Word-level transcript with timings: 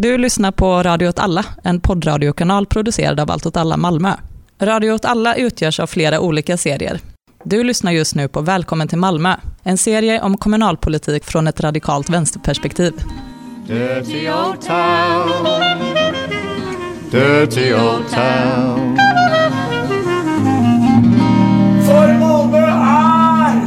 Du 0.00 0.18
lyssnar 0.18 0.52
på 0.52 0.82
Radio 0.82 1.08
åt 1.08 1.18
alla, 1.18 1.44
en 1.64 1.80
poddradiokanal 1.80 2.66
producerad 2.66 3.20
av 3.20 3.30
Allt 3.30 3.46
åt 3.46 3.56
alla 3.56 3.76
Malmö. 3.76 4.12
Radio 4.60 4.92
åt 4.92 5.04
alla 5.04 5.34
utgörs 5.34 5.80
av 5.80 5.86
flera 5.86 6.20
olika 6.20 6.56
serier. 6.56 7.00
Du 7.44 7.64
lyssnar 7.64 7.92
just 7.92 8.14
nu 8.14 8.28
på 8.28 8.40
Välkommen 8.40 8.88
till 8.88 8.98
Malmö, 8.98 9.34
en 9.62 9.78
serie 9.78 10.22
om 10.22 10.36
kommunalpolitik 10.36 11.24
från 11.24 11.46
ett 11.46 11.60
radikalt 11.60 12.10
vänsterperspektiv. 12.10 12.92
Dirty 13.66 14.30
old 14.30 14.60
town. 14.60 15.62
Dirty 17.10 17.74
old 17.74 18.08
town. 18.10 18.96
För 21.86 22.18
Malmö 22.18 22.58
är 22.58 23.60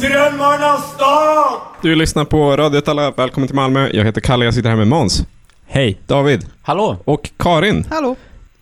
drömmarnas 0.00 0.94
stad! 0.94 1.60
Du 1.82 1.94
lyssnar 1.94 2.24
på 2.24 2.56
Radio 2.56 2.82
alla. 2.86 3.10
Välkommen 3.10 3.48
till 3.48 3.56
Malmö. 3.56 3.88
Jag 3.92 4.04
heter 4.04 4.20
Kalle, 4.20 4.44
jag 4.44 4.54
sitter 4.54 4.68
här 4.68 4.76
med 4.76 4.88
Måns. 4.88 5.26
Hej. 5.72 6.00
David. 6.06 6.46
Hallå. 6.62 6.96
Och 7.04 7.30
Karin. 7.36 7.84
Hallå. 7.90 8.16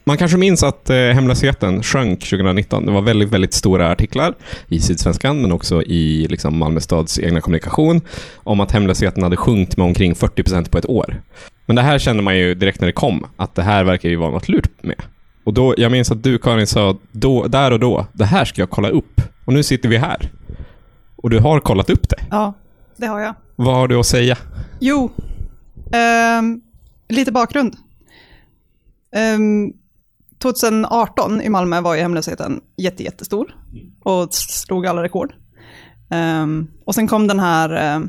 Man 0.05 0.16
kanske 0.16 0.39
minns 0.39 0.62
att 0.62 0.91
eh, 0.91 0.97
hemlösheten 0.97 1.83
sjönk 1.83 2.21
2019. 2.21 2.87
Det 2.87 2.93
var 2.93 3.03
väldigt, 3.03 3.29
väldigt 3.29 3.55
stora 3.55 3.91
artiklar 3.91 4.35
i 4.69 4.80
Sydsvenskan, 4.80 5.43
men 5.43 5.52
också 5.52 5.83
i 5.83 6.27
liksom, 6.30 6.59
Malmö 6.59 6.80
stads 6.80 7.19
egna 7.19 7.41
kommunikation, 7.41 8.01
om 8.37 8.61
att 8.61 8.73
hemlösheten 8.73 9.23
hade 9.23 9.37
sjunkit 9.37 9.77
med 9.77 9.87
omkring 9.87 10.15
40% 10.15 10.71
på 10.71 10.79
ett 10.79 10.89
år. 10.89 11.23
Men 11.66 11.77
det 11.77 11.83
här 11.83 11.99
kände 11.99 12.23
man 12.23 12.39
ju 12.39 12.55
direkt 12.55 12.80
när 12.80 12.87
det 12.87 12.93
kom, 12.93 13.27
att 13.37 13.55
det 13.55 13.63
här 13.63 13.85
verkar 13.85 14.09
ju 14.09 14.16
vara 14.16 14.30
något 14.30 14.49
lurt 14.49 14.83
med. 14.83 15.02
Och 15.45 15.55
då, 15.55 15.75
jag 15.79 15.93
minns 15.93 16.11
att 16.11 16.23
du 16.23 16.38
Karin 16.38 16.66
sa 16.66 16.97
då, 17.13 17.47
där 17.47 17.71
och 17.71 17.80
då, 17.80 18.07
det 18.13 18.25
här 18.25 18.45
ska 18.45 18.63
jag 18.63 18.71
kolla 18.71 18.88
upp. 18.88 19.21
Och 19.45 19.52
nu 19.52 19.63
sitter 19.63 19.88
vi 19.88 19.97
här. 19.97 20.30
Och 21.16 21.30
du 21.30 21.38
har 21.38 21.61
kollat 21.61 21.91
upp 21.91 22.09
det. 22.09 22.21
Ja, 22.30 22.55
det 22.97 23.07
har 23.07 23.21
jag. 23.21 23.35
Vad 23.57 23.75
har 23.75 23.88
du 23.88 23.97
att 23.97 24.07
säga? 24.07 24.37
Jo, 24.80 25.11
ehm, 25.93 26.61
lite 27.09 27.33
bakgrund. 27.33 27.77
Ehm, 29.15 29.73
2018 30.43 31.41
i 31.43 31.49
Malmö 31.49 31.80
var 31.80 31.95
ju 31.95 32.01
hemlösheten 32.01 32.60
jätte, 32.77 33.02
jättestor 33.02 33.55
och 34.05 34.35
slog 34.35 34.87
alla 34.87 35.02
rekord. 35.02 35.32
Ehm, 36.10 36.66
och 36.85 36.95
sen 36.95 37.09
kom 37.09 37.27
den 37.27 37.41
här, 37.41 37.71
ehm, 37.71 38.09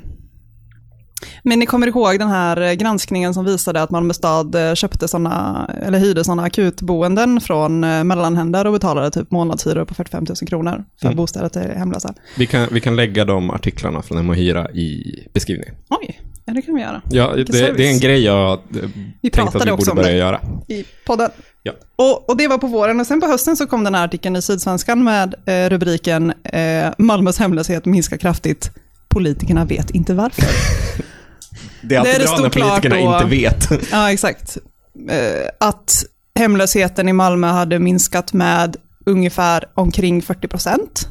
men 1.44 1.60
ni 1.60 1.66
kommer 1.66 1.88
ihåg 1.88 2.20
den 2.20 2.28
här 2.28 2.73
granskningen 2.73 3.34
som 3.34 3.46
visade 3.46 3.82
att 3.82 3.92
Malmö 3.92 4.14
stad 4.14 4.56
eh, 4.56 4.73
köpte 4.73 5.08
såna, 5.08 5.66
eller 5.82 6.00
hyrde 6.00 6.23
sådana 6.23 6.44
akutboenden 6.44 7.42
från 7.42 7.84
eh, 7.84 8.04
mellanhänder 8.04 8.68
och 8.68 8.73
betalade 8.73 9.12
typ 9.12 9.32
månadshyror 9.32 9.86
på 9.86 9.94
45 9.94 10.23
000 10.30 10.36
kronor 10.36 10.86
för 11.00 11.08
Mm. 11.08 11.18
bostäder 11.18 11.50
till 11.50 11.62
hemlösa. 11.62 12.14
Vi 12.38 12.45
kan, 12.45 12.68
vi 12.72 12.82
kan 12.82 12.95
lägga 12.95 13.26
de 13.26 13.50
artiklarna 13.50 14.02
från 14.02 14.18
Hem 14.18 14.30
och 14.30 14.36
Hyra 14.36 14.72
i 14.72 15.16
beskrivningen. 15.34 15.76
Oj, 15.90 16.20
ja 16.50 16.53
det 16.55 16.61
kan 16.61 16.75
vi 16.75 16.81
göra. 16.81 17.02
Ja, 17.09 17.33
det, 17.36 17.44
det 17.78 17.88
är 17.88 17.92
en 17.92 18.00
grej 18.00 18.23
jag 18.23 18.52
eh, 18.52 18.59
Vi 19.22 19.30
tänkte 19.30 19.42
att 19.42 19.52
pratade 19.52 19.66
vi 19.66 19.72
också 19.72 19.92
borde 19.92 19.92
om 19.92 19.95
börja 19.95 20.11
det. 20.11 20.17
göra. 20.17 20.42
i 20.67 20.86
podden. 21.05 21.31
Ja. 21.64 21.72
Och, 21.95 22.30
och 22.30 22.38
det 22.38 22.47
var 22.47 22.58
på 22.58 22.67
våren 22.67 23.00
och 23.00 23.08
sen 23.08 23.22
på 23.22 23.28
hösten 23.28 23.58
så 23.58 23.67
kom 23.67 23.83
den 23.83 23.95
här 23.95 24.05
artikeln 24.05 24.36
i 24.36 24.42
Sydsvenskan 24.42 25.03
med 25.03 25.36
eh, 25.45 25.70
rubriken 25.70 26.33
eh, 26.44 26.89
Malmös 26.97 27.39
hemlöshet 27.39 27.86
minskar 27.86 28.17
kraftigt. 28.17 28.72
Politikerna 29.08 29.66
vet 29.66 29.89
inte 29.92 30.14
varför. 30.14 30.45
Det 31.81 31.95
är 31.95 32.00
alltid 32.00 32.16
Det 32.16 32.23
är 32.23 32.27
bra 32.27 32.38
när 32.42 32.50
politikerna 32.50 32.95
då. 32.95 33.14
inte 33.14 33.25
vet. 33.30 33.67
ja, 33.92 34.11
exakt. 34.11 34.58
Eh, 35.09 35.50
att 35.59 36.03
hemlösheten 36.39 37.09
i 37.09 37.14
Malmö 37.14 37.47
hade 37.47 37.80
minskat 37.80 38.33
med 38.33 38.77
ungefär 39.05 39.66
omkring 39.73 40.22
40 40.22 40.47
procent 40.47 41.08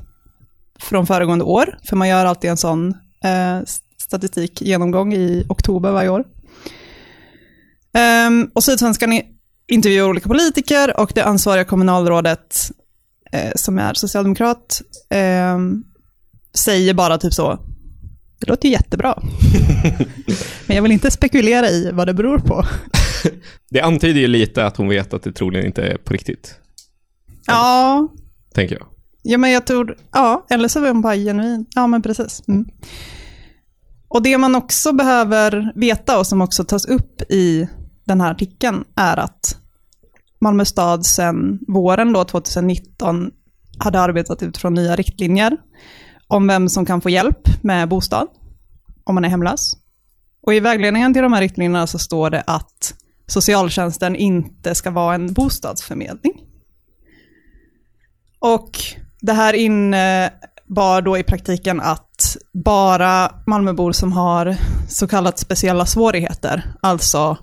från 0.81 1.06
föregående 1.06 1.44
år. 1.44 1.78
För 1.89 1.97
man 1.97 2.09
gör 2.09 2.27
alltid 2.27 2.50
en 2.50 2.56
sån 2.56 2.89
eh, 3.25 3.61
statistikgenomgång 4.09 5.14
i 5.14 5.45
oktober 5.48 5.91
varje 5.92 6.09
år. 6.09 6.25
Ehm, 7.95 8.50
och 8.55 8.65
Sydsvenskan 8.65 9.20
intervjuar 9.69 10.09
olika 10.09 10.28
politiker 10.28 11.00
och 11.00 11.12
det 11.15 11.23
ansvariga 11.25 11.65
kommunalrådet, 11.65 12.56
eh, 13.33 13.53
som 13.56 13.78
är 13.78 13.95
socialdemokrat, 13.95 14.83
ehm, 15.11 15.83
säger 16.55 16.94
bara 16.94 17.19
typ 17.19 17.34
så, 17.34 17.59
det 18.41 18.47
låter 18.49 18.69
ju 18.69 18.72
jättebra. 18.72 19.22
Men 20.66 20.77
jag 20.77 20.83
vill 20.83 20.93
inte 20.93 21.10
spekulera 21.10 21.69
i 21.69 21.91
vad 21.93 22.06
det 22.06 22.15
beror 22.15 22.38
på. 22.38 22.65
Det 23.71 23.81
antyder 23.81 24.21
ju 24.21 24.27
lite 24.27 24.66
att 24.66 24.77
hon 24.77 24.88
vet 24.88 25.15
att 25.15 25.22
det 25.22 25.33
troligen 25.33 25.66
inte 25.66 25.83
är 25.83 25.97
på 25.97 26.12
riktigt, 26.12 26.54
Ja, 27.47 28.09
tänker 28.54 28.75
jag. 28.75 28.87
ja 29.22 29.38
men 29.38 29.50
jag 29.50 29.66
tror, 29.66 29.97
ja, 30.12 30.47
eller 30.50 30.69
så 30.69 30.84
är 30.84 30.88
hon 30.88 31.00
bara 31.03 31.15
genuin. 31.16 31.66
Ja, 31.75 31.87
men 31.87 32.03
precis. 32.03 32.43
Mm. 32.49 32.65
Och 34.09 34.23
det 34.23 34.39
man 34.39 34.55
också 34.55 34.93
behöver 34.93 35.73
veta 35.75 36.19
och 36.19 36.27
som 36.27 36.43
också 36.43 36.65
tas 36.65 36.85
upp 36.85 37.23
i 37.23 37.69
den 38.05 38.21
här 38.21 38.31
artikeln 38.31 38.85
är 38.97 39.17
att 39.17 39.57
Malmö 40.41 40.65
stad 40.65 41.07
sedan 41.07 41.59
våren 41.69 42.13
då, 42.13 42.25
2019 42.25 43.31
hade 43.79 44.01
arbetat 44.01 44.43
utifrån 44.43 44.75
nya 44.75 44.97
riktlinjer 44.97 45.57
om 46.27 46.47
vem 46.47 46.69
som 46.69 46.87
kan 46.87 47.01
få 47.01 47.11
hjälp 47.11 47.63
med 47.63 47.89
bostad 47.89 48.29
om 49.05 49.15
man 49.15 49.25
är 49.25 49.29
hemlös. 49.29 49.73
Och 50.43 50.55
i 50.55 50.61
vägledningen 50.61 51.13
till 51.13 51.23
de 51.23 51.33
här 51.33 51.41
riktlinjerna 51.41 51.87
så 51.87 51.99
står 51.99 52.31
det 52.31 52.43
att 52.47 52.95
socialtjänsten 53.27 54.17
inte 54.17 54.75
ska 54.75 54.91
vara 54.91 55.15
en 55.15 55.33
bostadsförmedling. 55.33 56.33
Och 58.39 58.71
det 59.21 59.33
här 59.33 59.55
inne, 59.55 60.33
innebar 60.69 61.03
då 61.03 61.19
i 61.19 61.23
praktiken 61.23 61.81
att 61.81 62.37
bara 62.53 63.33
Malmöbor 63.47 63.93
som 63.93 64.12
har 64.12 64.56
så 64.89 65.09
kallat 65.09 65.39
speciella 65.39 65.87
svårigheter, 65.87 66.62
alltså 66.83 67.37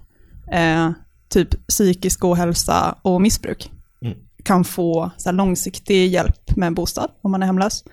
eh, 0.52 0.92
typ 1.30 1.68
psykisk 1.68 2.24
ohälsa 2.24 2.96
och 3.02 3.22
missbruk, 3.22 3.72
Mm. 4.02 4.18
kan 4.44 4.64
få 4.64 5.12
så 5.18 5.32
långsiktig 5.32 6.08
hjälp 6.08 6.56
med 6.56 6.68
en 6.68 6.74
bostad 6.74 7.12
om 7.24 7.32
man 7.32 7.42
är 7.44 7.48
hemlös. 7.48 7.84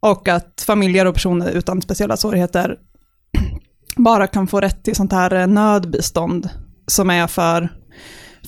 Och 0.00 0.28
att 0.28 0.64
familjer 0.66 1.06
och 1.06 1.14
personer 1.14 1.50
utan 1.50 1.82
speciella 1.82 2.16
svårigheter 2.16 2.76
bara 3.96 4.26
kan 4.26 4.46
få 4.46 4.60
rätt 4.60 4.84
till 4.84 4.94
sånt 4.96 5.12
här 5.12 5.34
eh, 5.34 5.46
nödbistånd 5.46 6.48
som 6.86 7.10
är 7.10 7.26
för 7.26 7.68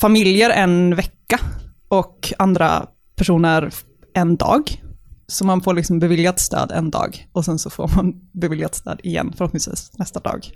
familjer 0.00 0.50
en 0.50 0.96
vecka 0.96 1.40
och 1.88 2.32
andra 2.38 2.86
personer 3.16 3.70
en 4.14 4.36
dag. 4.36 4.82
Så 5.28 5.46
man 5.46 5.60
får 5.60 5.74
liksom 5.74 5.98
beviljat 5.98 6.40
stöd 6.40 6.72
en 6.72 6.90
dag 6.90 7.28
och 7.32 7.44
sen 7.44 7.58
så 7.58 7.70
får 7.70 7.90
man 7.96 8.14
beviljat 8.32 8.74
stöd 8.74 9.00
igen 9.02 9.32
förhoppningsvis 9.36 9.92
nästa 9.98 10.20
dag. 10.20 10.50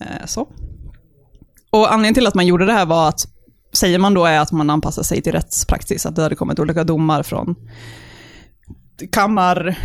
Eh, 0.00 0.26
så. 0.26 0.48
Och 1.70 1.92
anledningen 1.92 2.14
till 2.14 2.26
att 2.26 2.34
man 2.34 2.46
gjorde 2.46 2.66
det 2.66 2.72
här 2.72 2.86
var 2.86 3.08
att, 3.08 3.20
säger 3.72 3.98
man 3.98 4.14
då 4.14 4.24
är 4.24 4.40
att 4.40 4.52
man 4.52 4.70
anpassar 4.70 5.02
sig 5.02 5.22
till 5.22 5.32
rättspraxis, 5.32 6.06
att 6.06 6.16
det 6.16 6.22
hade 6.22 6.34
kommit 6.34 6.58
olika 6.58 6.84
domar 6.84 7.22
från 7.22 7.54
kammarrätten, 9.12 9.76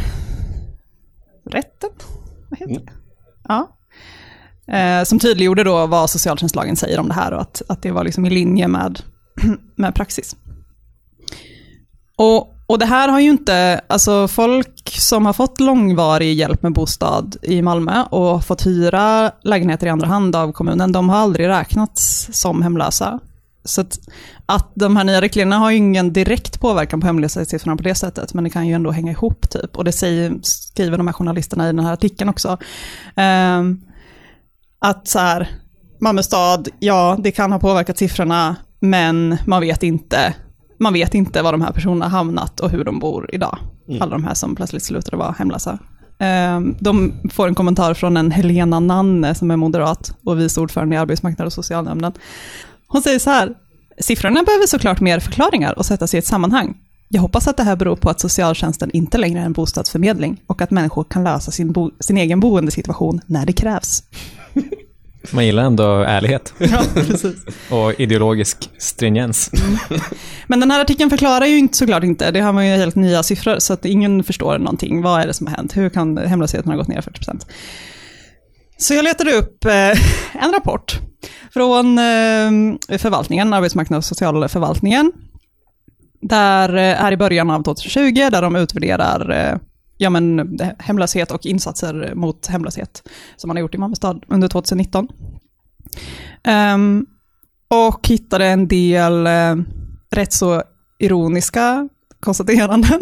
vad 2.49 2.59
heter 2.59 2.73
det? 2.73 2.91
Ja. 3.47 3.77
Eh, 4.67 5.03
som 5.03 5.19
tydliggjorde 5.19 5.63
då 5.63 5.87
vad 5.87 6.09
socialtjänstlagen 6.09 6.75
säger 6.75 6.99
om 6.99 7.07
det 7.07 7.13
här 7.13 7.31
och 7.33 7.41
att, 7.41 7.61
att 7.69 7.81
det 7.81 7.91
var 7.91 8.03
liksom 8.03 8.25
i 8.25 8.29
linje 8.29 8.67
med, 8.67 8.99
med 9.75 9.95
praxis. 9.95 10.35
Och, 12.15 12.55
och 12.73 12.79
det 12.79 12.85
här 12.85 13.09
har 13.09 13.19
ju 13.19 13.29
inte, 13.29 13.81
alltså 13.87 14.27
folk 14.27 14.89
som 14.89 15.25
har 15.25 15.33
fått 15.33 15.59
långvarig 15.59 16.33
hjälp 16.33 16.63
med 16.63 16.73
bostad 16.73 17.37
i 17.41 17.61
Malmö 17.61 18.03
och 18.03 18.45
fått 18.45 18.65
hyra 18.65 19.31
lägenheter 19.41 19.87
i 19.87 19.89
andra 19.89 20.07
hand 20.07 20.35
av 20.35 20.51
kommunen, 20.51 20.91
de 20.91 21.09
har 21.09 21.17
aldrig 21.17 21.47
räknats 21.47 22.29
som 22.31 22.61
hemlösa. 22.61 23.19
Så 23.63 23.81
att, 23.81 23.99
att 24.45 24.71
de 24.75 24.97
här 24.97 25.03
nya 25.03 25.21
riktlinjerna 25.21 25.57
har 25.57 25.71
ju 25.71 25.77
ingen 25.77 26.13
direkt 26.13 26.59
påverkan 26.59 27.01
på 27.01 27.07
hemlöshetssiffrorna 27.07 27.77
på 27.77 27.83
det 27.83 27.95
sättet, 27.95 28.33
men 28.33 28.43
det 28.43 28.49
kan 28.49 28.67
ju 28.67 28.73
ändå 28.73 28.91
hänga 28.91 29.11
ihop 29.11 29.49
typ. 29.49 29.77
Och 29.77 29.83
det 29.83 29.91
säger, 29.91 30.33
skriver 30.41 30.97
de 30.97 31.07
här 31.07 31.13
journalisterna 31.13 31.63
i 31.63 31.67
den 31.67 31.85
här 31.85 31.93
artikeln 31.93 32.29
också. 32.29 32.57
Eh, 33.15 33.61
att 34.79 35.07
så 35.07 35.19
här, 35.19 35.49
Malmö 35.99 36.23
stad, 36.23 36.69
ja, 36.79 37.17
det 37.19 37.31
kan 37.31 37.51
ha 37.51 37.59
påverkat 37.59 37.97
siffrorna, 37.97 38.55
men 38.79 39.37
man 39.45 39.61
vet 39.61 39.83
inte. 39.83 40.33
Man 40.83 40.93
vet 40.93 41.15
inte 41.15 41.41
var 41.41 41.51
de 41.51 41.61
här 41.61 41.71
personerna 41.71 42.07
hamnat 42.07 42.59
och 42.59 42.69
hur 42.69 42.83
de 42.83 42.99
bor 42.99 43.29
idag. 43.33 43.57
Alla 43.99 44.11
de 44.11 44.23
här 44.23 44.33
som 44.33 44.55
plötsligt 44.55 44.83
slutade 44.83 45.17
vara 45.17 45.35
hemlösa. 45.37 45.79
Ehm, 46.19 46.75
De 46.79 47.13
får 47.31 47.47
en 47.47 47.55
kommentar 47.55 47.93
från 47.93 48.17
en 48.17 48.31
Helena 48.31 48.79
Nanne 48.79 49.35
som 49.35 49.51
är 49.51 49.55
moderat 49.55 50.17
och 50.25 50.39
vice 50.39 50.61
ordförande 50.61 50.95
i 50.95 50.97
arbetsmarknad 50.99 51.45
och 51.45 51.53
socialnämnden. 51.53 52.11
Hon 52.87 53.01
säger 53.01 53.19
så 53.19 53.29
här, 53.29 53.53
siffrorna 53.99 54.43
behöver 54.43 54.67
såklart 54.67 54.99
mer 55.01 55.19
förklaringar 55.19 55.77
och 55.77 55.85
sättas 55.85 56.13
i 56.13 56.17
ett 56.17 56.25
sammanhang. 56.25 56.77
Jag 57.09 57.21
hoppas 57.21 57.47
att 57.47 57.57
det 57.57 57.63
här 57.63 57.75
beror 57.75 57.95
på 57.95 58.09
att 58.09 58.19
socialtjänsten 58.19 58.91
inte 58.91 59.17
längre 59.17 59.39
är 59.41 59.45
en 59.45 59.53
bostadsförmedling 59.53 60.41
och 60.47 60.61
att 60.61 60.71
människor 60.71 61.03
kan 61.03 61.23
lösa 61.23 61.51
sin, 61.51 61.73
sin 61.99 62.17
egen 62.17 62.39
boendesituation 62.39 63.21
när 63.25 63.45
det 63.45 63.53
krävs. 63.53 64.03
Man 65.31 65.45
gillar 65.45 65.63
ändå 65.63 65.83
ärlighet 65.99 66.53
Ja, 66.59 66.83
precis. 66.93 67.35
och 67.69 67.99
ideologisk 67.99 68.69
stringens. 68.77 69.51
Men 70.47 70.59
den 70.59 70.71
här 70.71 70.81
artikeln 70.81 71.09
förklarar 71.09 71.45
ju 71.45 71.57
inte 71.57 71.77
såklart 71.77 72.03
inte, 72.03 72.31
det 72.31 72.39
har 72.39 72.53
man 72.53 72.67
ju 72.67 72.75
helt 72.75 72.95
nya 72.95 73.23
siffror, 73.23 73.59
så 73.59 73.73
att 73.73 73.85
ingen 73.85 74.23
förstår 74.23 74.57
någonting. 74.57 75.01
Vad 75.01 75.21
är 75.21 75.27
det 75.27 75.33
som 75.33 75.47
har 75.47 75.55
hänt? 75.55 75.77
Hur 75.77 75.89
kan 75.89 76.17
hemlösheten 76.17 76.71
ha 76.71 76.77
gått 76.77 76.87
ner 76.87 77.01
40%? 77.01 77.41
Så 78.77 78.93
jag 78.93 79.03
letade 79.03 79.33
upp 79.33 79.65
eh, 79.65 79.89
en 80.43 80.51
rapport 80.53 80.99
från 81.53 81.97
eh, 81.97 82.97
förvaltningen, 82.97 83.53
arbetsmarknads 83.53 84.11
och 84.11 84.17
socialförvaltningen. 84.17 85.11
Där 86.21 86.75
eh, 86.75 87.03
är 87.05 87.11
i 87.11 87.17
början 87.17 87.49
av 87.49 87.63
2020, 87.63 88.13
där 88.31 88.41
de 88.41 88.55
utvärderar 88.55 89.31
eh, 89.31 89.57
ja, 89.97 90.09
men, 90.09 90.59
eh, 90.59 90.69
hemlöshet 90.79 91.31
och 91.31 91.45
insatser 91.45 92.11
mot 92.15 92.47
hemlöshet 92.47 93.09
som 93.35 93.47
man 93.47 93.57
har 93.57 93.61
gjort 93.61 93.75
i 93.75 93.77
Malmö 93.77 93.95
stad 93.95 94.25
under 94.27 94.47
2019. 94.47 95.07
Um, 95.07 95.09
ehm, 96.43 97.05
och 97.67 98.07
hittade 98.07 98.45
en 98.45 98.67
del 98.67 99.27
eh, 99.27 99.55
rätt 100.11 100.33
så 100.33 100.63
ironiska 100.99 101.89
konstateranden. 102.19 102.99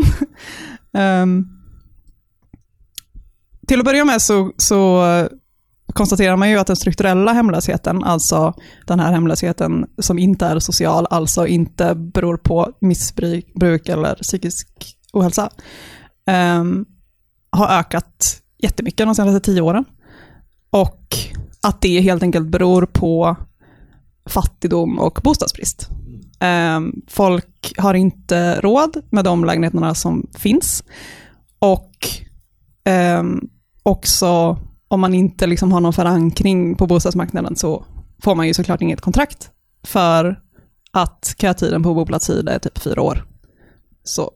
um, 1.23 1.47
till 3.67 3.79
att 3.79 3.85
börja 3.85 4.05
med 4.05 4.21
så, 4.21 4.51
så 4.57 5.03
konstaterar 5.93 6.35
man 6.35 6.49
ju 6.49 6.57
att 6.57 6.67
den 6.67 6.75
strukturella 6.75 7.33
hemlösheten, 7.33 8.03
alltså 8.03 8.53
den 8.87 8.99
här 8.99 9.11
hemlösheten 9.11 9.85
som 9.97 10.19
inte 10.19 10.45
är 10.45 10.59
social, 10.59 11.07
alltså 11.09 11.47
inte 11.47 11.95
beror 11.95 12.37
på 12.37 12.71
missbruk 12.81 13.89
eller 13.89 14.15
psykisk 14.15 14.67
ohälsa, 15.13 15.49
ehm, 16.25 16.85
har 17.49 17.67
ökat 17.67 18.41
jättemycket 18.57 19.05
de 19.05 19.15
senaste 19.15 19.39
tio 19.39 19.61
åren. 19.61 19.85
Och 20.69 21.17
att 21.61 21.81
det 21.81 22.01
helt 22.01 22.23
enkelt 22.23 22.47
beror 22.47 22.85
på 22.85 23.35
fattigdom 24.25 24.99
och 24.99 25.19
bostadsbrist. 25.23 25.89
Ehm, 26.39 27.01
folk 27.07 27.73
har 27.77 27.93
inte 27.93 28.61
råd 28.61 29.03
med 29.09 29.25
de 29.25 29.45
lägenheterna 29.45 29.95
som 29.95 30.27
finns. 30.37 30.83
Och 31.59 31.91
ehm, 32.83 33.49
också 33.83 34.57
om 34.87 34.99
man 34.99 35.13
inte 35.13 35.47
liksom 35.47 35.71
har 35.71 35.79
någon 35.79 35.93
förankring 35.93 36.75
på 36.75 36.87
bostadsmarknaden 36.87 37.55
så 37.55 37.85
får 38.23 38.35
man 38.35 38.47
ju 38.47 38.53
såklart 38.53 38.81
inget 38.81 39.01
kontrakt. 39.01 39.51
För 39.83 40.39
att 40.91 41.35
kötiden 41.37 41.83
på 41.83 41.93
boplatstid 41.93 42.49
är 42.49 42.59
typ 42.59 42.77
fyra 42.77 43.01
år. 43.01 43.25
Så. 44.03 44.31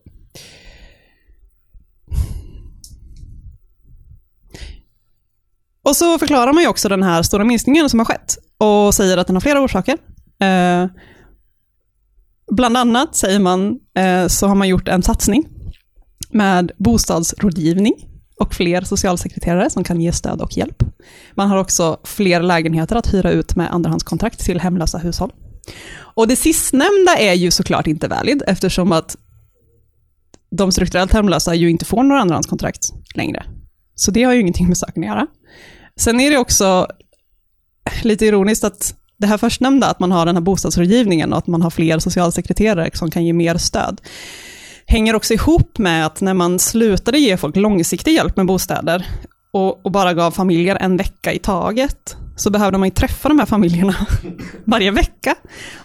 Och 5.85 5.95
så 5.95 6.19
förklarar 6.19 6.53
man 6.53 6.63
ju 6.63 6.69
också 6.69 6.89
den 6.89 7.03
här 7.03 7.23
stora 7.23 7.43
minskningen 7.43 7.89
som 7.89 7.99
har 7.99 8.05
skett 8.05 8.37
och 8.57 8.93
säger 8.93 9.17
att 9.17 9.27
den 9.27 9.35
har 9.35 9.41
flera 9.41 9.61
orsaker. 9.61 9.97
Eh, 10.39 10.87
bland 12.51 12.77
annat 12.77 13.15
säger 13.15 13.39
man 13.39 13.79
eh, 13.97 14.27
så 14.27 14.47
har 14.47 14.55
man 14.55 14.67
gjort 14.67 14.87
en 14.87 15.03
satsning 15.03 15.47
med 16.29 16.71
bostadsrådgivning 16.77 17.93
och 18.39 18.53
fler 18.53 18.81
socialsekreterare 18.81 19.69
som 19.69 19.83
kan 19.83 20.01
ge 20.01 20.11
stöd 20.11 20.41
och 20.41 20.57
hjälp. 20.57 20.83
Man 21.35 21.49
har 21.49 21.57
också 21.57 21.97
fler 22.03 22.41
lägenheter 22.41 22.95
att 22.95 23.13
hyra 23.13 23.31
ut 23.31 23.55
med 23.55 23.73
andrahandskontrakt 23.73 24.39
till 24.39 24.59
hemlösa 24.59 24.97
hushåll. 24.97 25.31
Och 25.97 26.27
det 26.27 26.35
sistnämnda 26.35 27.17
är 27.19 27.33
ju 27.33 27.51
såklart 27.51 27.87
inte 27.87 28.07
valid 28.07 28.43
eftersom 28.47 28.91
att 28.91 29.17
de 30.51 30.71
strukturellt 30.71 31.13
hemlösa 31.13 31.55
ju 31.55 31.69
inte 31.69 31.85
får 31.85 32.03
några 32.03 32.21
andrahandskontrakt 32.21 32.93
längre. 33.15 33.43
Så 33.95 34.11
det 34.11 34.23
har 34.23 34.33
ju 34.33 34.39
ingenting 34.41 34.67
med 34.67 34.77
saken 34.77 35.03
att 35.03 35.09
göra. 35.09 35.27
Sen 35.99 36.19
är 36.19 36.31
det 36.31 36.37
också 36.37 36.87
lite 38.03 38.25
ironiskt 38.25 38.63
att 38.63 38.95
det 39.17 39.27
här 39.27 39.37
förstnämnda, 39.37 39.87
att 39.87 39.99
man 39.99 40.11
har 40.11 40.25
den 40.25 40.35
här 40.35 40.41
bostadsrådgivningen 40.41 41.33
och 41.33 41.37
att 41.37 41.47
man 41.47 41.61
har 41.61 41.69
fler 41.69 41.99
socialsekreterare 41.99 42.89
som 42.93 43.11
kan 43.11 43.25
ge 43.25 43.33
mer 43.33 43.57
stöd, 43.57 44.01
hänger 44.85 45.15
också 45.15 45.33
ihop 45.33 45.77
med 45.77 46.05
att 46.05 46.21
när 46.21 46.33
man 46.33 46.59
slutade 46.59 47.19
ge 47.19 47.37
folk 47.37 47.55
långsiktig 47.55 48.13
hjälp 48.13 48.37
med 48.37 48.45
bostäder 48.45 49.07
och, 49.53 49.85
och 49.85 49.91
bara 49.91 50.13
gav 50.13 50.31
familjer 50.31 50.75
en 50.75 50.97
vecka 50.97 51.33
i 51.33 51.39
taget, 51.39 52.17
så 52.35 52.49
behövde 52.49 52.77
man 52.77 52.87
ju 52.87 52.93
träffa 52.93 53.29
de 53.29 53.39
här 53.39 53.45
familjerna 53.45 53.95
varje 54.65 54.91
vecka. 54.91 55.35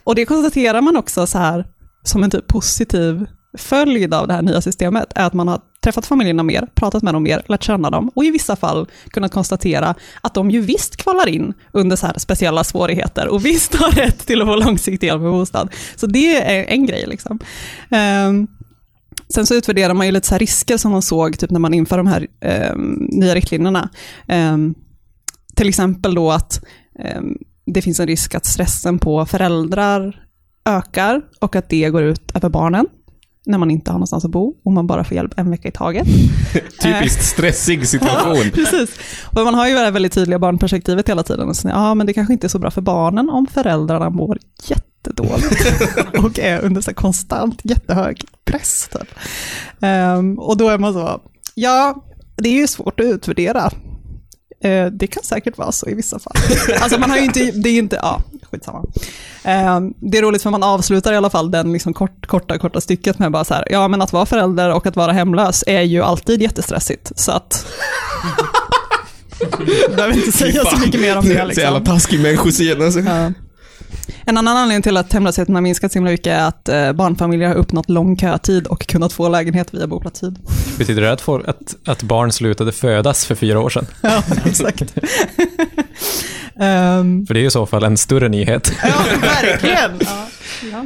Och 0.04 0.14
det 0.14 0.24
konstaterar 0.24 0.80
man 0.80 0.96
också 0.96 1.26
så 1.26 1.38
här 1.38 1.66
som 2.02 2.22
en 2.22 2.30
typ 2.30 2.46
positiv 2.46 3.26
följd 3.58 4.14
av 4.14 4.28
det 4.28 4.34
här 4.34 4.42
nya 4.42 4.60
systemet, 4.60 5.12
är 5.14 5.26
att 5.26 5.32
man 5.32 5.48
har 5.48 5.60
träffat 5.84 6.06
familjerna 6.06 6.42
mer, 6.42 6.68
pratat 6.74 7.02
med 7.02 7.14
dem 7.14 7.22
mer, 7.22 7.42
lärt 7.48 7.62
känna 7.62 7.90
dem 7.90 8.10
och 8.14 8.24
i 8.24 8.30
vissa 8.30 8.56
fall 8.56 8.88
kunnat 9.10 9.32
konstatera 9.32 9.94
att 10.20 10.34
de 10.34 10.50
ju 10.50 10.60
visst 10.60 10.96
kvalar 10.96 11.28
in 11.28 11.54
under 11.72 11.96
så 11.96 12.06
här 12.06 12.18
speciella 12.18 12.64
svårigheter 12.64 13.28
och 13.28 13.46
visst 13.46 13.74
har 13.74 13.90
rätt 13.90 14.26
till 14.26 14.42
att 14.42 14.48
få 14.48 14.56
långsiktig 14.56 15.06
hjälp 15.06 15.22
med 15.22 15.30
bostad. 15.30 15.72
Så 15.96 16.06
det 16.06 16.36
är 16.36 16.64
en 16.64 16.86
grej. 16.86 17.06
Liksom. 17.06 17.38
Ehm, 17.90 18.46
sen 19.34 19.46
så 19.46 19.54
utvärderar 19.54 19.94
man 19.94 20.06
ju 20.06 20.12
lite 20.12 20.26
så 20.26 20.34
här 20.34 20.38
risker 20.38 20.76
som 20.76 20.92
man 20.92 21.02
såg 21.02 21.38
typ 21.38 21.50
när 21.50 21.60
man 21.60 21.74
inför 21.74 21.96
de 21.96 22.06
här 22.06 22.26
ehm, 22.40 23.08
nya 23.08 23.34
riktlinjerna. 23.34 23.88
Ehm, 24.28 24.74
till 25.56 25.68
exempel 25.68 26.14
då 26.14 26.30
att 26.30 26.64
det 27.66 27.82
finns 27.82 28.00
en 28.00 28.06
risk 28.06 28.34
att 28.34 28.46
stressen 28.46 28.98
på 28.98 29.26
föräldrar 29.26 30.26
ökar 30.64 31.22
och 31.40 31.56
att 31.56 31.68
det 31.68 31.90
går 31.90 32.02
ut 32.02 32.30
över 32.34 32.48
barnen 32.48 32.86
när 33.46 33.58
man 33.58 33.70
inte 33.70 33.90
har 33.90 33.98
någonstans 33.98 34.24
att 34.24 34.30
bo 34.30 34.54
och 34.64 34.72
man 34.72 34.86
bara 34.86 35.04
får 35.04 35.14
hjälp 35.14 35.32
en 35.36 35.50
vecka 35.50 35.68
i 35.68 35.72
taget. 35.72 36.06
Typiskt 36.82 37.24
stressig 37.24 37.88
situation. 37.88 38.50
Precis. 38.54 38.98
Och 39.24 39.44
man 39.44 39.54
har 39.54 39.68
ju 39.68 39.74
det 39.74 39.80
här 39.80 39.90
väldigt 39.90 40.12
tydliga 40.12 40.38
barnperspektivet 40.38 41.08
hela 41.08 41.22
tiden. 41.22 41.48
Och 41.48 41.56
så, 41.56 41.68
ja, 41.68 41.94
men 41.94 42.06
det 42.06 42.12
kanske 42.12 42.32
inte 42.32 42.46
är 42.46 42.48
så 42.48 42.58
bra 42.58 42.70
för 42.70 42.80
barnen 42.80 43.30
om 43.30 43.46
föräldrarna 43.46 44.10
mår 44.10 44.38
jättedåligt 44.64 46.18
och 46.24 46.38
är 46.38 46.60
under 46.60 46.80
så 46.80 46.94
konstant 46.94 47.60
jättehög 47.62 48.24
press. 48.44 48.88
Typ. 48.92 49.08
Ehm, 49.80 50.38
och 50.38 50.56
då 50.56 50.68
är 50.68 50.78
man 50.78 50.92
så, 50.92 51.20
ja, 51.54 52.04
det 52.36 52.48
är 52.48 52.54
ju 52.54 52.66
svårt 52.66 53.00
att 53.00 53.06
utvärdera. 53.06 53.70
Eh, 54.64 54.86
det 54.86 55.06
kan 55.06 55.22
säkert 55.22 55.58
vara 55.58 55.72
så 55.72 55.88
i 55.88 55.94
vissa 55.94 56.18
fall. 56.18 56.36
Alltså 56.80 57.00
man 57.00 57.10
har 57.10 57.16
ju 57.16 57.24
inte, 57.24 57.50
det 57.50 57.68
är 57.68 57.78
inte, 57.78 57.96
ja, 57.96 58.22
skitsamma. 58.50 58.84
Ehm, 59.44 59.94
det 59.98 60.18
är 60.18 60.22
roligt 60.22 60.42
för 60.42 60.50
man 60.50 60.62
avslutar 60.62 61.12
i 61.12 61.16
alla 61.16 61.30
fall 61.30 61.50
den 61.50 61.72
liksom 61.72 61.94
kort, 61.94 62.26
korta, 62.26 62.58
korta 62.58 62.80
stycket 62.80 63.18
med 63.18 63.32
bara 63.32 63.44
så 63.44 63.54
här, 63.54 63.64
ja 63.70 63.88
men 63.88 64.02
att 64.02 64.12
vara 64.12 64.26
förälder 64.26 64.70
och 64.74 64.86
att 64.86 64.96
vara 64.96 65.12
hemlös 65.12 65.64
är 65.66 65.82
ju 65.82 66.02
alltid 66.02 66.42
jättestressigt. 66.42 67.12
Så 67.14 67.32
att 67.32 67.66
behöver 69.96 70.16
inte 70.16 70.32
säga 70.32 70.64
så 70.64 70.78
mycket 70.80 71.00
mer 71.00 71.18
om 71.18 71.28
det. 71.28 71.54
Så 71.54 71.60
jävla 71.60 71.78
Liksom. 71.78 71.84
taskig 71.94 72.20
människosyn 72.20 72.82
alltså. 72.82 73.00
Ja. 73.00 73.32
En 74.24 74.38
annan 74.38 74.56
anledning 74.56 74.82
till 74.82 74.96
att 74.96 75.12
hemlösheten 75.12 75.54
har 75.54 75.62
minskat 75.62 75.92
så 75.92 75.96
himla 75.98 76.10
mycket 76.10 76.26
är 76.26 76.44
att 76.44 76.68
eh, 76.68 76.92
barnfamiljer 76.92 77.48
har 77.48 77.54
uppnått 77.54 77.90
lång 77.90 78.16
kötid 78.16 78.66
och 78.66 78.86
kunnat 78.86 79.12
få 79.12 79.28
lägenhet 79.28 79.74
via 79.74 79.86
boplatstid. 79.86 80.38
Betyder 80.78 81.02
det 81.02 81.12
att, 81.12 81.20
folk, 81.20 81.48
att, 81.48 81.76
att 81.86 82.02
barn 82.02 82.32
slutade 82.32 82.72
födas 82.72 83.26
för 83.26 83.34
fyra 83.34 83.60
år 83.60 83.70
sedan? 83.70 83.86
Ja, 84.00 84.22
exakt. 84.44 84.94
Ehm, 86.60 87.26
För 87.26 87.34
det 87.34 87.40
är 87.40 87.46
i 87.46 87.50
så 87.50 87.66
fall 87.66 87.84
en 87.84 87.96
större 87.96 88.28
nyhet. 88.28 88.72
ja, 88.82 89.04
verkligen. 89.20 90.00
Ja. 90.72 90.84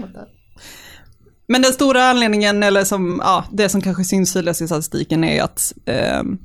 Men 1.49 1.63
den 1.63 1.73
stora 1.73 2.11
anledningen, 2.11 2.63
eller 2.63 2.85
som, 2.85 3.21
ja, 3.25 3.45
det 3.53 3.69
som 3.69 3.81
kanske 3.81 4.05
syns 4.05 4.33
tydligast 4.33 4.63
i 4.63 4.67
statistiken 4.67 5.25
är 5.25 5.43
att 5.43 5.73
ehm, 5.87 6.39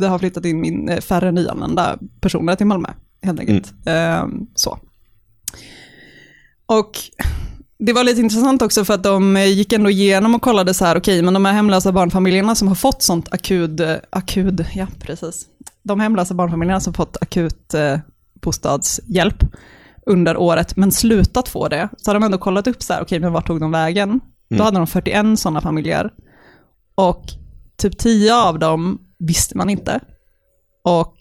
det 0.00 0.06
har 0.06 0.18
flyttat 0.18 0.44
in 0.44 0.60
min, 0.60 0.88
eh, 0.88 1.00
färre 1.00 1.32
nyanlända 1.32 1.98
personer 2.20 2.56
till 2.56 2.66
Malmö, 2.66 2.88
helt 3.22 3.40
enkelt. 3.40 3.72
Ehm, 3.86 4.46
så. 4.54 4.78
Och 6.66 6.90
det 7.78 7.92
var 7.92 8.04
lite 8.04 8.20
intressant 8.20 8.62
också 8.62 8.84
för 8.84 8.94
att 8.94 9.02
de 9.02 9.36
eh, 9.36 9.46
gick 9.46 9.72
ändå 9.72 9.90
igenom 9.90 10.34
och 10.34 10.42
kollade 10.42 10.74
så 10.74 10.84
här, 10.84 10.96
okej, 10.98 11.22
men 11.22 11.34
de 11.34 11.44
här 11.44 11.52
hemlösa 11.52 11.92
barnfamiljerna 11.92 12.54
som 12.54 12.68
har 12.68 12.74
fått 12.74 13.02
sånt 13.02 13.32
akut, 13.32 13.80
eh, 13.80 13.96
akut, 14.10 14.60
ja 14.74 14.86
precis. 15.00 15.46
De 15.82 16.00
hemlösa 16.00 16.34
barnfamiljerna 16.34 16.80
som 16.80 16.94
fått 16.94 17.16
akut 17.20 17.74
eh, 17.74 17.98
bostadshjälp 18.44 19.44
under 20.06 20.36
året, 20.36 20.76
men 20.76 20.92
slutat 20.92 21.48
få 21.48 21.68
det, 21.68 21.88
så 21.96 22.10
har 22.10 22.14
de 22.14 22.22
ändå 22.22 22.38
kollat 22.38 22.66
upp 22.66 22.82
så 22.82 22.92
här, 22.92 23.02
okej, 23.02 23.20
men 23.20 23.32
vart 23.32 23.46
tog 23.46 23.60
de 23.60 23.70
vägen? 23.70 24.20
Då 24.48 24.62
hade 24.62 24.78
de 24.78 24.86
41 24.86 25.38
sådana 25.38 25.60
familjer. 25.60 26.10
Och 26.94 27.24
typ 27.76 27.98
10 27.98 28.34
av 28.34 28.58
dem 28.58 28.98
visste 29.18 29.56
man 29.56 29.70
inte. 29.70 30.00
Och 30.84 31.16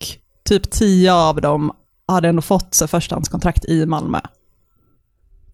typ 0.46 0.72
10 0.72 1.14
av 1.14 1.42
dem 1.42 1.72
hade 2.08 2.30
ändå 2.30 2.42
fått 2.42 2.74
sig 2.74 2.88
förstahandskontrakt 2.88 3.66
i 3.66 3.86
Malmö. 3.86 4.20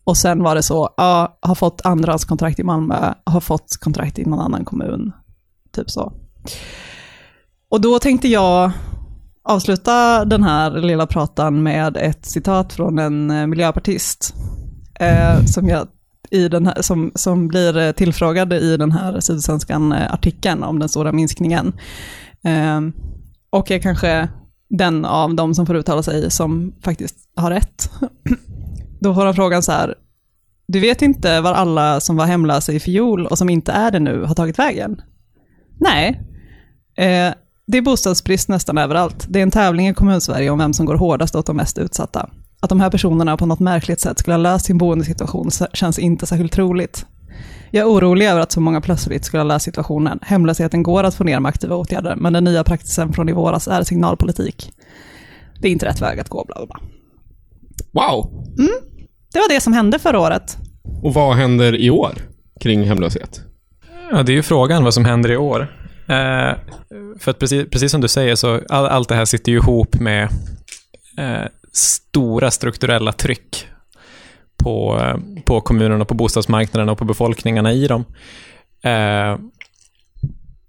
Och 0.03 0.17
sen 0.17 0.43
var 0.43 0.55
det 0.55 0.63
så, 0.63 0.93
ja, 0.97 1.37
har 1.41 1.55
fått 1.55 1.85
andrahandskontrakt 1.85 2.59
i 2.59 2.63
Malmö, 2.63 3.13
har 3.25 3.41
fått 3.41 3.77
kontrakt 3.79 4.19
i 4.19 4.25
någon 4.25 4.39
annan 4.39 4.65
kommun. 4.65 5.11
Typ 5.71 5.89
så. 5.89 6.13
Och 7.69 7.81
då 7.81 7.99
tänkte 7.99 8.27
jag 8.27 8.71
avsluta 9.43 10.25
den 10.25 10.43
här 10.43 10.71
lilla 10.71 11.07
pratan 11.07 11.63
med 11.63 11.97
ett 11.97 12.25
citat 12.25 12.73
från 12.73 12.99
en 12.99 13.31
eh, 13.31 13.47
miljöpartist. 13.47 14.35
Eh, 14.99 15.45
som, 15.45 15.67
jag, 15.67 15.87
i 16.31 16.47
den 16.47 16.65
här, 16.65 16.81
som, 16.81 17.11
som 17.15 17.47
blir 17.47 17.77
eh, 17.77 17.91
tillfrågad 17.91 18.53
i 18.53 18.77
den 18.77 18.91
här 18.91 19.19
Sydsvenskan-artikeln 19.19 20.63
eh, 20.63 20.69
om 20.69 20.79
den 20.79 20.89
stora 20.89 21.11
minskningen. 21.11 21.73
Eh, 22.43 22.81
och 23.49 23.71
är 23.71 23.79
kanske 23.79 24.29
den 24.69 25.05
av 25.05 25.35
de 25.35 25.55
som 25.55 25.65
får 25.65 25.75
uttala 25.75 26.03
sig 26.03 26.31
som 26.31 26.73
faktiskt 26.83 27.15
har 27.35 27.51
rätt. 27.51 27.91
Då 29.01 29.13
får 29.13 29.25
han 29.25 29.35
frågan 29.35 29.63
så 29.63 29.71
här, 29.71 29.95
du 30.67 30.79
vet 30.79 31.01
inte 31.01 31.41
var 31.41 31.53
alla 31.53 31.99
som 31.99 32.15
var 32.15 32.25
hemlösa 32.25 32.73
i 32.73 32.79
fjol 32.79 33.25
och 33.25 33.37
som 33.37 33.49
inte 33.49 33.71
är 33.71 33.91
det 33.91 33.99
nu 33.99 34.23
har 34.23 34.35
tagit 34.35 34.59
vägen? 34.59 35.01
Nej, 35.79 36.21
eh, 36.97 37.33
det 37.71 37.77
är 37.77 37.81
bostadsbrist 37.81 38.49
nästan 38.49 38.77
överallt. 38.77 39.25
Det 39.29 39.39
är 39.39 39.43
en 39.43 39.51
tävling 39.51 39.87
i 39.87 39.93
kommunsverige 39.93 40.49
om 40.49 40.59
vem 40.59 40.73
som 40.73 40.85
går 40.85 40.95
hårdast 40.95 41.35
åt 41.35 41.45
de 41.45 41.57
mest 41.57 41.77
utsatta. 41.77 42.29
Att 42.59 42.69
de 42.69 42.79
här 42.79 42.89
personerna 42.89 43.37
på 43.37 43.45
något 43.45 43.59
märkligt 43.59 43.99
sätt 43.99 44.19
skulle 44.19 44.33
ha 44.33 44.37
löst 44.41 44.65
sin 44.65 44.77
boendesituation 44.77 45.49
känns 45.73 45.99
inte 45.99 46.25
särskilt 46.25 46.51
troligt. 46.51 47.05
Jag 47.71 47.81
är 47.81 47.87
orolig 47.87 48.27
över 48.27 48.41
att 48.41 48.51
så 48.51 48.61
många 48.61 48.81
plötsligt 48.81 49.25
skulle 49.25 49.43
ha 49.43 49.47
löst 49.47 49.65
situationen. 49.65 50.19
Hemlösheten 50.21 50.83
går 50.83 51.03
att 51.03 51.15
få 51.15 51.23
ner 51.23 51.39
med 51.39 51.49
aktiva 51.49 51.75
åtgärder, 51.75 52.15
men 52.15 52.33
den 52.33 52.43
nya 52.43 52.63
praxisen 52.63 53.13
från 53.13 53.29
i 53.29 53.31
våras 53.31 53.67
är 53.67 53.83
signalpolitik. 53.83 54.71
Det 55.61 55.67
är 55.67 55.71
inte 55.71 55.85
rätt 55.85 56.01
väg 56.01 56.19
att 56.19 56.29
gå, 56.29 56.45
bla 56.45 56.55
bla 56.55 56.65
bla. 56.65 56.79
Wow! 57.91 58.45
Det 59.33 59.39
var 59.39 59.53
det 59.53 59.61
som 59.61 59.73
hände 59.73 59.99
förra 59.99 60.19
året. 60.19 60.57
Och 61.03 61.13
vad 61.13 61.35
händer 61.35 61.75
i 61.75 61.89
år 61.89 62.13
kring 62.59 62.83
hemlöshet? 62.83 63.41
Ja, 64.11 64.23
det 64.23 64.31
är 64.31 64.35
ju 64.35 64.43
frågan 64.43 64.83
vad 64.83 64.93
som 64.93 65.05
händer 65.05 65.31
i 65.31 65.37
år. 65.37 65.79
Eh, 66.09 66.55
för 67.19 67.31
att 67.31 67.39
precis, 67.39 67.69
precis 67.69 67.91
som 67.91 68.01
du 68.01 68.07
säger 68.07 68.35
så 68.35 68.61
all, 68.69 68.85
allt 68.85 69.09
det 69.09 69.15
här 69.15 69.25
sitter 69.25 69.51
ju 69.51 69.57
ihop 69.57 69.99
med 69.99 70.23
eh, 71.17 71.45
stora 71.73 72.51
strukturella 72.51 73.11
tryck 73.11 73.67
på, 74.57 74.99
eh, 75.01 75.43
på 75.45 75.61
kommunerna, 75.61 76.05
på 76.05 76.13
bostadsmarknaden 76.13 76.89
och 76.89 76.97
på 76.97 77.05
befolkningarna 77.05 77.73
i 77.73 77.87
dem. 77.87 78.05
Eh, 78.83 79.31
eh 79.31 79.37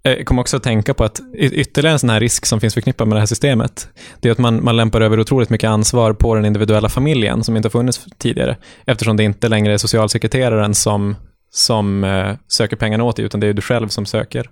jag 0.02 0.26
kommer 0.26 0.42
också 0.42 0.56
att 0.56 0.62
tänka 0.62 0.94
på 0.94 1.04
att 1.04 1.20
ytterligare 1.34 1.92
en 1.92 1.98
sån 1.98 2.10
här 2.10 2.20
risk 2.20 2.46
som 2.46 2.60
finns 2.60 2.74
förknippad 2.74 3.08
med 3.08 3.16
det 3.16 3.20
här 3.20 3.26
systemet, 3.26 3.88
det 4.20 4.28
är 4.28 4.32
att 4.32 4.38
man, 4.38 4.64
man 4.64 4.76
lämpar 4.76 5.00
över 5.00 5.20
otroligt 5.20 5.50
mycket 5.50 5.68
ansvar 5.68 6.12
på 6.12 6.34
den 6.34 6.44
individuella 6.44 6.88
familjen 6.88 7.44
som 7.44 7.56
inte 7.56 7.66
har 7.66 7.70
funnits 7.70 8.06
tidigare, 8.18 8.56
eftersom 8.86 9.16
det 9.16 9.24
inte 9.24 9.48
längre 9.48 9.72
är 9.72 9.78
socialsekreteraren 9.78 10.74
som, 10.74 11.16
som 11.50 12.04
eh, 12.04 12.36
söker 12.48 12.76
pengarna 12.76 13.04
åt 13.04 13.16
dig, 13.16 13.24
utan 13.24 13.40
det 13.40 13.46
är 13.46 13.52
du 13.52 13.62
själv 13.62 13.88
som 13.88 14.06
söker. 14.06 14.50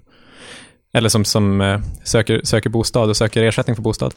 Eller 0.93 1.09
som, 1.09 1.25
som 1.25 1.61
eh, 1.61 1.81
söker, 2.05 2.41
söker 2.45 2.71
bostad 2.71 3.11
och 3.11 3.17
söker 3.17 3.43
ersättning 3.43 3.77
för 3.77 3.83
bostad. 3.83 4.15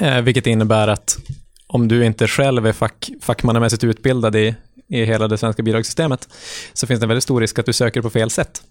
Eh, 0.00 0.20
vilket 0.20 0.46
innebär 0.46 0.88
att 0.88 1.18
om 1.66 1.88
du 1.88 2.04
inte 2.04 2.26
själv 2.28 2.66
är 2.66 2.72
fack, 2.72 3.10
fackmannamässigt 3.20 3.84
utbildad 3.84 4.36
i, 4.36 4.54
i 4.88 5.04
hela 5.04 5.28
det 5.28 5.38
svenska 5.38 5.62
bidragssystemet, 5.62 6.28
så 6.72 6.86
finns 6.86 7.00
det 7.00 7.04
en 7.04 7.08
väldigt 7.08 7.24
stor 7.24 7.40
risk 7.40 7.58
att 7.58 7.66
du 7.66 7.72
söker 7.72 8.02
på 8.02 8.10
fel 8.10 8.30
sätt. 8.30 8.62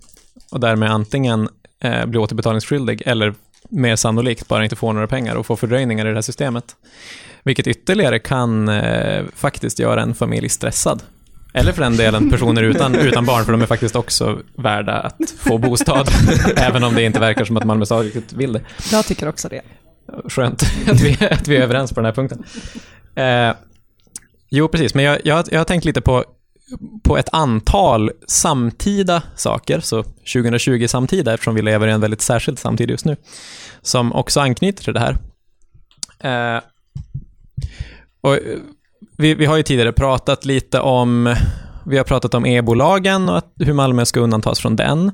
Och 0.51 0.59
därmed 0.59 0.91
antingen 0.91 1.49
eh, 1.79 2.05
blir 2.05 2.19
återbetalningsskyldig 2.19 3.01
eller 3.05 3.33
mer 3.69 3.95
sannolikt 3.95 4.47
bara 4.47 4.63
inte 4.63 4.75
får 4.75 4.93
några 4.93 5.07
pengar 5.07 5.35
och 5.35 5.45
får 5.45 5.55
fördröjningar 5.55 6.05
i 6.05 6.09
det 6.09 6.15
här 6.15 6.21
systemet. 6.21 6.75
Vilket 7.43 7.67
ytterligare 7.67 8.19
kan 8.19 8.69
eh, 8.69 9.25
faktiskt 9.35 9.79
göra 9.79 10.01
en 10.01 10.15
familj 10.15 10.49
stressad. 10.49 11.03
Eller 11.55 11.71
för 11.71 11.81
den 11.81 11.97
delen 11.97 12.29
personer 12.31 12.63
utan, 12.63 12.95
utan 12.99 13.25
barn, 13.25 13.45
för 13.45 13.51
de 13.51 13.61
är 13.61 13.65
faktiskt 13.65 13.95
också 13.95 14.39
värda 14.57 14.93
att 14.93 15.33
få 15.37 15.57
bostad. 15.57 16.09
även 16.55 16.83
om 16.83 16.95
det 16.95 17.03
inte 17.03 17.19
verkar 17.19 17.45
som 17.45 17.57
att 17.57 17.63
Malmö 17.63 17.85
stad 17.85 18.03
riktigt 18.03 18.33
vill 18.33 18.53
det. 18.53 18.61
Jag 18.91 19.05
tycker 19.05 19.27
också 19.27 19.49
det. 19.49 19.61
Skönt 20.29 20.63
att 20.87 21.01
vi, 21.01 21.17
att 21.31 21.47
vi 21.47 21.57
är 21.57 21.61
överens 21.61 21.93
på 21.93 22.01
den 22.01 22.05
här 22.05 22.13
punkten. 22.13 22.43
Eh, 23.15 23.55
jo, 24.49 24.67
precis, 24.67 24.93
men 24.93 25.05
jag, 25.05 25.19
jag, 25.23 25.45
jag 25.51 25.59
har 25.59 25.65
tänkt 25.65 25.85
lite 25.85 26.01
på, 26.01 26.25
på 27.03 27.17
ett 27.17 27.29
antal 27.31 28.11
samtida 28.27 29.23
saker, 29.35 29.79
så 29.79 30.03
2020 30.03 30.87
samtida, 30.87 31.33
eftersom 31.33 31.55
vi 31.55 31.61
lever 31.61 31.87
i 31.87 31.91
en 31.91 32.01
väldigt 32.01 32.21
särskild 32.21 32.59
samtid 32.59 32.89
just 32.89 33.05
nu, 33.05 33.15
som 33.81 34.13
också 34.13 34.39
anknyter 34.39 34.83
till 34.83 34.93
det 34.93 34.99
här. 34.99 35.17
Eh, 36.19 36.61
och 38.21 38.33
eh, 38.33 38.59
vi, 39.17 39.33
vi 39.33 39.45
har 39.45 39.57
ju 39.57 39.63
tidigare 39.63 39.91
pratat 39.91 40.45
lite 40.45 40.79
om 40.79 41.35
vi 41.85 41.97
har 41.97 42.03
pratat 42.03 42.33
om 42.33 42.45
e-bolagen 42.45 43.29
och 43.29 43.43
hur 43.59 43.73
Malmö 43.73 44.05
ska 44.05 44.19
undantas 44.19 44.59
från 44.59 44.75
den. 44.75 45.11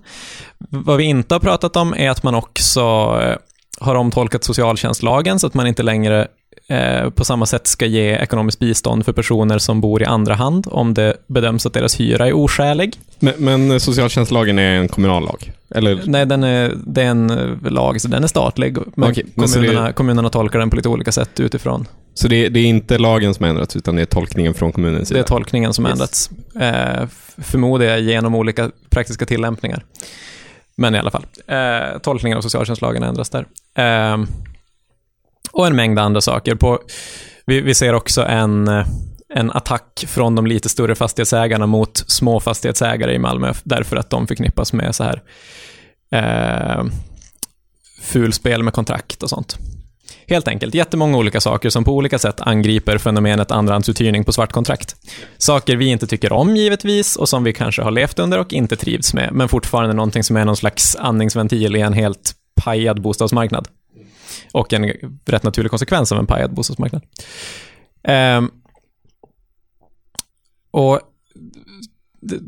Vad 0.70 0.98
vi 0.98 1.03
inte 1.03 1.36
har 1.36 1.39
pratat 1.39 1.75
om 1.75 1.93
är 1.93 2.10
att 2.10 2.24
man 2.24 2.36
också 2.36 2.81
eh, 3.22 3.36
har 3.80 3.96
omtolkat 3.96 4.44
socialtjänstlagen 4.44 5.40
så 5.40 5.48
att 5.48 5.54
man 5.54 5.68
inte 5.68 5.84
längre 5.84 6.28
eh, 6.68 7.10
på 7.10 7.25
samma 7.25 7.46
sätt 7.46 7.68
ska 7.68 7.86
ge 7.86 8.12
ekonomiskt 8.16 8.60
bistånd 8.60 9.06
för 9.06 9.13
personer 9.13 9.58
som 9.58 9.82
bor 9.82 10.01
i 10.01 10.06
andra 10.06 10.36
hand 10.36 10.68
om 10.72 10.94
det 10.94 11.18
bedöms 11.28 11.66
att 11.66 11.74
deras 11.74 12.00
hyra 12.00 12.28
är 12.28 12.34
oskälig. 12.34 12.96
Men, 13.20 13.34
men 13.38 13.80
socialtjänstlagen 13.80 14.60
är 14.60 14.72
en 14.75 14.88
kommunallag? 14.88 15.51
Eller? 15.75 16.01
Nej, 16.06 16.25
den 16.25 16.44
är, 16.44 16.74
det 16.86 17.01
är 17.01 17.06
en 17.06 17.30
eh, 17.30 17.72
lag, 17.72 18.01
så 18.01 18.08
den 18.08 18.24
är 18.24 18.28
statlig. 18.28 18.78
Men, 18.96 19.12
Okej, 19.12 19.25
men 19.36 19.48
kommunerna, 19.48 19.88
det- 19.88 19.94
kommunerna 19.94 20.30
tolkar 20.30 20.60
den 20.60 20.70
på 20.70 20.75
lite 20.75 20.90
olika 20.90 21.12
sätt 21.12 21.40
utifrån. 21.40 21.88
Så 22.13 22.28
det, 22.28 22.50
det 22.50 22.60
är 22.60 22.66
inte 22.66 22.98
lagen 22.98 23.34
som 23.34 23.46
ändrats, 23.46 23.75
utan 23.75 23.96
det 23.96 24.01
är 24.01 24.06
tolkningen 24.06 24.54
från 24.54 24.72
kommunens 24.72 25.10
Det 25.10 25.13
är 25.13 25.18
sida? 25.18 25.28
tolkningen 25.28 25.74
som 25.74 25.86
Yes. 25.86 25.92
ändrats. 25.94 26.30
Eh, 26.62 27.08
förmodar 27.38 27.86
jag 27.86 28.01
genom 28.01 28.36
olika 28.36 28.72
praktiska 28.90 29.25
tillämpningar. 29.25 29.86
Men 30.75 30.96
i 30.96 31.00
alla 31.00 31.12
fall, 31.12 31.25
eh, 31.48 32.00
tolkningen 32.00 32.38
av 32.38 32.42
socialtjänstlagen 32.42 33.04
ändras 33.04 33.30
där. 33.30 33.46
Eh, 33.78 34.18
och 35.51 35.68
en 35.68 35.75
mängd 35.75 36.00
andra 36.00 36.22
saker. 36.22 36.56
På, 36.56 36.80
vi, 37.46 37.62
vi 37.62 37.75
ser 37.75 37.94
också 37.94 38.25
en, 38.25 38.68
eh, 38.68 38.88
en 39.34 39.51
attack 39.51 40.06
från 40.08 40.36
de 40.36 40.48
lite 40.48 40.70
större 40.70 40.96
fastighetsägarna 40.96 41.66
mot 41.66 42.04
små 42.08 42.40
fastighetsägare 42.40 43.13
i 43.13 43.20
Malmö, 43.20 43.54
därför 43.63 43.96
att 43.96 44.10
de 44.10 44.28
förknippas 44.28 44.74
med 44.74 44.96
så 44.96 45.04
här 45.04 45.22
eh, 46.12 46.84
fulspel 48.01 48.63
med 48.63 48.74
kontrakt 48.74 49.24
och 49.24 49.30
sånt. 49.30 49.58
Helt 50.28 50.48
enkelt, 50.48 50.75
jättemånga 50.75 51.18
olika 51.18 51.42
saker 51.42 51.70
som 51.70 51.84
på 51.84 51.96
olika 51.96 52.20
sätt 52.20 52.42
angriper 52.42 52.98
fenomenet 52.98 53.51
andrahandsuthyrning 53.51 54.24
på 54.24 54.32
svartkontrakt. 54.32 54.96
Saker 55.38 55.75
vi 55.75 55.86
inte 55.86 56.08
tycker 56.08 56.34
om 56.34 56.56
givetvis 56.56 57.16
och 57.16 57.30
som 57.30 57.44
vi 57.44 57.54
kanske 57.54 57.82
har 57.82 57.92
levt 57.92 58.20
under 58.20 58.40
och 58.40 58.54
inte 58.54 58.75
trivs 58.75 59.13
med, 59.13 59.30
men 59.34 59.50
fortfarande 59.50 59.94
någonting 59.94 60.24
som 60.24 60.38
är 60.38 60.46
någon 60.46 60.58
slags 60.58 60.96
andningsventil 60.96 61.75
i 61.75 61.82
en 61.82 61.94
helt 61.94 62.36
pajad 62.63 63.01
bostadsmarknad. 63.01 63.68
Och 64.53 64.74
en 64.74 64.91
rätt 65.25 65.44
naturlig 65.44 65.70
konsekvens 65.70 66.12
av 66.12 66.20
en 66.20 66.27
pajad 66.27 66.53
bostadsmarknad. 66.53 67.01
Eh, 68.03 68.41
och 70.72 71.00
det, 72.22 72.39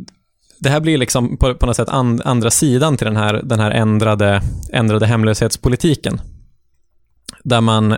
det 0.59 0.69
här 0.69 0.79
blir 0.79 0.97
liksom 0.97 1.37
på, 1.37 1.55
på 1.55 1.65
något 1.65 1.75
sätt 1.75 1.89
and, 1.89 2.21
andra 2.25 2.51
sidan 2.51 2.97
till 2.97 3.05
den 3.05 3.17
här, 3.17 3.41
den 3.43 3.59
här 3.59 3.71
ändrade, 3.71 4.41
ändrade 4.71 5.05
hemlöshetspolitiken 5.05 6.21
där 7.43 7.61
man 7.61 7.91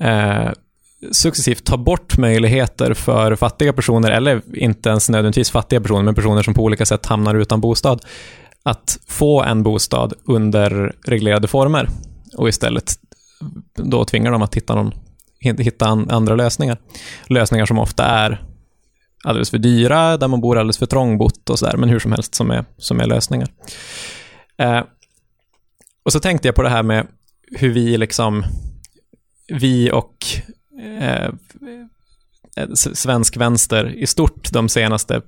eh, 0.00 0.50
successivt 1.12 1.64
tar 1.64 1.76
bort 1.76 2.18
möjligheter 2.18 2.94
för 2.94 3.36
fattiga 3.36 3.72
personer, 3.72 4.10
eller 4.10 4.42
inte 4.54 4.88
ens 4.88 5.08
nödvändigtvis 5.08 5.50
fattiga 5.50 5.80
personer, 5.80 6.02
men 6.02 6.14
personer 6.14 6.42
som 6.42 6.54
på 6.54 6.62
olika 6.62 6.86
sätt 6.86 7.06
hamnar 7.06 7.34
utan 7.34 7.60
bostad, 7.60 8.04
att 8.66 8.98
få 9.06 9.42
en 9.42 9.62
bostad 9.62 10.14
under 10.24 10.96
reglerade 11.04 11.48
former 11.48 11.88
och 12.36 12.48
istället 12.48 12.94
då 13.74 14.04
tvingar 14.04 14.32
dem 14.32 14.42
att 14.42 14.54
hitta, 14.54 14.74
någon, 14.74 14.92
hitta 15.40 15.86
andra 15.86 16.36
lösningar. 16.36 16.78
Lösningar 17.26 17.66
som 17.66 17.78
ofta 17.78 18.04
är 18.04 18.44
alldeles 19.24 19.50
för 19.50 19.58
dyra, 19.58 20.16
där 20.16 20.28
man 20.28 20.40
bor 20.40 20.58
alldeles 20.58 20.78
för 20.78 20.86
trångbott 20.86 21.50
och 21.50 21.58
sådär, 21.58 21.76
men 21.76 21.88
hur 21.88 21.98
som 21.98 22.12
helst 22.12 22.34
som 22.34 22.50
är, 22.50 22.64
som 22.78 23.00
är 23.00 23.06
lösningar. 23.06 23.48
Eh, 24.58 24.82
och 26.02 26.12
så 26.12 26.20
tänkte 26.20 26.48
jag 26.48 26.54
på 26.54 26.62
det 26.62 26.70
här 26.70 26.82
med 26.82 27.06
hur 27.58 27.72
vi 27.72 27.98
liksom, 27.98 28.44
vi 29.48 29.90
och 29.90 30.16
eh, 31.00 31.24
eh 31.24 31.30
svensk 32.74 33.36
vänster 33.36 33.94
i 33.94 34.06
stort 34.06 34.52
de 34.52 34.68
senaste 34.68 35.22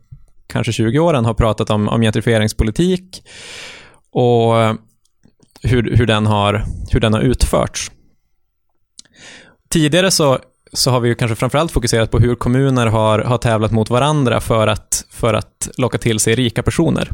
kanske 0.49 0.73
20 0.73 0.99
åren 0.99 1.25
har 1.25 1.35
pratat 1.35 1.71
om, 1.71 1.89
om 1.89 2.01
gentrifieringspolitik 2.01 3.23
och 4.11 4.61
eh, 4.61 4.75
hur, 5.63 5.97
hur, 5.97 6.07
den 6.07 6.27
har, 6.27 6.65
hur 6.91 7.01
den 7.01 7.15
har 7.15 7.21
utförts. 7.21 7.91
Tidigare 9.71 10.11
så, 10.11 10.39
så 10.73 10.91
har 10.91 11.01
vi 11.01 11.09
ju 11.09 11.15
kanske 11.15 11.35
framförallt 11.35 11.73
fokuserat 11.73 12.11
på 12.11 12.19
hur 12.19 12.35
kommuner 12.35 12.87
har, 12.87 13.19
har 13.19 13.39
tävlat 13.39 13.73
mot 13.73 13.91
varandra 13.91 14.41
för 14.41 14.67
att, 14.67 15.05
för 15.11 15.35
att 15.35 15.69
locka 15.77 15.99
till 15.99 16.21
sig 16.21 16.35
rika 16.35 16.63
personer 16.63 17.13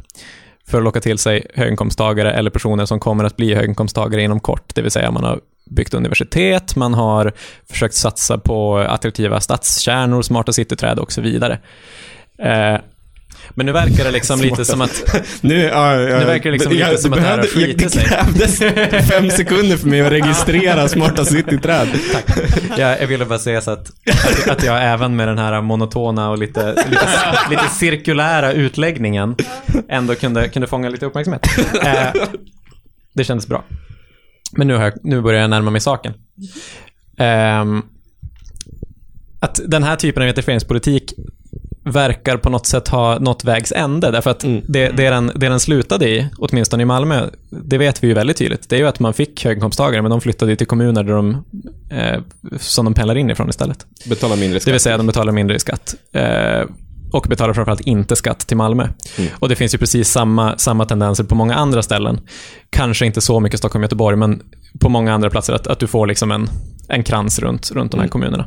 för 0.67 0.79
att 0.79 0.85
locka 0.85 1.01
till 1.01 1.19
sig 1.19 1.47
höginkomsttagare 1.55 2.33
eller 2.33 2.51
personer 2.51 2.87
som 2.87 3.01
kommer 3.01 3.25
att 3.25 3.37
bli 3.37 3.55
höginkomsttagare 3.55 4.23
inom 4.23 4.41
kort. 4.41 4.75
Det 4.75 4.83
vill 4.83 4.91
säga 4.91 5.11
man 5.11 5.25
har 5.25 5.41
byggt 5.71 5.95
universitet, 5.95 6.77
man 6.77 6.95
har 6.95 7.33
försökt 7.71 7.95
satsa 7.95 8.39
på 8.39 8.79
attraktiva 8.79 9.41
stadskärnor, 9.41 10.23
smarta 10.23 10.53
cityträd 10.53 10.99
och 10.99 11.13
så 11.13 11.21
vidare. 11.21 11.59
Eh, 12.39 12.77
men 13.51 13.67
nu 13.67 13.73
verkar 13.73 14.05
det 14.05 14.11
liksom 14.11 14.41
lite 14.41 14.65
som 14.65 14.81
att... 14.81 15.05
Nu, 15.41 15.63
ja, 15.63 16.01
ja, 16.01 16.19
Nu 16.19 16.25
verkar 16.25 16.45
det 16.45 16.51
liksom 16.51 16.73
lite 16.73 16.99
som 16.99 17.13
att 17.13 17.19
det 17.19 17.25
här 17.25 17.39
har 17.39 17.45
skitit 17.45 17.79
Det 17.79 17.91
sig. 17.91 18.05
krävdes 18.05 18.59
fem 19.11 19.31
sekunder 19.31 19.77
för 19.77 19.89
mig 19.89 20.01
att 20.01 20.13
registrera 20.13 20.89
smarta 20.95 21.25
cityträd. 21.25 21.89
Tack. 22.13 22.25
Jag, 22.79 23.03
jag 23.03 23.07
ville 23.07 23.25
bara 23.25 23.39
säga 23.39 23.61
så 23.61 23.71
att, 23.71 23.91
att, 24.11 24.49
att 24.49 24.65
jag 24.65 24.85
även 24.85 25.17
med 25.17 25.29
den 25.29 25.39
här 25.39 25.61
monotona 25.61 26.31
och 26.31 26.39
lite, 26.39 26.69
lite, 26.89 27.09
lite 27.51 27.69
cirkulära 27.69 28.53
utläggningen 28.53 29.37
ändå 29.89 30.15
kunde, 30.15 30.49
kunde 30.49 30.69
fånga 30.69 30.89
lite 30.89 31.07
uppmärksamhet. 31.07 31.47
Eh, 31.85 32.23
det 33.15 33.25
kändes 33.25 33.47
bra. 33.49 33.65
Men 34.53 34.67
nu, 34.67 34.75
har 34.77 34.85
jag, 34.85 34.93
nu 35.03 35.21
börjar 35.21 35.41
jag 35.41 35.51
närma 35.51 35.71
mig 35.71 35.81
saken. 35.81 36.13
Ehm, 37.19 37.83
att 39.41 39.61
den 39.67 39.83
här 39.83 39.97
typen 39.97 40.23
av 40.23 40.27
gentrifieringspolitik 40.29 41.13
verkar 41.85 42.37
på 42.37 42.51
något 42.51 42.67
sätt 42.67 42.89
ha 42.89 43.19
nått 43.19 43.45
vägs 43.45 43.73
ände. 43.73 44.11
Därför 44.11 44.31
att 44.31 44.45
Mm. 44.45 44.63
det, 44.69 44.89
det, 44.89 45.11
den, 45.11 45.33
det 45.35 45.49
den 45.49 45.61
slutade 45.61 46.09
i, 46.09 46.29
åtminstone 46.39 46.83
i 46.83 46.87
Malmö, 46.87 47.27
det 47.51 47.79
vet 47.79 48.03
vi 48.05 48.09
ju 48.09 48.15
väldigt 48.15 48.37
tydligt. 48.37 48.69
Det 48.69 48.77
är 48.77 48.81
ju 48.81 48.87
att 48.87 49.01
man 49.01 49.15
fick 49.15 49.45
höginkomsttagare, 49.45 50.03
men 50.03 50.11
de 50.11 50.21
flyttade 50.21 50.57
till 50.57 50.67
kommuner 50.67 51.03
där 51.03 51.15
de, 51.15 51.45
eh, 51.91 52.21
som 52.59 52.85
de 52.85 52.95
pendlar 52.95 53.17
in 53.17 53.31
ifrån 53.31 53.49
istället. 53.49 53.87
Betala 54.09 54.37
mindre 54.37 54.61
skatt. 54.61 54.65
Det 54.67 54.73
vill 54.73 54.81
säga, 54.81 54.97
de 54.97 55.07
betalar 55.07 55.33
mindre 55.33 55.57
i 55.57 55.61
skatt. 55.61 55.95
Eh, 56.13 56.63
och 57.13 57.27
betalar 57.29 57.55
framförallt 57.55 57.81
inte 57.81 58.17
skatt 58.17 58.39
till 58.39 58.57
Malmö. 58.57 58.89
Mm. 59.19 59.31
Och 59.39 59.49
det 59.49 59.57
finns 59.57 59.75
ju 59.75 59.79
precis 59.79 60.09
samma, 60.09 60.59
samma 60.59 60.85
tendenser 60.85 61.25
på 61.25 61.35
många 61.35 61.55
andra 61.55 61.83
ställen. 61.83 62.21
Kanske 62.71 63.07
inte 63.07 63.21
så 63.21 63.41
mycket 63.41 63.59
Stockholm 63.59 63.83
och 63.83 63.85
Göteborg, 63.85 64.17
men 64.17 64.43
på 64.81 64.89
många 64.89 65.15
andra 65.15 65.31
platser, 65.31 65.53
att, 65.53 65.67
att 65.67 65.79
du 65.79 65.87
får 65.87 66.07
liksom 66.07 66.33
en, 66.33 66.49
en 66.89 67.03
krans 67.05 67.39
runt, 67.39 67.71
runt 67.71 67.91
de 67.93 67.97
här 67.97 68.03
Mm. 68.05 68.11
kommunerna. 68.11 68.47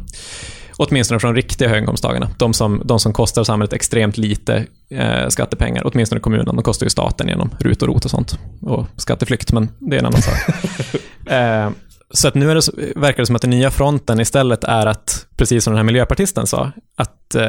Åtminstone 0.77 1.19
från 1.19 1.35
riktiga 1.35 1.69
höginkomsttagarna. 1.69 2.29
De 2.37 2.53
som, 2.53 2.81
de 2.85 2.99
som 2.99 3.13
kostar 3.13 3.43
samhället 3.43 3.73
extremt 3.73 4.17
lite 4.17 4.65
eh, 4.89 5.27
skattepengar, 5.27 5.83
åtminstone 5.85 6.21
kommunen. 6.21 6.55
De 6.55 6.63
kostar 6.63 6.85
ju 6.85 6.89
staten 6.89 7.27
genom 7.27 7.49
RUT 7.59 7.81
och 7.81 7.87
ROT 7.87 8.05
och 8.05 8.11
sånt. 8.11 8.39
Och 8.61 8.85
skatteflykt, 8.95 9.51
men 9.51 9.69
det 9.79 9.95
är 9.95 9.99
en 9.99 10.05
annan 10.05 10.21
sak. 10.21 10.35
eh, 11.31 11.69
så 12.11 12.27
att 12.27 12.35
nu 12.35 12.51
är 12.51 12.55
det, 12.55 12.99
verkar 12.99 13.23
det 13.23 13.27
som 13.27 13.35
att 13.35 13.41
den 13.41 13.51
nya 13.51 13.71
fronten 13.71 14.19
istället 14.19 14.63
är 14.63 14.85
att, 14.85 15.25
precis 15.35 15.63
som 15.63 15.73
den 15.73 15.77
här 15.77 15.83
miljöpartisten 15.83 16.47
sa, 16.47 16.71
att 16.95 17.35
eh, 17.35 17.47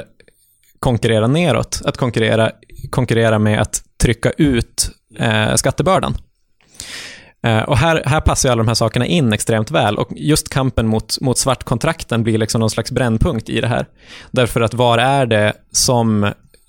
konkurrera 0.79 1.27
neråt. 1.27 1.83
Att 1.85 1.97
konkurrera, 1.97 2.53
konkurrera 2.91 3.39
med 3.39 3.61
att 3.61 3.83
trycka 4.03 4.31
ut 4.31 4.91
eh, 5.19 5.55
skattebördan. 5.55 6.15
Eh, 7.49 7.63
och 7.63 7.77
här, 7.77 8.03
här 8.07 8.21
passar 8.21 8.49
ju 8.49 8.53
alla 8.53 8.63
de 8.63 8.69
här 8.69 8.75
sakerna 8.75 9.07
in 9.07 9.33
extremt 9.33 9.71
väl 9.71 9.97
och 9.99 10.09
just 10.17 10.49
kampen 10.49 10.87
mot, 10.87 11.21
mot 11.21 11.39
svartkontrakten 11.39 12.23
blir 12.23 12.39
liksom 12.39 12.61
någon 12.61 12.71
slags 12.71 12.93
brännpunkt 12.93 13.49
i 13.49 13.61
det 13.61 13.67
här. 13.69 13.87
Därför 14.31 14.61
att 14.61 14.75
var 14.75 14.99
är 14.99 15.27
det 15.27 15.53
som 15.71 16.25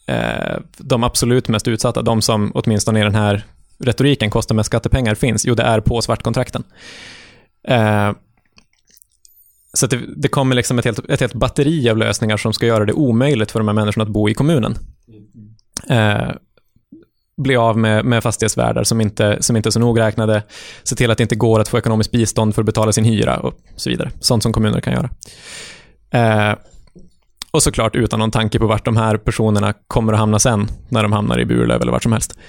eh, 0.08 0.58
de 0.78 1.04
absolut 1.04 1.48
mest 1.48 1.68
utsatta, 1.68 2.02
de 2.02 2.22
som 2.22 2.52
åtminstone 2.56 3.00
i 3.00 3.04
den 3.04 3.16
här 3.16 3.44
retoriken 3.80 4.30
kostar 4.30 4.56
mest 4.56 4.68
skattepengar 4.68 5.16
finns? 5.16 5.46
Jo, 5.46 5.56
det 5.56 5.64
är 5.64 5.80
på 5.80 6.02
svartkontrakten. 6.02 6.64
Eh, 7.68 8.12
så 9.74 9.88
det, 9.88 10.00
det 10.18 10.28
kommer 10.28 10.56
liksom 10.56 10.80
ett 10.80 10.86
helt, 10.86 11.10
ett 11.10 11.20
helt 11.20 11.34
batteri 11.34 11.90
av 11.90 11.98
lösningar 11.98 12.38
som 12.38 12.54
ska 12.54 12.66
göra 12.66 12.86
det 12.86 12.94
omöjligt 12.94 13.52
för 13.52 13.60
de 13.60 13.68
här 13.68 13.76
människorna 13.76 14.04
att 14.04 14.10
bo 14.10 14.30
i 14.30 14.34
kommunen. 14.34 14.78
Eh, 15.90 16.30
bli 17.40 17.56
av 17.56 17.78
med, 17.78 18.06
med 18.06 18.24
fastighetsvärdar 18.24 18.84
som 18.84 19.02
inte, 19.02 19.38
som 19.40 19.56
inte 19.56 19.70
är 19.70 19.72
så 19.72 19.80
nogräknade, 19.80 20.44
se 20.84 20.96
till 20.96 21.12
att 21.12 21.18
det 21.18 21.22
inte 21.22 21.36
går 21.36 21.60
att 21.60 21.68
få 21.68 21.78
ekonomiskt 21.78 22.12
bistånd 22.12 22.56
för 22.56 22.62
att 22.62 22.66
betala 22.66 22.92
sin 22.92 23.04
hyra 23.04 23.38
och 23.38 23.54
så 23.76 23.90
vidare. 23.90 24.12
Sånt 24.20 24.44
som 24.44 24.54
kommuner 24.54 24.82
kan 24.82 24.94
göra. 24.94 25.10
Eh, 26.12 26.56
och 27.52 27.64
såklart 27.64 27.96
utan 27.96 28.20
någon 28.20 28.32
tanke 28.32 28.60
på 28.60 28.68
vart 28.68 28.86
de 28.86 28.98
här 28.98 29.18
personerna 29.18 29.74
kommer 29.88 30.14
att 30.14 30.20
hamna 30.20 30.40
sen, 30.40 30.68
när 30.90 31.04
de 31.04 31.12
hamnar 31.12 31.40
i 31.40 31.46
Burlöv 31.46 31.82
eller 31.82 31.92
vart 31.92 32.04
som 32.04 32.12
helst. 32.12 32.40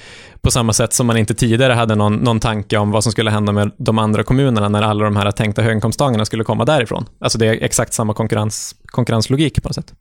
På 0.41 0.51
samma 0.51 0.73
sätt 0.73 0.93
som 0.93 1.07
man 1.07 1.17
inte 1.17 1.35
tidigare 1.35 1.73
hade 1.73 1.95
någon, 1.95 2.15
någon 2.15 2.41
tanke 2.41 2.77
om 2.77 2.91
vad 2.91 3.03
som 3.03 3.13
skulle 3.13 3.31
hända 3.31 3.53
med 3.53 3.71
de 3.79 3.99
andra 3.99 4.23
kommunerna 4.23 4.69
när 4.69 4.83
alla 4.83 5.05
de 5.05 5.17
här 5.17 5.31
tänkta 5.31 5.63
höginkomsttagarna 5.63 6.25
skulle 6.25 6.45
komma 6.45 6.65
därifrån. 6.65 7.07
Alltså 7.21 7.39
det 7.39 7.47
är 7.47 7.53
exakt 7.53 7.93
samma 7.93 8.15
konkurrens, 8.15 8.75
konkurrenslogik 8.85 9.63
på 9.63 9.69
något 9.69 9.75
sätt. 9.75 9.95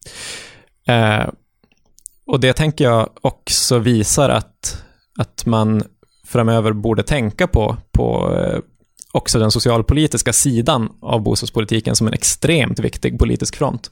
Eh, 0.87 1.29
och 2.29 2.39
det 2.39 2.53
tänker 2.53 2.83
jag 2.85 3.09
också 3.21 3.79
visar 3.79 4.29
att, 4.29 4.83
att 5.17 5.45
man 5.45 5.83
framöver 6.25 6.73
borde 6.73 7.03
tänka 7.03 7.47
på, 7.47 7.77
på 7.91 8.35
eh, 8.35 8.59
också 9.11 9.39
den 9.39 9.51
socialpolitiska 9.51 10.33
sidan 10.33 10.89
av 11.01 11.21
bostadspolitiken 11.21 11.95
som 11.95 12.07
en 12.07 12.13
extremt 12.13 12.79
viktig 12.79 13.19
politisk 13.19 13.55
front. 13.55 13.91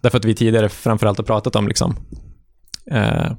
Därför 0.00 0.18
att 0.18 0.24
vi 0.24 0.34
tidigare 0.34 0.68
framförallt 0.68 1.18
har 1.18 1.24
pratat 1.24 1.56
om, 1.56 1.68
liksom, 1.68 1.96
eh, 2.90 3.32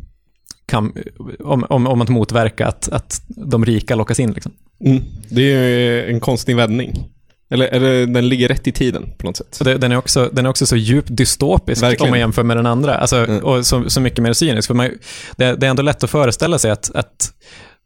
kam, 0.65 0.93
om, 1.39 1.63
om, 1.69 1.87
om 1.87 2.01
att 2.01 2.09
motverka 2.09 2.67
att, 2.67 2.89
att 2.89 3.21
de 3.27 3.65
rika 3.65 3.95
lockas 3.95 4.19
in. 4.19 4.31
Liksom. 4.31 4.51
Mm. 4.85 5.03
Det 5.29 5.41
är 5.41 5.67
ju 5.67 6.11
en 6.11 6.19
konstig 6.19 6.55
vändning. 6.55 7.09
Eller, 7.49 7.67
eller 7.67 8.05
den 8.05 8.29
ligger 8.29 8.47
rätt 8.47 8.67
i 8.67 8.71
tiden 8.71 9.09
på 9.17 9.27
något 9.27 9.37
sätt. 9.37 9.61
Den, 9.81 9.91
är 9.91 9.97
också, 9.97 10.29
den 10.33 10.45
är 10.45 10.49
också 10.49 10.65
så 10.65 10.75
djupt 10.75 11.07
dystopisk 11.11 11.83
Verkligen. 11.83 12.03
om 12.03 12.09
man 12.09 12.19
jämför 12.19 12.43
med 12.43 12.57
den 12.57 12.65
andra. 12.65 12.95
Alltså, 12.95 13.17
Mm. 13.17 13.43
Och 13.43 13.65
så, 13.65 13.89
så 13.89 14.01
mycket 14.01 14.23
mer 14.23 14.33
cynisk. 14.33 14.67
För 14.67 14.75
man, 14.75 14.89
det, 15.37 15.55
det 15.55 15.65
är 15.65 15.69
ändå 15.69 15.83
lätt 15.83 16.03
att 16.03 16.09
föreställa 16.09 16.59
sig 16.59 16.71
att, 16.71 16.91
att 16.95 17.31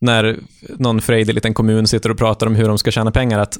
när 0.02 0.40
någon 0.80 1.02
frejdig 1.02 1.36
liten 1.36 1.54
kommun 1.54 1.88
sitter 1.88 2.10
och 2.12 2.18
pratar 2.18 2.48
om 2.48 2.56
hur 2.56 2.68
de 2.68 2.78
ska 2.78 2.92
tjäna 2.92 3.12
pengar, 3.12 3.40
att, 3.40 3.58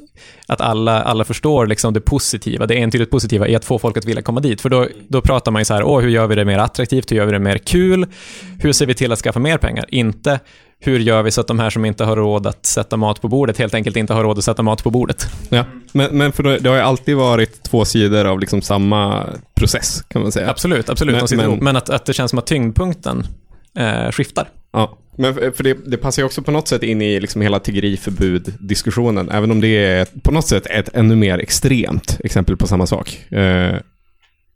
att 0.48 0.62
alla, 0.62 1.02
alla 1.02 1.24
förstår 1.24 1.68
liksom 1.68 1.94
det 1.94 2.02
positiva, 2.02 2.66
det 2.66 2.76
entydigt 2.82 3.12
positiva 3.12 3.48
i 3.48 3.56
att 3.56 3.66
få 3.66 3.80
folk 3.80 3.98
att 3.98 4.06
vilja 4.06 4.22
komma 4.22 4.40
dit. 4.40 4.62
För 4.62 4.70
då, 4.70 4.88
då 5.08 5.22
pratar 5.22 5.52
man 5.52 5.60
ju 5.62 5.66
så 5.66 5.74
här, 5.74 5.84
Åh, 5.84 6.02
hur 6.02 6.10
gör 6.10 6.28
vi 6.28 6.36
det 6.36 6.46
mer 6.46 6.58
attraktivt, 6.60 7.12
hur 7.12 7.16
gör 7.16 7.26
vi 7.26 7.32
det 7.32 7.40
mer 7.40 7.58
kul, 7.58 8.08
hur 8.60 8.72
ser 8.74 8.86
vi 8.86 8.94
till 8.94 9.12
att 9.12 9.20
skaffa 9.20 9.40
mer 9.40 9.58
pengar? 9.58 9.86
Inte 9.90 10.40
hur 10.84 11.00
gör 11.00 11.24
vi 11.24 11.32
så 11.32 11.42
att 11.42 11.48
de 11.48 11.60
här 11.60 11.70
som 11.70 11.86
inte 11.86 12.04
har 12.04 12.16
råd 12.16 12.48
att 12.48 12.66
sätta 12.66 12.98
mat 12.98 13.22
på 13.22 13.28
bordet 13.28 13.58
helt 13.58 13.74
enkelt 13.74 13.96
inte 13.98 14.14
har 14.14 14.24
råd 14.24 14.38
att 14.38 14.44
sätta 14.44 14.64
mat 14.64 14.84
på 14.84 14.90
bordet. 14.92 15.26
Ja. 15.50 15.66
Men, 15.94 16.18
men 16.18 16.32
för 16.32 16.44
det, 16.44 16.70
har 16.70 16.76
ju 16.76 16.82
alltid 16.82 17.16
varit 17.16 17.64
två 17.64 17.86
sidor 17.86 18.26
av 18.26 18.40
liksom 18.40 18.62
samma 18.62 19.26
process, 19.56 20.02
kan 20.08 20.22
man 20.22 20.32
säga. 20.32 20.50
Absolut, 20.50 20.90
absolut, 20.90 21.12
Men- 21.14 21.20
de 21.22 21.28
sitter 21.28 21.44
men- 21.44 21.52
ihop. 21.52 21.64
Men 21.64 21.76
att, 21.76 21.90
att 21.90 22.06
det 22.06 22.14
känns 22.14 22.30
som 22.30 22.40
att 22.40 22.46
tyngdpunkten 22.48 23.24
eh, 23.78 24.12
skiftar. 24.12 24.50
Ja, 24.74 24.98
men 25.18 25.34
för 25.34 25.64
det, 25.64 25.78
det 25.86 25.98
passar 25.98 26.22
ju 26.22 26.26
också 26.26 26.42
på 26.42 26.52
något 26.52 26.68
sätt 26.68 26.84
in 26.84 27.02
i 27.02 27.20
liksom 27.20 27.42
hela 27.42 27.60
tiggeriförbud-diskussionen, 27.60 29.30
även 29.30 29.52
om 29.52 29.62
det 29.62 29.68
är 29.86 30.08
på 30.24 30.32
något 30.32 30.48
sätt 30.48 30.66
ett 30.66 30.90
ännu 30.94 31.16
mer 31.16 31.38
extremt 31.40 32.20
exempel 32.24 32.58
på 32.58 32.68
samma 32.68 32.86
sak. 32.86 33.32
Eh, 33.32 33.76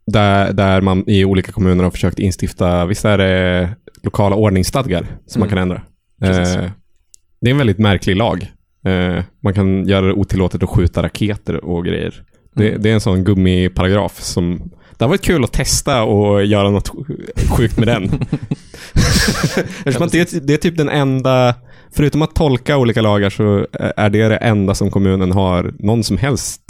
där, 0.06 0.52
där 0.52 0.80
man 0.80 1.04
i 1.10 1.24
olika 1.24 1.52
kommuner 1.52 1.84
har 1.84 1.90
försökt 1.90 2.18
instifta, 2.18 2.86
visst 2.86 3.04
är 3.04 3.18
det 3.18 3.70
lokala 4.02 4.36
ordningsstadgar 4.36 5.06
som 5.26 5.40
man 5.40 5.48
Mm. 5.48 5.56
kan 5.56 5.62
ändra. 5.62 5.82
Eh, 6.22 6.70
det 7.40 7.50
är 7.50 7.52
en 7.52 7.58
väldigt 7.58 7.78
märklig 7.78 8.16
lag. 8.16 8.52
Eh, 8.84 9.24
man 9.42 9.54
kan 9.54 9.88
göra 9.88 10.06
det 10.06 10.12
otillåtet 10.12 10.62
att 10.62 10.68
skjuta 10.70 11.02
raketer 11.02 11.64
och 11.64 11.84
grejer. 11.84 12.22
Det, 12.54 12.68
Mm. 12.68 12.82
det 12.82 12.90
är 12.90 12.94
en 12.94 13.00
sån 13.00 13.24
gummiparagraf 13.24 14.20
som... 14.20 14.70
Det 14.98 15.04
har 15.04 15.08
varit 15.08 15.22
kul 15.24 15.44
att 15.44 15.52
testa 15.52 16.02
och 16.02 16.44
göra 16.44 16.70
något 16.70 16.90
sjukt 17.56 17.78
med 17.78 17.88
den. 17.88 18.04
Eftersom 19.84 20.08
det, 20.12 20.32
är- 20.34 20.40
det 20.40 20.52
är 20.52 20.56
typ 20.56 20.76
den 20.76 20.88
enda, 20.88 21.54
förutom 21.96 22.22
att 22.22 22.34
tolka 22.34 22.76
olika 22.78 23.00
lagar 23.02 23.30
så 23.30 23.66
är 23.72 24.10
det 24.10 24.28
det 24.28 24.36
enda 24.36 24.74
som 24.74 24.90
kommunen 24.90 25.32
har 25.32 25.74
någon 25.78 26.02
som 26.04 26.16
helst 26.18 26.62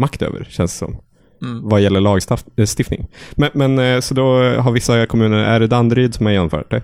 makt 0.00 0.22
över, 0.22 0.46
känns 0.50 0.72
det 0.72 0.78
som. 0.78 0.96
Mm. 1.42 1.68
Vad 1.68 1.80
gäller 1.80 2.00
lagstiftning. 2.00 3.06
Men, 3.36 3.50
men 3.54 3.78
eh, 3.78 4.00
så 4.00 4.14
då 4.14 4.24
har 4.42 4.72
vissa 4.72 5.06
kommuner, 5.06 5.38
är 5.38 5.60
det 5.60 5.66
Danderyd 5.66 6.14
som 6.14 6.26
har 6.26 6.32
genomfört 6.32 6.70
det? 6.70 6.82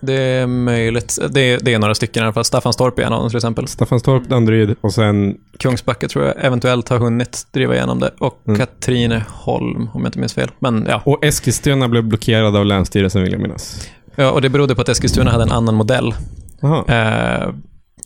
Det 0.00 0.14
är 0.22 0.46
möjligt. 0.46 1.18
Det, 1.30 1.56
det 1.56 1.74
är 1.74 1.78
några 1.78 1.94
stycken 1.94 2.22
i 2.22 2.24
alla 2.24 2.32
fall. 2.32 2.44
Staffanstorp 2.44 2.98
är 2.98 3.02
en 3.02 3.12
av 3.12 3.20
dem 3.20 3.28
till 3.30 3.36
exempel. 3.36 3.66
Staffanstorp, 3.68 4.28
Danderyd 4.28 4.74
och 4.80 4.92
sen, 4.92 5.36
Kungsbacka 5.58 6.08
tror 6.08 6.24
jag 6.24 6.34
eventuellt 6.44 6.88
har 6.88 6.98
hunnit 6.98 7.46
driva 7.52 7.74
igenom 7.74 7.98
det. 8.00 8.10
Och 8.18 8.38
Mm. 8.46 8.58
Katrineholm, 8.58 9.88
om 9.94 10.00
jag 10.00 10.06
inte 10.08 10.18
minns 10.18 10.34
fel. 10.34 10.50
Men 10.58 10.86
ja. 10.88 11.02
och 11.04 11.24
Eskilstuna 11.24 11.88
blev 11.88 12.04
blockerad 12.04 12.56
av 12.56 12.66
Länsstyrelsen 12.66 13.22
vill 13.22 13.32
jag 13.32 13.40
minnas. 13.40 13.88
ja. 14.16 14.30
Och 14.30 14.42
det 14.42 14.48
berodde 14.48 14.74
på 14.74 14.80
att 14.80 14.88
Eskilstuna 14.88 15.30
hade 15.30 15.42
en 15.42 15.52
annan 15.52 15.74
modell. 15.74 16.14
Eh, 16.88 17.48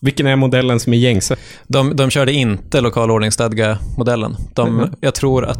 Vilken 0.00 0.26
är 0.26 0.36
modellen 0.36 0.80
som 0.80 0.92
är 0.92 0.96
gängse? 0.96 1.36
de, 1.66 1.96
de 1.96 2.10
körde 2.10 2.32
inte 2.32 2.80
lokal 2.80 3.10
ordningsstadga-modellen. 3.10 4.36
De, 4.54 4.74
Mhm. 4.76 4.90
Jag 5.00 5.14
tror 5.14 5.44
att... 5.44 5.58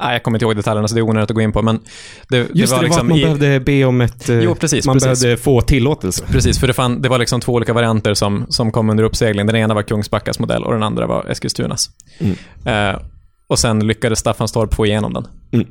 Nej, 0.00 0.12
jag 0.12 0.22
kommer 0.22 0.36
inte 0.38 0.44
ihåg 0.44 0.56
detaljerna, 0.56 0.88
så 0.88 0.94
det 0.94 1.00
är 1.00 1.02
onödigt 1.02 1.30
att 1.30 1.34
gå 1.34 1.40
in 1.40 1.52
på. 1.52 1.62
Men 1.62 1.80
det, 2.28 2.36
Just 2.38 2.52
det 2.54 2.60
var 2.60 2.66
det 2.68 2.74
var 2.76 2.82
liksom 2.82 3.00
att 3.00 3.08
man 3.08 3.18
i, 3.18 3.22
behövde 3.22 3.60
be 3.60 3.84
om 3.84 4.00
ett... 4.00 4.28
eh, 4.28 4.38
Jo, 4.38 4.54
precis, 4.54 4.86
Man 4.86 4.94
precis. 4.96 5.22
behövde 5.22 5.42
få 5.42 5.60
tillåtelse. 5.60 6.24
Precis, 6.26 6.58
för 6.60 6.66
det, 6.66 6.72
fann, 6.72 7.02
det 7.02 7.08
var 7.08 7.18
liksom 7.18 7.40
två 7.40 7.52
olika 7.52 7.72
varianter 7.72 8.14
som, 8.14 8.46
som 8.48 8.70
kom 8.72 8.90
under 8.90 9.04
uppsegling. 9.04 9.46
Den 9.46 9.56
ena 9.56 9.74
var 9.74 9.82
Kungsbackas 9.82 10.38
modell 10.38 10.64
och 10.64 10.72
den 10.72 10.82
andra 10.82 11.06
var 11.06 11.30
Eskilstunas. 11.30 11.90
Mm. 12.18 12.36
Eh, 12.64 13.00
och 13.46 13.58
sen 13.58 13.86
lyckades 13.86 14.18
Staffanstorp 14.18 14.74
få 14.74 14.86
igenom 14.86 15.12
den. 15.12 15.26
Mm. 15.52 15.66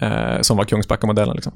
Eh, 0.00 0.40
som 0.40 0.56
var 0.56 0.64
Kungsbacka-modellen. 0.64 1.34
Liksom. 1.34 1.52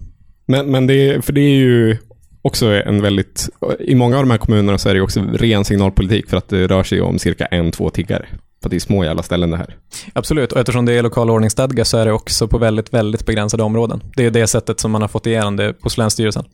Men, 0.47 0.71
men 0.71 0.87
det, 0.87 1.09
är, 1.09 1.21
för 1.21 1.33
det 1.33 1.41
är 1.41 1.55
ju 1.57 1.97
också 2.43 2.67
en 2.67 3.03
väldigt... 3.03 3.49
I 3.81 3.95
många 3.95 4.17
av 4.17 4.23
de 4.23 4.31
här 4.31 4.39
kommunerna 4.39 4.79
så 4.79 4.89
är 4.89 4.95
det 4.95 5.01
också 5.01 5.21
ren 5.33 5.65
signalpolitik 5.65 6.31
för 6.31 6.37
att 6.37 6.49
det 6.49 6.67
rör 6.67 6.83
sig 6.83 7.01
om 7.01 7.19
cirka 7.19 7.47
en, 7.47 7.71
två 7.71 7.91
tiggare. 7.91 8.27
För 8.63 8.71
det 8.71 8.77
är 8.77 8.81
små 8.81 9.05
jävla 9.05 9.23
ställen 9.23 9.51
det 9.51 9.57
här. 9.57 9.77
Absolut, 10.13 10.53
och 10.53 10.61
eftersom 10.61 10.87
det 10.87 10.93
är 10.93 11.03
lokal 11.03 11.31
ordningsstadga 11.31 11.85
så 11.85 11.99
är 11.99 12.07
det 12.07 12.13
också 12.13 12.49
på 12.49 12.59
väldigt, 12.59 12.95
väldigt 12.95 13.27
begränsade 13.27 13.63
områden. 13.63 14.03
Det 14.17 14.25
är 14.27 14.31
det 14.31 14.47
sättet 14.47 14.81
som 14.81 14.91
man 14.91 15.01
har 15.01 15.09
fått 15.09 15.27
igenom 15.27 15.57
det 15.57 15.75
hos 15.81 15.99
Länsstyrelsen. 15.99 16.45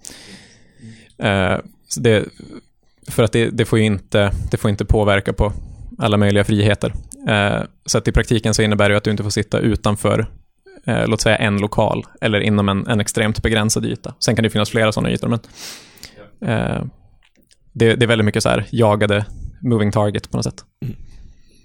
Eh, 1.18 1.56
det, 1.96 2.24
för 3.08 3.22
att 3.22 3.32
det, 3.32 3.50
det, 3.50 3.64
får 3.64 3.78
inte, 3.78 4.32
det 4.50 4.56
får 4.56 4.70
inte 4.70 4.84
påverka 4.84 5.32
på 5.32 5.52
alla 5.98 6.16
möjliga 6.16 6.44
friheter. 6.44 6.94
Eh, 7.28 7.62
så 7.86 7.98
att 7.98 8.08
i 8.08 8.12
praktiken 8.12 8.54
så 8.54 8.62
innebär 8.62 8.90
det 8.90 8.96
att 8.96 9.04
du 9.04 9.10
inte 9.10 9.22
får 9.22 9.30
sitta 9.30 9.58
utanför, 9.58 10.26
eh, 10.86 11.06
låt 11.06 11.20
säga 11.20 11.36
en 11.36 11.56
lokal, 11.56 12.06
eller 12.20 12.40
inom 12.40 12.68
en, 12.68 12.86
en 12.86 13.00
extremt 13.00 13.42
begränsad 13.42 13.86
yta. 13.86 14.14
Sen 14.20 14.36
kan 14.36 14.42
det 14.42 14.50
finnas 14.50 14.70
flera 14.70 14.92
sådana 14.92 15.10
ytor, 15.10 15.28
men 15.28 15.40
det, 17.72 17.94
det 17.94 18.04
är 18.04 18.06
väldigt 18.06 18.24
mycket 18.24 18.42
så 18.42 18.48
här 18.48 18.66
jagade 18.70 19.26
moving 19.60 19.92
target 19.92 20.30
på 20.30 20.36
något 20.36 20.44
sätt. 20.44 20.64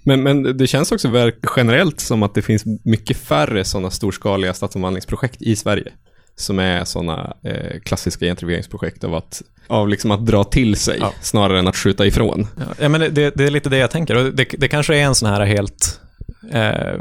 Men, 0.04 0.22
men 0.22 0.56
det 0.56 0.66
känns 0.66 0.92
också 0.92 1.30
generellt 1.56 2.00
som 2.00 2.22
att 2.22 2.34
det 2.34 2.42
finns 2.42 2.64
mycket 2.84 3.16
färre 3.16 3.64
sådana 3.64 3.90
storskaliga 3.90 4.54
stadsomvandlingsprojekt 4.54 5.42
i 5.42 5.56
Sverige. 5.56 5.92
som 6.36 6.58
är 6.58 6.84
sådana 6.84 7.36
eh, 7.44 7.80
klassiska 7.84 8.24
gentrifieringsprojekt 8.26 9.04
av 9.04 9.14
att, 9.14 9.42
av 9.66 9.88
liksom 9.88 10.10
att 10.10 10.26
dra 10.26 10.44
till 10.44 10.76
sig 10.76 10.98
Ja. 11.00 11.12
snarare 11.20 11.58
än 11.58 11.68
att 11.68 11.76
skjuta 11.76 12.06
ifrån. 12.06 12.46
Ja, 12.78 12.88
men 12.88 13.00
det, 13.00 13.30
det 13.36 13.44
är 13.44 13.50
lite 13.50 13.68
det 13.68 13.76
jag 13.78 13.90
tänker. 13.90 14.16
Och 14.16 14.34
det, 14.34 14.44
det 14.58 14.68
kanske 14.68 14.96
är 14.96 15.02
en 15.02 15.14
sån 15.14 15.28
här 15.30 15.40
helt... 15.44 16.00
Eh, 16.52 17.00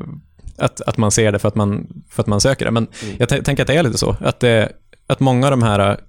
att, 0.58 0.82
att 0.82 0.98
man 0.98 1.12
ser 1.12 1.32
det 1.32 1.40
för 1.40 1.48
att 1.48 1.56
man, 1.56 1.88
för 2.10 2.22
att 2.24 2.28
man 2.28 2.42
söker 2.42 2.66
det. 2.66 2.72
Men 2.72 2.88
jag 3.18 3.30
t- 3.30 3.42
tänker 3.42 3.64
att 3.64 3.68
det 3.68 3.76
är 3.76 3.84
lite 3.84 3.98
så. 3.98 4.16
Att, 4.22 4.40
det, 4.40 4.72
att 5.08 5.20
många 5.20 5.48
av 5.48 5.52
de 5.52 5.64
här 5.64 6.00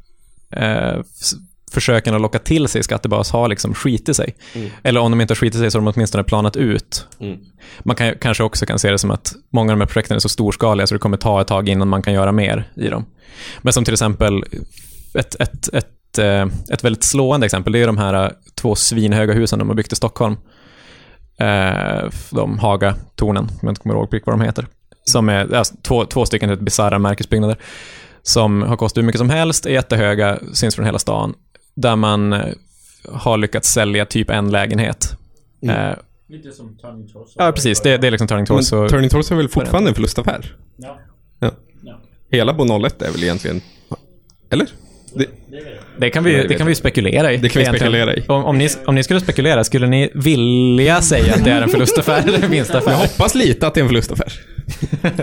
eh, 0.50 1.02
försöken 1.74 2.14
att 2.14 2.20
locka 2.20 2.38
till 2.38 2.68
sig 2.68 2.82
skattebas 2.82 3.30
har 3.30 3.48
liksom 3.48 3.74
skitit 3.74 4.16
sig. 4.16 4.34
Eller 4.82 5.00
om 5.00 5.10
de 5.10 5.20
inte 5.20 5.32
har 5.32 5.36
skitit 5.36 5.60
sig 5.60 5.70
så 5.70 5.78
har 5.78 5.84
de 5.84 5.92
åtminstone 5.94 6.24
planat 6.24 6.56
ut. 6.56 7.06
Mm. 7.20 7.38
Man 7.80 7.96
kan, 7.96 8.14
kanske 8.20 8.44
också 8.44 8.66
kan 8.66 8.78
se 8.78 8.90
det 8.90 8.98
som 8.98 9.10
att 9.10 9.32
många 9.52 9.72
av 9.72 9.78
de 9.78 9.80
här 9.80 9.88
projekten 9.88 10.14
är 10.14 10.18
så 10.18 10.28
storskaliga 10.28 10.86
så 10.86 10.94
det 10.94 10.98
kommer 10.98 11.16
ta 11.16 11.40
ett 11.40 11.46
tag 11.46 11.68
innan 11.68 11.88
man 11.88 12.02
kan 12.02 12.12
göra 12.12 12.32
mer 12.32 12.72
i 12.76 12.88
dem. 12.88 13.04
Men 13.62 13.72
som 13.72 13.84
till 13.84 13.94
exempel 13.94 14.44
ett, 15.14 15.34
ett, 15.40 15.68
ett, 15.74 16.18
eh, 16.18 16.46
ett 16.72 16.84
väldigt 16.84 17.04
slående 17.04 17.46
exempel, 17.46 17.72
det 17.72 17.78
är 17.78 17.86
de 17.86 17.98
här 17.98 18.24
eh, 18.24 18.30
två 18.54 18.74
svinhöga 18.74 19.32
husen 19.32 19.58
de 19.58 19.68
har 19.68 19.76
byggt 19.76 19.92
i 19.92 19.96
Stockholm. 19.96 20.36
Eh, 21.38 22.10
De 22.30 22.58
Haga-tornen, 22.58 23.44
om 23.44 23.58
jag 23.62 23.70
inte 23.70 23.80
kommer 23.80 23.94
ihåg 23.94 24.20
vad 24.26 24.38
de 24.38 24.44
heter. 24.44 24.66
Som 25.04 25.28
är 25.28 25.54
alltså, 25.54 25.74
två, 25.82 26.04
två 26.04 26.26
stycken 26.26 26.48
helt 26.48 26.60
bisarra 26.60 26.98
märkesbyggnader. 26.98 27.56
Som 28.22 28.62
har 28.62 28.76
kostat 28.76 28.98
hur 28.98 29.06
mycket 29.06 29.18
som 29.18 29.30
helst, 29.30 29.66
är 29.66 29.70
jättehöga, 29.70 30.38
syns 30.52 30.74
från 30.74 30.86
hela 30.86 30.98
stan. 30.98 31.34
Där 31.74 31.96
man 31.96 32.32
eh, 32.32 32.40
har 33.12 33.38
lyckats 33.38 33.68
sälja 33.72 34.06
typ 34.06 34.30
en 34.30 34.50
lägenhet. 34.50 35.16
Mm. 35.62 35.76
Eh, 35.90 35.96
Lite 36.28 36.52
som 36.52 36.76
Turning 36.76 37.08
Torso. 37.08 37.32
Ja, 37.36 37.52
precis. 37.52 37.80
Det, 37.80 37.96
det 37.96 38.06
är 38.06 38.10
liksom 38.10 38.28
Turning 38.28 38.46
Men 38.48 38.58
Torso. 38.58 38.88
Turning 38.88 39.10
Torso 39.10 39.34
är 39.34 39.36
väl 39.36 39.48
fortfarande 39.48 39.90
en 39.90 39.94
förlustaffär? 39.94 40.56
Ja. 40.76 40.98
Ja. 41.40 41.50
Ja. 41.82 42.00
Hela 42.30 42.52
Bo 42.52 42.86
01 42.86 43.02
är 43.02 43.10
väl 43.12 43.22
egentligen... 43.22 43.60
Eller? 44.50 44.68
Det, 45.14 45.26
Det 45.98 46.10
kan 46.10 46.24
vi, 46.24 46.46
det 46.46 46.54
kan 46.54 46.66
vi 46.66 46.74
spekulera 46.74 47.32
i. 47.32 47.36
Det 47.36 47.48
kan 47.48 47.60
vi 47.60 47.66
spekulera 47.66 48.14
i. 48.16 48.24
Om, 48.28 48.44
om, 48.44 48.58
ni, 48.58 48.68
om 48.86 48.94
ni 48.94 49.04
skulle 49.04 49.20
spekulera, 49.20 49.64
skulle 49.64 49.86
ni 49.86 50.10
vilja 50.14 51.02
säga 51.02 51.34
att 51.34 51.44
det 51.44 51.50
är 51.50 51.62
en 51.62 51.68
förlustaffär 51.68 52.22
eller 52.22 52.34
en 52.34 52.40
jag 52.42 52.48
vinstaffär? 52.48 52.94
hoppas 52.94 53.34
lite 53.34 53.66
att 53.66 53.74
det 53.74 53.80
är 53.80 53.82
en 53.82 53.88
förlustaffär. 53.88 54.32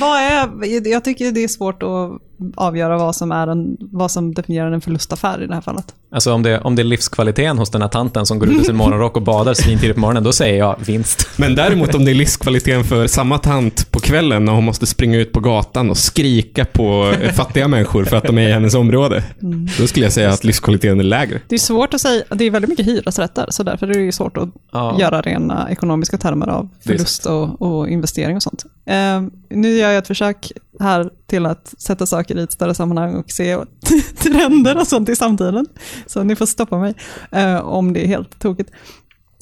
Vad 0.00 0.18
är, 0.18 0.88
jag 0.88 1.04
tycker 1.04 1.32
det 1.32 1.44
är 1.44 1.48
svårt 1.48 1.82
att 1.82 2.10
avgöra 2.56 2.98
vad 2.98 3.16
som, 3.16 3.32
är 3.32 3.46
en, 3.46 3.76
vad 3.80 4.10
som 4.10 4.34
definierar 4.34 4.72
en 4.72 4.80
förlustaffär 4.80 5.42
i 5.42 5.46
det 5.46 5.54
här 5.54 5.60
fallet. 5.60 5.94
Alltså 6.10 6.32
om 6.32 6.42
det, 6.42 6.60
om 6.60 6.76
det 6.76 6.82
är 6.82 6.84
livskvaliteten 6.84 7.58
hos 7.58 7.70
den 7.70 7.82
här 7.82 7.88
tanten 7.88 8.26
som 8.26 8.38
går 8.38 8.48
ut 8.48 8.60
i 8.62 8.64
sin 8.64 8.76
morgonrock 8.76 9.16
och 9.16 9.22
badar 9.22 9.54
svintidigt 9.54 9.94
på 9.94 10.00
morgonen, 10.00 10.24
då 10.24 10.32
säger 10.32 10.58
jag 10.58 10.76
vinst. 10.86 11.28
Men 11.36 11.54
däremot 11.54 11.94
om 11.94 12.04
det 12.04 12.10
är 12.10 12.14
livskvaliteten 12.14 12.84
för 12.84 13.06
samma 13.06 13.38
tant 13.38 13.90
på 13.90 14.00
kvällen 14.00 14.44
när 14.44 14.52
hon 14.52 14.64
måste 14.64 14.86
springa 14.86 15.18
ut 15.18 15.32
på 15.32 15.40
gatan 15.40 15.90
och 15.90 15.96
skrika 15.98 16.64
på 16.64 17.14
fattiga 17.34 17.68
människor 17.68 18.04
för 18.04 18.16
att 18.16 18.24
de 18.24 18.38
är 18.38 18.48
i 18.48 18.52
hennes 18.52 18.74
område. 18.74 19.24
Då 19.78 19.86
skulle 19.86 20.06
jag 20.06 20.12
säga 20.12 20.30
att 20.30 20.44
livskvaliteten 20.44 21.00
är 21.00 21.04
lägre. 21.04 21.40
Det 21.48 21.54
är 21.54 21.58
svårt 21.58 21.94
att 21.94 22.00
säga, 22.00 22.24
det 22.30 22.44
är 22.44 22.50
väldigt 22.50 22.68
mycket 22.68 22.86
hyresrätter, 22.86 23.46
så 23.50 23.62
därför 23.62 23.86
är 23.86 24.06
det 24.06 24.12
svårt 24.12 24.36
att 24.36 24.48
Ja. 24.72 24.96
göra 25.00 25.22
rena 25.22 25.68
ekonomiska 25.70 26.16
termer 26.18 26.46
av 26.48 26.68
förlust 26.86 27.26
och, 27.26 27.62
och 27.62 27.88
investering 27.88 28.36
och 28.36 28.42
sånt. 28.42 28.64
Eh, 28.86 29.22
nu 29.48 29.76
gör 29.76 29.88
jag 29.90 29.98
ett 29.98 30.06
försök 30.06 30.52
här 30.80 31.10
till 31.26 31.46
att 31.46 31.74
sätta 31.78 32.06
saker 32.06 32.38
i 32.38 32.42
ett 32.42 32.52
större 32.52 32.74
sammanhang 32.74 33.14
och 33.14 33.30
se 33.30 33.56
trender 34.18 34.80
och 34.80 34.86
sånt 34.86 35.08
i 35.08 35.16
samtiden. 35.16 35.66
Så 36.06 36.22
ni 36.22 36.36
får 36.36 36.46
stoppa 36.46 36.78
mig 36.78 36.94
eh, 37.30 37.56
om 37.56 37.92
det 37.92 38.04
är 38.04 38.06
helt 38.06 38.38
tokigt. 38.38 38.70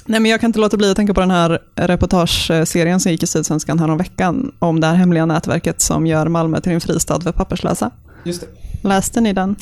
Nej, 0.06 0.20
men 0.20 0.30
jag 0.30 0.40
kan 0.40 0.48
inte 0.48 0.58
låta 0.58 0.76
bli 0.76 0.90
att 0.90 0.96
tänka 0.96 1.14
på 1.14 1.20
den 1.20 1.30
här 1.30 1.58
reportageserien 1.76 3.00
som 3.00 3.12
gick 3.12 3.22
i 3.22 3.26
Sydsvenskan 3.26 3.78
häromveckan 3.78 4.52
om 4.58 4.80
det 4.80 4.86
här 4.86 4.94
hemliga 4.94 5.26
nätverket 5.26 5.80
som 5.80 6.06
gör 6.06 6.28
Malmö 6.28 6.60
till 6.60 6.72
en 6.72 6.80
fristad 6.80 7.20
för 7.20 7.32
papperslösa. 7.32 7.90
Just 8.24 8.40
det. 8.40 8.88
Läste 8.88 9.20
ni 9.20 9.32
den? 9.32 9.56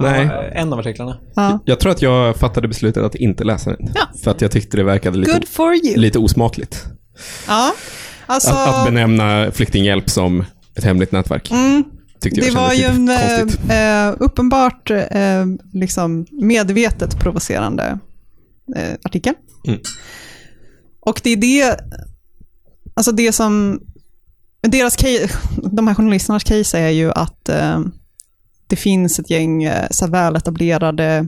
Nej. 0.00 0.24
Ja, 0.26 0.42
en 0.42 0.72
av 0.72 0.78
artiklarna. 0.78 1.18
Ja. 1.34 1.58
Jag 1.64 1.80
tror 1.80 1.92
att 1.92 2.02
jag 2.02 2.36
fattade 2.36 2.68
beslutet 2.68 3.04
att 3.04 3.14
inte 3.14 3.44
läsa 3.44 3.70
den. 3.70 3.90
Ja. 3.94 4.08
För 4.24 4.30
att 4.30 4.40
jag 4.40 4.50
tyckte 4.50 4.76
det 4.76 4.84
verkade 4.84 5.18
lite, 5.18 5.32
Good 5.32 5.48
for 5.48 5.74
you. 5.74 5.96
lite 5.96 6.18
osmakligt. 6.18 6.84
Ja, 7.48 7.72
alltså... 8.26 8.50
Att, 8.50 8.68
att 8.68 8.84
benämna 8.84 9.50
flyktinghjälp 9.52 10.10
som 10.10 10.44
ett 10.74 10.84
hemligt 10.84 11.12
nätverk. 11.12 11.50
Mm, 11.50 11.84
det 12.30 12.50
var 12.50 12.72
ju 12.72 12.84
en 12.84 13.08
eh, 13.08 14.08
eh, 14.08 14.14
uppenbart 14.18 14.90
eh, 14.90 15.46
liksom 15.72 16.26
medvetet 16.30 17.18
provocerande 17.20 17.98
eh, 18.76 18.94
artikel. 19.02 19.34
Mm. 19.66 19.80
Och 21.00 21.20
det 21.24 21.30
är 21.30 21.36
det, 21.36 21.80
alltså 22.94 23.12
det 23.12 23.32
som, 23.32 23.80
deras 24.62 24.96
case, 24.96 25.28
de 25.56 25.88
här 25.88 25.94
journalisternas 25.94 26.44
case 26.44 26.78
är 26.78 26.90
ju 26.90 27.12
att 27.12 27.50
det 28.66 28.76
finns 28.76 29.18
ett 29.18 29.30
gäng 29.30 29.70
så 29.90 30.06
väletablerade 30.06 31.26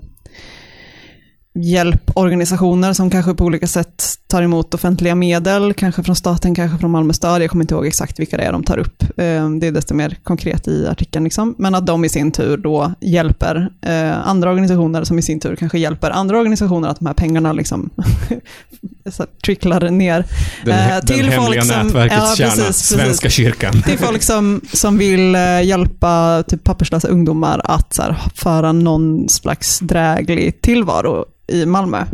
hjälporganisationer 1.59 2.93
som 2.93 3.11
kanske 3.11 3.35
på 3.35 3.45
olika 3.45 3.67
sätt 3.67 4.05
tar 4.27 4.43
emot 4.43 4.75
offentliga 4.75 5.15
medel, 5.15 5.75
kanske 5.75 6.03
från 6.03 6.17
staten, 6.17 6.55
kanske 6.55 6.79
från 6.79 6.91
Malmö 6.91 7.13
stad. 7.13 7.43
Jag 7.43 7.51
kommer 7.51 7.65
inte 7.65 7.75
ihåg 7.75 7.87
exakt 7.87 8.19
vilka 8.21 8.37
det 8.37 8.43
är 8.43 8.53
de 8.53 8.63
tar 8.65 8.79
upp. 8.79 9.03
Eh, 9.03 9.51
Det 9.51 9.67
är 9.67 9.73
desto 9.73 9.95
mer 9.95 10.17
konkret 10.23 10.69
i 10.69 10.87
artikeln. 10.89 11.25
Liksom. 11.25 11.55
Men 11.59 11.75
att 11.75 11.87
de 11.87 12.05
i 12.05 12.09
sin 12.09 12.33
tur 12.33 12.57
då 12.57 12.93
hjälper 13.01 13.69
eh, 13.83 14.29
andra 14.29 14.51
organisationer 14.51 15.05
som 15.05 15.19
i 15.19 15.23
sin 15.23 15.41
tur 15.41 15.57
kanske 15.57 15.79
hjälper 15.79 16.11
andra 16.11 16.39
organisationer 16.39 16.89
att 16.89 16.99
de 16.99 17.07
här 17.07 17.15
pengarna 17.15 17.53
liksom 17.53 17.91
tricklar 19.45 19.91
ner. 19.91 20.25
Den, 20.65 20.79
eh, 20.79 20.89
den 20.89 21.07
till 21.07 21.29
hemliga 21.29 21.63
folk 21.63 21.65
som- 21.73 21.87
nätverkets 21.87 22.17
ja, 22.21 22.35
kärna, 22.37 22.51
precis, 22.51 22.67
precis. 22.67 22.87
Svenska 22.97 23.29
kyrkan. 23.31 23.75
Är 23.87 23.97
folk 23.97 24.23
som, 24.33 24.61
som 24.73 24.99
vill 24.99 25.35
hjälpa 25.63 26.43
typ 26.49 26.65
papperslösa 26.65 27.09
ungdomar 27.09 27.61
att 27.65 27.95
så 27.95 28.03
här, 28.03 28.17
föra 28.35 28.73
någon 28.73 29.29
slags 29.29 29.79
dräglig 29.79 30.61
tillvaro 30.61 31.25
i 31.47 31.67
Malmö. 31.67 32.05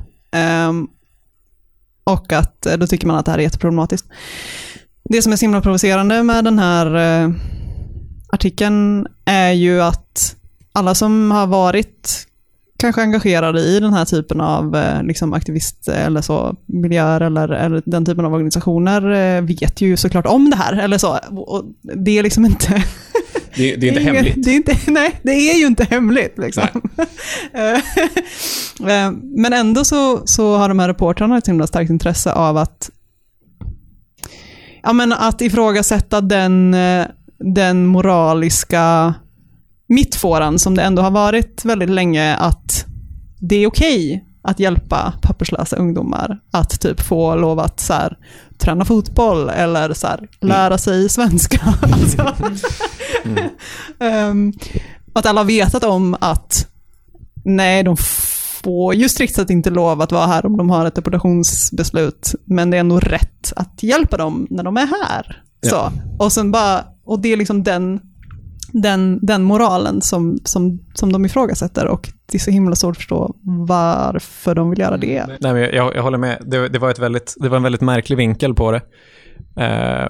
Um, 0.69 0.89
och 2.05 2.33
att 2.33 2.67
eh, 2.67 2.77
då 2.77 2.87
tycker 2.87 3.07
man 3.07 3.17
att 3.17 3.25
det 3.25 3.31
här 3.31 3.39
är 3.39 3.43
jätteproblematiskt. 3.43 4.09
Det 5.05 5.23
som 5.23 5.33
är 5.33 5.37
så 5.37 5.45
himla 5.45 5.61
provocerande 5.61 6.23
med 6.23 6.45
den 6.45 6.59
här 6.59 6.97
uh, 7.27 7.35
artikeln 8.33 9.07
är 9.25 9.53
ju 9.53 9.83
att 9.83 10.37
alla 10.73 10.95
som 10.95 11.31
har 11.31 11.47
varit 11.47 12.27
kanske 12.81 13.03
engagerade 13.03 13.61
i 13.61 13.81
den 13.81 13.93
här 13.93 14.05
typen 14.05 14.41
av 14.41 14.77
eh, 14.77 15.03
liksom 15.03 15.33
aktivist 15.33 15.89
eller 15.89 16.21
så, 16.21 16.57
miljöer 16.67 17.21
eller, 17.21 17.49
eller 17.49 17.83
den 17.87 18.05
typen 18.05 18.25
av 18.25 18.35
organisationer 18.35 19.11
eh, 19.11 19.43
vet 19.43 19.81
ju 19.81 19.97
såklart 19.97 20.27
om 20.27 20.51
det 20.51 20.57
här. 20.57 20.73
Eller 20.73 20.99
så. 20.99 21.19
Och 21.31 21.65
det 21.83 22.19
är 22.19 22.23
liksom 22.23 22.45
inte... 22.45 22.85
Det, 23.57 23.77
det 23.77 23.89
är 23.89 23.89
inte 23.89 24.01
hemligt. 24.01 24.45
Det 24.45 24.51
är 24.51 24.55
inte, 24.55 24.77
nej, 24.91 25.21
det 25.23 25.31
är 25.31 25.59
ju 25.59 25.67
inte 25.67 25.85
hemligt. 25.85 26.39
Liksom. 26.39 26.65
Eh, 28.81 29.13
Men 29.23 29.53
ändå 29.53 29.85
så, 29.85 30.27
så 30.27 30.57
har 30.57 30.69
de 30.69 30.79
här 30.79 30.89
reportrarna 30.89 31.39
ett 31.39 31.49
himla 31.49 31.67
starkt 31.67 31.91
intresse 31.91 32.33
av 32.33 32.57
att, 32.57 32.91
ja, 34.83 34.93
men 34.93 35.13
att 35.13 35.41
ifrågasätta 35.41 36.21
den, 36.21 36.75
eh, 36.75 37.07
den 37.39 37.87
moraliska 37.87 39.15
mittfåran 39.89 40.59
som 40.59 40.75
det 40.77 40.83
ändå 40.83 41.03
har 41.03 41.11
varit 41.11 41.65
väldigt 41.65 41.91
länge 41.91 42.35
att 42.37 42.87
det 43.41 43.57
är 43.57 43.67
okej 43.67 44.25
att 44.43 44.61
hjälpa 44.61 45.13
papperslösa 45.23 45.77
ungdomar 45.77 46.41
att 46.51 46.81
typ 46.81 47.01
få 47.01 47.35
lov 47.35 47.59
att 47.59 47.81
så 47.81 47.93
här, 47.93 48.19
träna 48.59 48.85
fotboll 48.85 49.49
eller 49.49 49.95
så 49.95 50.07
här, 50.07 50.29
lära 50.41 50.79
sig 50.79 51.09
svenska. 51.09 51.61
Alltså. 51.83 52.35
Ehm, 53.99 54.53
att 55.13 55.27
alla 55.27 55.45
vetat 55.45 55.85
om 55.85 56.17
att 56.21 56.67
nej, 57.45 57.83
de 57.83 57.97
får 58.63 58.95
ju 58.95 59.09
strikt 59.09 59.35
sett 59.35 59.51
inte 59.51 59.71
lov 59.71 60.01
att 60.01 60.13
vara 60.13 60.27
här 60.27 60.47
om 60.47 60.57
de 60.57 60.71
har 60.71 60.87
ett 60.87 60.95
deportationsbeslut, 60.95 62.35
men 62.45 62.71
det 62.71 62.77
är 62.77 62.81
ändå 62.81 63.01
rätt 63.01 63.53
att 63.57 63.83
hjälpa 63.83 64.17
dem 64.17 64.47
när 64.51 64.63
de 64.63 64.77
är 64.77 64.87
här. 64.87 65.43
Ja. 65.61 65.71
Så. 65.71 65.93
Och, 66.25 66.33
sen 66.33 66.51
bara, 66.51 66.85
och 67.05 67.21
det 67.21 67.33
är 67.33 67.37
liksom 67.37 67.63
den, 67.63 68.01
den, 68.73 69.19
den 69.23 69.43
moralen 69.43 70.03
som, 70.03 70.39
som, 70.45 70.81
som 70.95 71.13
de 71.13 71.25
ifrågasätter 71.25 71.87
och 71.87 72.09
det 72.31 72.37
är 72.37 72.41
så 72.41 72.51
himla 72.51 72.77
svårt 72.77 72.91
att 72.91 72.97
förstå 72.97 73.35
varför 73.43 74.55
de 74.55 74.71
vill 74.71 74.79
göra 74.79 74.97
det. 74.97 75.27
Nej, 75.41 75.53
men 75.53 75.63
jag, 75.63 75.97
jag 75.97 76.03
håller 76.03 76.19
med. 76.19 76.43
Det, 76.47 76.69
det, 76.69 76.79
var 76.79 76.91
ett 76.91 76.99
väldigt, 76.99 77.35
det 77.41 77.49
var 77.49 77.57
en 77.57 77.63
väldigt 77.63 77.81
märklig 77.81 78.17
vinkel 78.17 78.55
på 78.55 78.73
det. 78.73 78.81
Eh, 79.65 80.09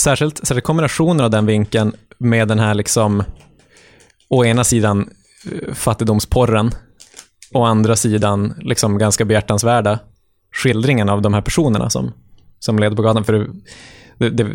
särskilt, 0.00 0.38
särskilt 0.38 0.64
kombinationen 0.64 1.24
av 1.24 1.30
den 1.30 1.46
vinkeln 1.46 1.92
med 2.18 2.48
den 2.48 2.58
här 2.58 2.74
liksom, 2.74 3.22
å 4.28 4.44
ena 4.44 4.64
sidan 4.64 5.10
eh, 5.52 5.74
fattigdomsporren, 5.74 6.70
å 7.52 7.64
andra 7.64 7.96
sidan 7.96 8.54
liksom 8.60 8.98
ganska 8.98 9.24
behjärtansvärda 9.24 9.98
skildringen 10.52 11.08
av 11.08 11.22
de 11.22 11.34
här 11.34 11.42
personerna 11.42 11.90
som, 11.90 12.12
som 12.58 12.78
leder 12.78 12.96
på 12.96 13.02
gatan. 13.02 13.24
För 13.24 13.50
det, 14.28 14.46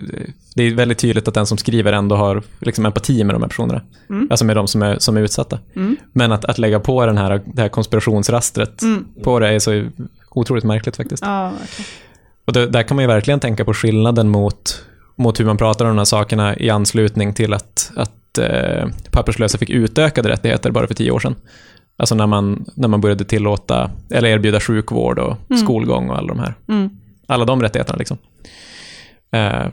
det, 0.55 0.63
är 0.63 0.75
väldigt 0.75 0.97
tydligt 0.97 1.27
att 1.27 1.33
den 1.33 1.45
som 1.45 1.57
skriver 1.57 1.93
ändå 1.93 2.15
har 2.15 2.43
liksom 2.59 2.85
empati 2.85 3.23
med 3.23 3.35
de 3.35 3.41
här 3.41 3.49
personerna. 3.49 3.81
Mm. 4.09 4.27
Alltså 4.29 4.45
med 4.45 4.55
de 4.55 4.67
som 4.67 4.81
är, 4.81 4.99
som 4.99 5.17
är 5.17 5.21
utsatta. 5.21 5.59
Mm. 5.75 5.97
Men 6.11 6.31
att, 6.31 6.45
att 6.45 6.57
lägga 6.57 6.79
på 6.79 7.05
den 7.05 7.17
här, 7.17 7.41
det 7.45 7.61
här 7.61 7.69
konspirationsrastret 7.69 8.81
Mm. 8.81 9.05
på 9.23 9.39
det 9.39 9.47
är 9.47 9.59
så 9.59 9.83
otroligt 10.31 10.63
märkligt 10.63 10.95
faktiskt. 10.95 11.23
Ja, 11.25 11.43
verkligen. 11.43 11.89
Och 12.45 12.53
det, 12.53 12.67
där 12.67 12.83
kan 12.83 12.95
man 12.95 13.03
ju 13.03 13.07
verkligen 13.07 13.39
tänka 13.39 13.65
på 13.65 13.73
skillnaden 13.73 14.29
mot, 14.29 14.85
mot 15.15 15.39
hur 15.39 15.45
man 15.45 15.57
pratar 15.57 15.85
om 15.85 15.89
de 15.89 15.97
här 15.97 16.05
sakerna 16.05 16.57
i 16.57 16.69
anslutning 16.69 17.33
till 17.33 17.53
att, 17.53 17.91
att 17.95 18.37
eh, 18.37 18.87
papperslösa 19.11 19.57
fick 19.57 19.69
utökade 19.69 20.29
rättigheter 20.29 20.71
bara 20.71 20.87
för 20.87 20.93
tio 20.93 21.11
år 21.11 21.19
sedan. 21.19 21.35
Alltså 21.97 22.15
när 22.15 22.27
man, 22.27 22.65
när 22.75 22.87
man 22.87 23.01
började 23.01 23.23
tillåta, 23.23 23.91
eller 24.11 24.29
erbjuda 24.29 24.59
sjukvård 24.59 25.19
och 25.19 25.37
skolgång 25.63 26.09
och 26.09 26.17
alla 26.17 26.27
de 26.27 26.39
här. 26.39 26.55
Mm. 26.67 26.89
Alla 27.27 27.45
de 27.45 27.61
rättigheterna 27.61 27.97
liksom. 27.97 28.17
Eh, 29.31 29.67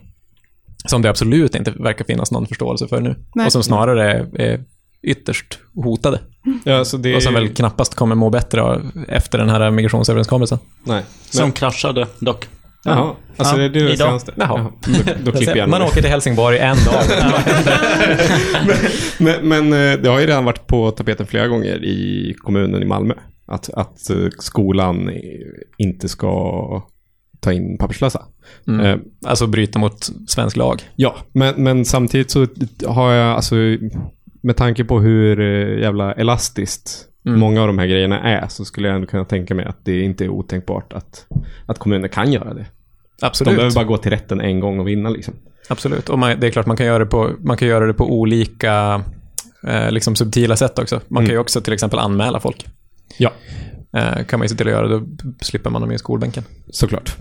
som 0.88 1.02
det 1.02 1.08
absolut 1.10 1.54
inte 1.54 1.70
verkar 1.70 2.04
finnas 2.04 2.30
någon 2.30 2.46
förståelse 2.46 2.88
för 2.88 3.00
nu. 3.00 3.16
Nej. 3.34 3.46
Och 3.46 3.52
som 3.52 3.62
snarare 3.62 4.12
är, 4.12 4.40
är 4.40 4.64
ytterst 5.02 5.58
hotade. 5.74 6.20
Ja, 6.64 6.84
så 6.84 6.96
det 6.96 7.16
Och 7.16 7.22
som 7.22 7.34
väl 7.34 7.54
knappast 7.54 7.94
kommer 7.94 8.14
må 8.14 8.30
bättre 8.30 8.80
efter 9.08 9.38
den 9.38 9.48
här 9.48 9.70
migrationsöverenskommelsen. 9.70 10.58
Nej. 10.84 11.02
Som 11.30 11.52
kraschade 11.52 12.06
dock. 12.18 12.48
Jaha, 12.84 13.14
alltså 13.36 13.54
Ja, 13.56 13.68
det 13.68 13.80
är 13.80 13.84
det 13.84 13.92
idag. 13.92 13.96
senaste. 13.96 14.32
Jaha. 14.36 14.72
Då, 14.86 15.12
då 15.24 15.32
klipper 15.38 15.56
jag 15.56 15.68
Man 15.68 15.82
åker 15.82 16.00
till 16.00 16.10
Helsingborg 16.10 16.58
en 16.58 16.76
dag. 16.76 17.02
Men, 19.18 19.48
men 19.48 19.72
eh, 19.72 19.98
det 19.98 20.08
har 20.08 20.20
ju 20.20 20.26
redan 20.26 20.44
varit 20.44 20.66
på 20.66 20.90
tapeten 20.90 21.26
flera 21.26 21.48
gånger 21.48 21.84
i 21.84 22.34
kommunen 22.38 22.82
i 22.82 22.84
Malmö. 22.84 23.14
Att, 23.46 23.70
att 23.70 24.10
eh, 24.10 24.16
skolan 24.38 25.10
inte 25.78 26.08
ska 26.08 26.82
ta 27.42 27.52
in 27.52 27.78
papperslösa. 27.78 28.22
Mm. 28.68 28.86
Eh, 28.86 28.96
Alltså 29.26 29.46
bryta 29.46 29.78
mot 29.78 30.08
svensk 30.26 30.56
lag. 30.56 30.82
Ja, 30.96 31.16
men, 31.32 31.54
men 31.56 31.84
samtidigt 31.84 32.30
så 32.30 32.46
har 32.86 33.12
jag, 33.12 33.36
alltså 33.36 33.54
med 34.42 34.56
tanke 34.56 34.84
på 34.84 35.00
hur 35.00 35.40
eh, 35.40 35.80
jävla 35.80 36.12
elastiskt 36.12 37.08
Mm. 37.26 37.40
många 37.40 37.60
av 37.60 37.66
de 37.66 37.78
här 37.78 37.86
grejerna 37.86 38.20
är 38.20 38.48
så 38.48 38.64
skulle 38.64 38.88
jag 38.88 38.94
ändå 38.94 39.06
kunna 39.06 39.24
tänka 39.24 39.54
mig 39.54 39.64
att 39.64 39.84
det 39.84 40.00
inte 40.00 40.24
är 40.24 40.28
otänkbart 40.28 40.92
att, 40.92 41.26
att 41.66 41.78
kommuner 41.78 42.08
kan 42.08 42.32
göra 42.32 42.54
det. 42.54 42.66
De 43.20 43.26
Absolut. 43.26 43.54
behöver 43.56 43.74
bara 43.74 43.84
gå 43.84 43.96
till 43.96 44.10
rätten 44.10 44.40
en 44.40 44.60
gång 44.60 44.80
och 44.80 44.88
vinna 44.88 45.08
liksom. 45.10 45.34
Absolut. 45.68 46.08
Och 46.08 46.18
man, 46.18 46.40
det 46.40 46.46
är 46.46 46.50
klart 46.50 46.66
man 46.66 46.76
kan 46.76 46.86
göra 46.86 46.98
det 46.98 47.06
på, 47.06 47.30
man 47.40 47.56
kan 47.56 47.68
göra 47.68 47.86
det 47.86 47.94
på 47.94 48.12
olika 48.20 49.02
eh, 49.68 49.90
liksom 49.90 50.16
subtila 50.16 50.56
sätt 50.56 50.78
också. 50.78 51.00
Man 51.08 51.20
Mm. 51.22 51.28
kan 51.28 51.34
ju 51.34 51.38
också 51.40 51.60
till 51.60 51.72
exempel 51.72 51.98
anmäla 51.98 52.40
folk. 52.40 52.66
Ja, 53.18 53.30
kan 54.28 54.38
man 54.38 54.42
ju 54.44 54.48
se 54.48 54.54
till 54.54 54.66
att 54.66 54.72
göra, 54.72 54.88
då 54.98 55.02
slipper 55.40 55.70
man 55.70 55.82
dem 55.82 55.92
i 55.92 55.98
skolbänken. 55.98 56.44
såklart. 56.70 57.16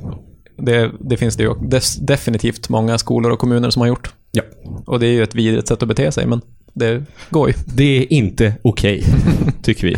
Det, 0.57 0.91
det 0.99 1.17
finns 1.17 1.35
det 1.37 1.43
ju 1.43 1.53
definitivt 2.01 2.69
många 2.69 2.97
skolor 2.97 3.31
och 3.31 3.39
kommuner 3.39 3.69
som 3.69 3.79
har 3.81 3.87
gjort. 3.87 4.13
Ja. 4.31 4.43
Och 4.85 4.99
det 4.99 5.07
är 5.07 5.11
ju 5.11 5.23
ett 5.23 5.35
vidrigt 5.35 5.67
sätt 5.67 5.81
att 5.83 5.87
bete 5.87 6.11
sig, 6.11 6.25
men 6.25 6.41
det 6.73 7.03
går 7.29 7.47
ju. 7.49 7.53
Det 7.65 7.97
är 7.97 8.13
inte 8.13 8.53
okej, 8.61 9.03
tycker 9.63 9.87
vi. 9.87 9.97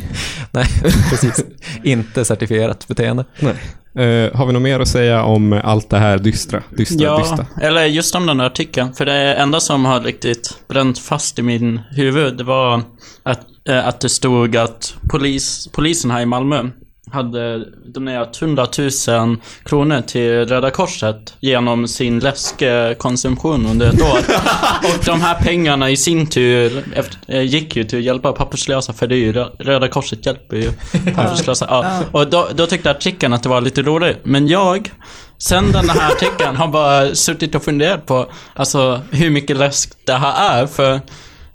Nej, 0.51 0.65
precis. 1.09 1.45
Inte 1.83 2.25
certifierat 2.25 2.87
beteende. 2.87 3.25
Nej. 3.39 3.53
Eh, 3.95 4.35
har 4.35 4.45
vi 4.45 4.53
något 4.53 4.61
mer 4.61 4.79
att 4.79 4.87
säga 4.87 5.23
om 5.23 5.53
allt 5.63 5.89
det 5.89 5.97
här 5.97 6.17
dystra? 6.17 6.63
Dystra, 6.77 7.03
Ja, 7.05 7.17
dystra. 7.19 7.45
eller 7.61 7.85
just 7.85 8.15
om 8.15 8.25
den 8.25 8.37
där 8.37 8.45
artikeln. 8.45 8.93
För 8.93 9.05
det 9.05 9.33
enda 9.33 9.59
som 9.59 9.85
har 9.85 10.01
riktigt 10.01 10.57
bränt 10.67 10.99
fast 10.99 11.39
i 11.39 11.41
min 11.41 11.81
huvud, 11.91 12.37
det 12.37 12.43
var 12.43 12.83
att, 13.23 13.37
eh, 13.39 13.43
att 13.69 13.99
det 13.99 14.09
stod 14.09 14.55
att 14.55 14.95
polis, 15.09 15.67
polisen 15.71 16.11
här 16.11 16.21
i 16.21 16.25
Malmö 16.25 16.69
hade 17.11 17.65
donerat 17.85 18.41
100 18.41 18.67
000 19.07 19.37
kronor 19.65 20.01
till 20.01 20.45
Röda 20.45 20.71
Korset 20.71 21.33
genom 21.39 21.87
sin 21.87 22.19
läskkonsumtion 22.19 23.65
under 23.65 23.89
ett 23.89 24.01
år. 24.01 24.17
Och 24.97 25.05
de 25.05 25.21
här 25.21 25.35
pengarna 25.35 25.89
i 25.89 25.97
sin 25.97 26.27
tur 26.27 26.83
efter, 26.95 27.19
eh, 27.27 27.41
gick 27.41 27.75
ju 27.75 27.83
till 27.83 27.99
att 27.99 28.05
hjälpa 28.05 28.31
papperslösa, 28.31 28.93
för 28.93 29.07
det 29.07 29.15
är 29.15 29.19
ju 29.19 29.33
Rö- 29.33 29.55
Röda 29.59 29.87
Korset 29.87 30.25
hjälper 30.25 30.57
ju 30.57 30.71
papperslösa. 31.15 31.65
Ja. 31.69 32.01
Och 32.11 32.29
då, 32.29 32.47
då 32.55 32.65
tyckte 32.65 32.91
artikeln 32.91 33.33
att 33.33 33.43
det 33.43 33.49
var 33.49 33.61
lite 33.61 33.81
roligt. 33.81 34.17
Men 34.23 34.47
jag, 34.47 34.91
sen 35.37 35.71
den 35.71 35.89
här 35.89 36.11
artikeln, 36.11 36.55
har 36.55 36.67
bara 36.67 37.15
suttit 37.15 37.55
och 37.55 37.63
funderat 37.63 38.05
på 38.05 38.31
alltså, 38.53 39.01
hur 39.11 39.29
mycket 39.29 39.57
läsk 39.57 39.93
det 40.05 40.13
här 40.13 40.61
är. 40.61 40.67
För 40.67 40.99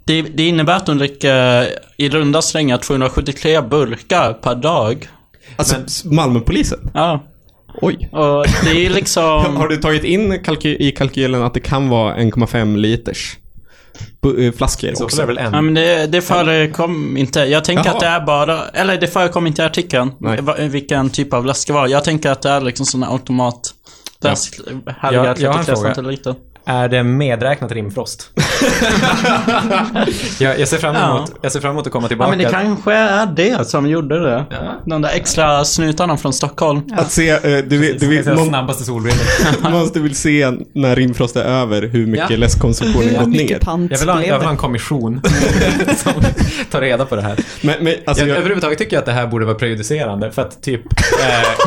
det, 0.09 0.21
det 0.21 0.47
innebär 0.47 0.75
att 0.75 0.85
de 0.85 0.97
dricker 0.97 1.67
i 1.97 2.09
runda 2.09 2.41
slängar 2.41 2.77
273 2.77 3.61
burkar 3.61 4.33
per 4.33 4.55
dag. 4.55 5.07
Alltså, 5.55 5.75
Malmöpolisen? 6.07 6.79
Ja. 6.93 7.23
Oj. 7.81 8.09
Och 8.11 8.45
det 8.63 8.85
är 8.85 8.89
liksom... 8.89 9.23
Har 9.57 9.67
du 9.67 9.77
tagit 9.77 10.03
in 10.03 10.33
kalky- 10.43 10.77
i 10.79 10.91
kalkylen 10.91 11.43
att 11.43 11.53
det 11.53 11.59
kan 11.59 11.89
vara 11.89 12.15
1,5 12.17 12.77
liters 12.77 13.37
eh, 14.39 14.51
flaskor 14.53 14.93
Så 14.95 15.03
också? 15.03 15.21
är 15.21 15.27
det 15.27 15.33
väl 15.33 15.37
en. 15.37 15.53
Ja, 15.53 15.61
men 15.61 15.73
det, 15.73 16.07
det 16.07 16.21
förekom 16.21 17.17
inte. 17.17 17.39
Jag 17.39 17.63
tänker 17.65 17.85
Jaha. 17.85 17.93
att 17.93 17.99
det 17.99 18.07
är 18.07 18.19
bara, 18.25 18.67
eller 18.69 18.97
det 18.97 19.07
förekom 19.07 19.47
inte 19.47 19.61
i 19.61 19.65
artikeln, 19.65 20.11
Nej. 20.19 20.39
vilken 20.69 21.09
typ 21.09 21.33
av 21.33 21.45
läsk 21.45 21.67
det 21.67 21.73
var. 21.73 21.87
Jag 21.87 22.03
tänker 22.03 22.29
att 22.31 22.41
det 22.41 22.49
är 22.49 22.61
liksom 22.61 23.03
här 23.03 23.11
automat 23.11 23.73
läsk, 24.21 24.59
härliga 24.97 25.25
Jag- 25.25 25.39
jag 25.39 25.51
har 25.51 25.59
en 25.59 25.65
33 25.65 25.93
fråga. 25.93 26.35
Är 26.69 26.89
det 26.89 27.03
medräknat 27.03 27.71
rimfrost? 27.71 28.29
jag, 30.39 30.59
jag, 30.59 30.67
ser 30.67 30.77
fram 30.77 30.95
emot, 30.95 31.31
jag 31.41 31.51
ser 31.51 31.59
fram 31.59 31.71
emot 31.71 31.87
att 31.87 31.93
komma 31.93 32.05
Ja 32.05 32.07
tillbaka. 32.07 32.29
men 32.29 32.39
det 32.39 32.49
kanske 32.49 32.93
är 32.93 33.25
det 33.25 33.67
som 33.69 33.87
gjorde 33.87 34.19
det. 34.19 34.45
De 34.85 35.01
där 35.01 35.09
extra 35.09 35.65
snutarna 35.65 36.17
från 36.17 36.33
Stockholm. 36.33 36.81
Att 36.97 37.11
se, 37.11 37.29
eh, 37.29 37.39
du, 37.41 37.77
vill- 37.77 37.99
du, 37.99 38.07
vill, 38.07 38.25
Det 38.25 38.31
är 38.31 38.35
någon, 38.35 38.47
snabbaste 38.47 38.83
måste 39.71 39.99
vill 39.99 40.15
se 40.15 40.51
när 40.73 40.95
rimfrost 40.95 41.35
är 41.35 41.43
över 41.43 41.81
hur 41.81 42.07
mycket 42.07 42.29
Ja. 42.29 42.37
läskkonsumtionen 42.37 43.13
gått 43.19 43.27
ner. 43.27 43.59
pant 43.59 43.91
Jag 43.91 43.99
vill, 43.99 44.09
ha, 44.09 44.23
jag 44.23 44.37
vill 44.37 44.45
ha 44.45 44.51
en 44.51 44.57
kommission 44.57 45.21
som 45.97 46.13
tar 46.71 46.81
reda 46.81 47.05
på 47.05 47.15
det 47.15 47.21
här. 47.21 47.39
Men, 47.61 47.75
men 47.83 47.93
alltså, 48.05 48.23
jag, 48.23 48.29
jag, 48.29 48.37
överhuvudtaget 48.37 48.77
tycker 48.77 48.95
jag 48.95 48.99
att 48.99 49.05
det 49.05 49.11
här 49.11 49.27
borde 49.27 49.45
vara 49.45 49.55
prejudicerande 49.55 50.31
för 50.31 50.41
att 50.41 50.63
typ 50.63 50.81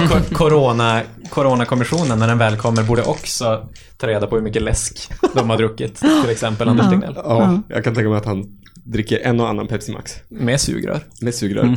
eh, 0.04 0.20
corona, 0.32 1.00
Coronakommissionen 1.30 2.18
när 2.18 2.28
den 2.28 2.38
väl 2.38 2.56
kommer 2.56 2.82
borde 2.82 3.02
också 3.02 3.68
ta 4.02 4.08
reda 4.08 4.26
på 4.26 4.36
hur 4.36 4.42
mycket 4.42 4.62
läsk 4.62 5.10
de 5.34 5.50
har 5.50 5.56
druckit. 5.56 5.94
Till 6.22 6.30
exempel 6.30 6.68
Anders 6.68 6.90
Tegnell. 6.90 7.14
ja, 7.16 7.62
jag 7.68 7.84
kan 7.84 7.94
tänka 7.94 8.08
mig 8.08 8.18
att 8.18 8.26
han 8.26 8.44
dricker 8.84 9.18
en 9.18 9.40
och 9.40 9.48
annan 9.48 9.66
Pepsi 9.66 9.92
Max 9.92 10.14
Med 10.28 10.60
sugrör. 10.60 11.00
med 11.20 11.34
sugrör. 11.34 11.62
Men, 11.62 11.76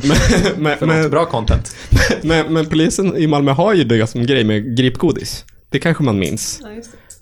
men, 0.57 0.77
Förlåt, 0.79 0.95
men, 0.95 1.09
bra 1.09 1.25
content. 1.25 1.75
men, 2.23 2.53
men 2.53 2.65
polisen 2.65 3.17
i 3.17 3.27
Malmö 3.27 3.51
har 3.51 3.73
ju 3.73 3.83
det 3.83 4.07
som 4.07 4.25
grej 4.25 4.43
med 4.43 4.77
gripgodis. 4.77 5.45
Det 5.69 5.79
kanske 5.79 6.03
man 6.03 6.19
minns. 6.19 6.61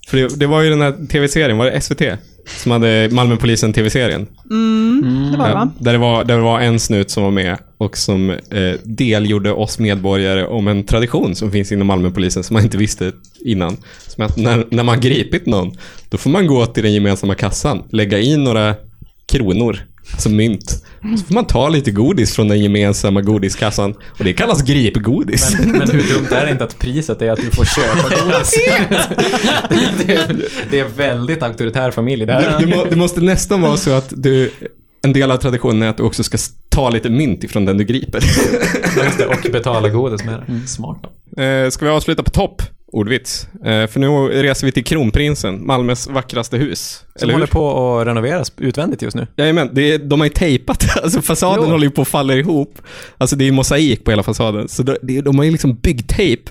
För 0.08 0.16
det, 0.16 0.38
det 0.38 0.46
var 0.46 0.62
ju 0.62 0.70
den 0.70 0.80
här 0.80 1.06
tv-serien, 1.06 1.58
var 1.58 1.70
det 1.70 1.80
SVT? 1.80 2.02
Som 2.46 2.72
hade 2.72 3.08
Malmöpolisen 3.12 3.72
tv-serien. 3.72 4.26
Det 5.32 5.38
var 5.38 5.48
det 5.48 5.54
va? 5.54 5.70
Där 5.78 5.92
det, 5.92 5.98
var, 5.98 6.24
där 6.24 6.36
det 6.36 6.42
var 6.42 6.60
en 6.60 6.80
snut 6.80 7.10
som 7.10 7.22
var 7.22 7.30
med 7.30 7.58
och 7.78 7.96
som 7.96 8.30
eh, 8.30 8.74
delgjorde 8.84 9.52
oss 9.52 9.78
medborgare 9.78 10.46
om 10.46 10.68
en 10.68 10.84
tradition 10.84 11.34
som 11.34 11.50
finns 11.50 11.72
inom 11.72 11.86
Malmöpolisen 11.86 12.44
som 12.44 12.54
man 12.54 12.62
inte 12.62 12.76
visste 12.76 13.12
innan. 13.44 13.76
Som 14.06 14.24
att 14.24 14.36
när, 14.36 14.66
när 14.70 14.82
man 14.82 15.00
gripit 15.00 15.46
någon, 15.46 15.76
då 16.08 16.18
får 16.18 16.30
man 16.30 16.46
gå 16.46 16.66
till 16.66 16.82
den 16.82 16.92
gemensamma 16.92 17.34
kassan, 17.34 17.82
lägga 17.90 18.18
i 18.18 18.36
några 18.36 18.74
kronor, 19.26 19.78
alltså 20.12 20.28
mynt. 20.28 20.84
Så 21.18 21.24
får 21.24 21.34
man 21.34 21.46
ta 21.46 21.68
lite 21.68 21.90
godis 21.90 22.34
från 22.34 22.48
den 22.48 22.60
gemensamma 22.62 23.20
godiskassan 23.20 23.94
och 24.18 24.24
det 24.24 24.32
kallas 24.32 24.62
gripgodis. 24.62 25.56
Men, 25.58 25.70
men 25.70 25.90
hur 25.90 26.14
dumt 26.14 26.26
är 26.30 26.44
det 26.44 26.52
inte 26.52 26.64
att 26.64 26.78
priset 26.78 27.22
är 27.22 27.30
att 27.30 27.40
du 27.40 27.50
får 27.50 27.64
köpa 27.64 28.08
godis? 28.24 28.54
det, 30.06 30.14
är, 30.14 30.36
det 30.70 30.80
är 30.80 30.84
väldigt 30.84 31.42
auktoritär 31.42 31.90
familj 31.90 32.26
det 32.26 32.32
här. 32.32 32.58
Det, 32.60 32.66
det, 32.66 32.76
må, 32.76 32.84
det 32.84 32.96
måste 32.96 33.20
nästan 33.20 33.60
vara 33.62 33.76
så 33.76 33.90
att 33.90 34.12
du, 34.16 34.50
en 35.02 35.12
del 35.12 35.30
av 35.30 35.36
traditionen 35.36 35.82
är 35.82 35.88
att 35.88 35.96
du 35.96 36.02
också 36.02 36.24
ska 36.24 36.38
ta 36.68 36.90
lite 36.90 37.10
mynt 37.10 37.44
ifrån 37.44 37.64
den 37.64 37.78
du 37.78 37.84
griper. 37.84 38.22
Och 39.28 39.52
betala 39.52 39.88
godis 39.88 40.24
med 40.24 40.42
det. 40.46 40.68
Smart. 40.68 40.98
Eh, 41.36 41.70
ska 41.70 41.84
vi 41.84 41.90
avsluta 41.90 42.22
på 42.22 42.30
topp? 42.30 42.62
Ordvits. 42.94 43.48
Eh, 43.64 43.86
för 43.86 43.98
nu 44.00 44.08
reser 44.42 44.66
vi 44.66 44.72
till 44.72 44.84
Kronprinsen, 44.84 45.66
Malmös 45.66 46.06
vackraste 46.08 46.56
hus. 46.56 47.04
Som 47.16 47.22
Eller 47.22 47.32
håller 47.32 47.46
hur? 47.46 47.52
på 47.52 47.98
att 48.00 48.06
renoveras 48.06 48.52
utvändigt 48.58 49.02
just 49.02 49.16
nu. 49.16 49.26
Jajamän, 49.36 49.70
det 49.72 49.92
är, 49.92 49.98
de 49.98 50.20
har 50.20 50.26
ju 50.26 50.32
tejpat, 50.32 50.84
alltså 51.02 51.22
fasaden 51.22 51.64
Jo. 51.64 51.70
håller 51.70 51.84
ju 51.84 51.90
på 51.90 52.02
att 52.02 52.08
falla 52.08 52.34
ihop. 52.34 52.78
Alltså 53.18 53.36
det 53.36 53.48
är 53.48 53.52
mosaik 53.52 54.04
på 54.04 54.10
hela 54.10 54.22
fasaden. 54.22 54.68
Så 54.68 54.82
det- 54.82 55.20
de 55.20 55.36
har 55.38 55.44
ju 55.44 55.50
liksom 55.50 55.74
byggtejp 55.74 56.50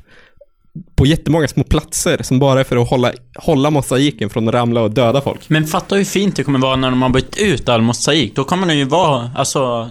på 0.95 1.05
jättemånga 1.05 1.47
små 1.47 1.63
platser 1.63 2.23
som 2.23 2.39
bara 2.39 2.59
är 2.59 2.63
för 2.63 2.77
att 2.77 2.89
hålla, 2.89 3.11
hålla 3.39 3.69
mosaiken 3.69 4.29
från 4.29 4.47
att 4.47 4.53
ramla 4.53 4.81
och 4.81 4.91
döda 4.91 5.21
folk. 5.21 5.49
Men 5.49 5.67
fatta 5.67 5.95
hur 5.95 6.03
fint 6.05 6.35
det 6.35 6.43
kommer 6.43 6.59
vara 6.59 6.75
när 6.75 6.89
de 6.89 7.01
har 7.01 7.09
bytt 7.09 7.37
ut 7.37 7.69
all 7.69 7.81
mosaik. 7.81 8.35
Då 8.35 8.43
kommer 8.43 8.67
den 8.67 8.77
ju 8.77 8.85
vara, 8.85 9.31
alltså, 9.35 9.89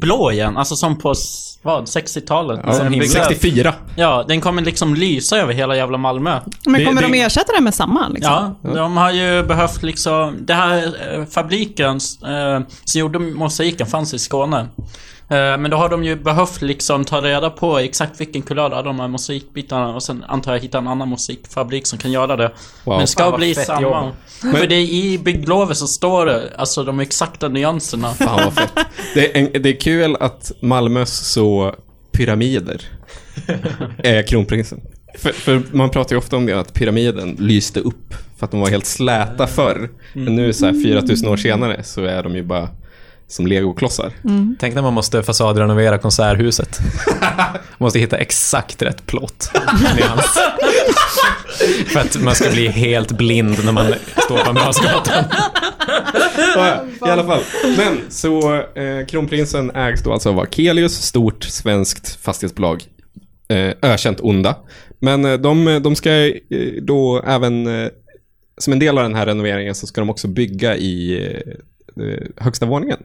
blå 0.00 0.32
igen. 0.32 0.56
Alltså 0.56 0.76
som 0.76 0.98
på, 0.98 1.14
vad, 1.62 1.84
60-talet? 1.84 2.60
Ja, 2.64 2.72
När 2.72 2.82
den 2.82 2.92
byggdes. 2.92 3.12
64. 3.12 3.74
Ja, 3.96 4.24
den 4.28 4.40
kommer 4.40 4.62
liksom 4.62 4.94
lysa 4.94 5.36
över 5.38 5.52
hela 5.54 5.76
jävla 5.76 5.98
Malmö. 5.98 6.40
Men 6.64 6.72
Det- 6.80 6.84
kommer 6.86 7.02
det- 7.02 7.08
de 7.08 7.20
ersätta 7.22 7.52
det 7.52 7.60
med 7.62 7.74
samma? 7.74 8.08
Liksom? 8.08 8.54
Ja, 8.62 8.70
de 8.74 8.96
har 8.96 9.10
ju 9.10 9.42
behövt 9.42 9.82
liksom... 9.82 10.36
Det 10.46 10.54
här 10.54 10.84
eh, 11.18 11.24
fabriken 11.26 11.96
eh, 12.26 12.66
som 12.84 13.00
gjorde 13.00 13.18
mosaiken 13.18 13.86
fanns 13.86 14.14
i 14.14 14.18
Skåne. 14.18 14.66
Eh, 15.30 15.36
men 15.36 15.70
då 15.70 15.76
har 15.76 15.88
de 15.88 16.04
ju 16.04 16.16
behövt 16.16 16.62
liksom 16.62 17.04
ta 17.04 17.20
reda 17.20 17.50
på 17.50 17.78
exakt 17.78 18.20
vilken 18.20 18.42
kulör 18.42 18.70
av 18.70 18.84
de 18.84 19.00
här 19.00 19.08
mosaikbitarna 19.08 19.94
och 19.94 20.02
sen 20.02 20.24
antar 20.28 20.52
jag 20.52 20.60
hitta 20.60 20.78
en 20.78 20.88
annan 20.88 21.08
mosaikfabrik 21.08 21.86
som 21.86 21.98
kan 21.98 22.12
göra 22.12 22.36
det. 22.36 22.52
Wow. 22.84 22.94
Men 22.94 23.00
det 23.00 23.06
ska 23.06 23.30
Fan, 23.30 23.38
bli 23.38 23.54
samma. 23.54 23.82
jobb. 23.82 24.14
För 24.40 24.66
det 24.66 24.74
är 24.74 24.94
i 24.94 25.18
bygglovet 25.18 25.76
så 25.76 25.86
står 25.86 26.26
det 26.26 26.42
alltså 26.56 26.84
de 26.84 27.00
exakta 27.00 27.48
nyanserna. 27.48 28.08
Fan 28.14 28.40
vad 28.44 28.54
fett. 28.54 28.86
Det 29.14 29.36
är, 29.36 29.40
en, 29.40 29.62
det 29.62 29.68
är 29.68 29.80
kul 29.80 30.16
att 30.20 30.52
Malmös 30.60 31.32
så 31.32 31.74
pyramider 32.12 32.82
är 33.98 34.22
kronprinsen. 34.22 34.80
För, 35.18 35.32
för 35.32 35.62
man 35.72 35.90
pratar 35.90 36.14
ju 36.14 36.18
ofta 36.18 36.36
om 36.36 36.46
det, 36.46 36.60
att 36.60 36.74
pyramiden 36.74 37.36
lyste 37.38 37.80
upp 37.80 38.14
För 38.38 38.44
att 38.44 38.50
de 38.50 38.60
var 38.60 38.68
helt 38.68 38.86
släta 38.86 39.46
förr. 39.46 39.90
Men 40.12 40.36
nu 40.36 40.52
så 40.52 40.66
här 40.66 40.82
4000 40.82 41.28
år 41.28 41.36
senare 41.36 41.82
så 41.82 42.04
är 42.04 42.22
de 42.22 42.36
ju 42.36 42.42
bara 42.42 42.68
som 43.30 43.46
legoklossar. 43.46 44.12
Tänk 44.58 44.74
när 44.74 44.82
man 44.82 44.94
måste 44.94 45.22
fasadrenovera 45.22 45.98
konserthuset. 45.98 46.80
Man 47.78 47.86
måste 47.86 47.98
hitta 47.98 48.16
exakt 48.16 48.82
rätt 48.82 49.06
plåt. 49.06 49.50
För 51.86 52.00
att 52.00 52.22
man 52.22 52.34
ska 52.34 52.50
bli 52.50 52.68
helt 52.68 53.12
blind 53.12 53.64
när 53.64 53.72
man 53.72 53.94
står 54.24 54.38
på 54.38 54.48
en 54.48 54.54
brasgatan. 54.54 55.24
Ja, 56.56 56.84
I 57.06 57.10
alla 57.10 57.24
fall. 57.24 57.40
Men 57.76 58.00
så 58.08 58.54
eh, 58.54 59.06
kronprinsen 59.08 59.70
ägs 59.70 60.02
då 60.02 60.12
alltså 60.12 60.28
av 60.28 60.38
Akelius, 60.38 61.02
stort 61.02 61.44
svenskt 61.44 62.20
fastighetsbolag. 62.22 62.84
Eh, 63.48 63.72
ökänt 63.82 64.20
onda. 64.20 64.56
Men 64.98 65.24
eh, 65.24 65.34
de, 65.34 65.80
de 65.82 65.96
ska 65.96 66.10
eh, 66.26 66.32
då 66.82 67.22
även, 67.26 67.66
eh, 67.82 67.88
som 68.58 68.72
en 68.72 68.78
del 68.78 68.98
av 68.98 69.04
den 69.04 69.14
här 69.14 69.26
renoveringen 69.26 69.74
så 69.74 69.86
ska 69.86 70.00
de 70.00 70.10
också 70.10 70.28
bygga 70.28 70.76
i 70.76 71.24
eh, 71.26 71.54
högsta 72.36 72.66
våningen. 72.66 72.98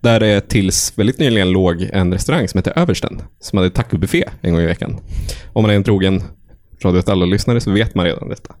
Där 0.00 0.20
det 0.20 0.40
tills 0.40 0.98
väldigt 0.98 1.18
nyligen 1.18 1.50
låg 1.50 1.82
en 1.92 2.12
restaurang 2.12 2.48
som 2.48 2.58
heter 2.58 2.78
Översten. 2.78 3.22
Som 3.40 3.56
hade 3.56 3.70
tacobuffé 3.70 4.24
en 4.40 4.52
gång 4.52 4.62
i 4.62 4.66
veckan. 4.66 4.96
Om 5.52 5.62
man 5.62 5.70
är 5.70 5.74
en 5.74 5.84
trogen 5.84 6.22
Radio 6.84 7.02
alla-lyssnare 7.06 7.60
så 7.60 7.70
vet 7.70 7.94
man 7.94 8.06
redan 8.06 8.28
detta. 8.28 8.54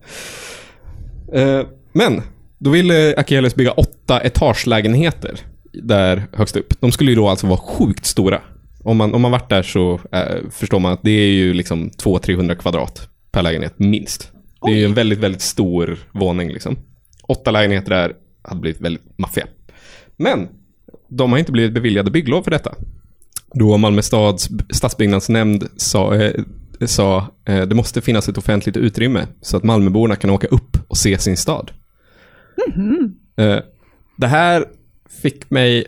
Eh, 1.32 1.66
men 1.92 2.22
då 2.58 2.70
ville 2.70 3.14
Akelius 3.16 3.54
bygga 3.54 3.72
åtta 3.72 4.20
etagelägenheter 4.20 5.40
där 5.72 6.22
högst 6.32 6.56
upp. 6.56 6.80
De 6.80 6.92
skulle 6.92 7.10
ju 7.10 7.16
då 7.16 7.28
alltså 7.28 7.46
vara 7.46 7.58
sjukt 7.58 8.06
stora. 8.06 8.42
Om 8.84 8.96
man, 8.96 9.14
om 9.14 9.22
man 9.22 9.30
varit 9.30 9.48
där 9.48 9.62
så 9.62 10.00
eh, 10.12 10.50
förstår 10.50 10.78
man 10.78 10.92
att 10.92 11.02
det 11.02 11.10
är 11.10 11.32
ju 11.32 11.52
liksom 11.52 11.90
200-300 11.90 12.54
kvadrat 12.54 13.08
per 13.32 13.42
lägenhet, 13.42 13.74
minst. 13.76 14.32
Det 14.62 14.72
är 14.72 14.76
ju 14.76 14.84
en 14.84 14.94
väldigt, 14.94 15.18
väldigt 15.18 15.42
stor 15.42 15.98
våning 16.12 16.48
liksom. 16.52 16.78
Åtta 17.22 17.50
lägenheter 17.50 17.90
där 17.90 18.12
hade 18.42 18.60
blivit 18.60 18.80
väldigt 18.80 19.18
maffiga. 19.18 19.46
Men 20.20 20.48
de 21.08 21.32
har 21.32 21.38
inte 21.38 21.52
blivit 21.52 21.74
beviljade 21.74 22.10
bygglov 22.10 22.42
för 22.42 22.50
detta. 22.50 22.74
Då 23.54 23.76
Malmö 23.76 24.02
stads 24.02 24.48
stadsbyggnadsnämnd 24.70 25.68
sa, 25.76 26.14
eh, 26.14 26.44
sa 26.86 27.26
eh, 27.44 27.62
det 27.62 27.74
måste 27.74 28.00
finnas 28.00 28.28
ett 28.28 28.38
offentligt 28.38 28.76
utrymme 28.76 29.26
så 29.40 29.56
att 29.56 29.62
Malmöborna 29.62 30.16
kan 30.16 30.30
åka 30.30 30.46
upp 30.46 30.76
och 30.88 30.96
se 30.96 31.18
sin 31.18 31.36
stad. 31.36 31.70
Eh, 33.36 33.58
det 34.16 34.26
här 34.26 34.64
fick 35.22 35.50
mig 35.50 35.86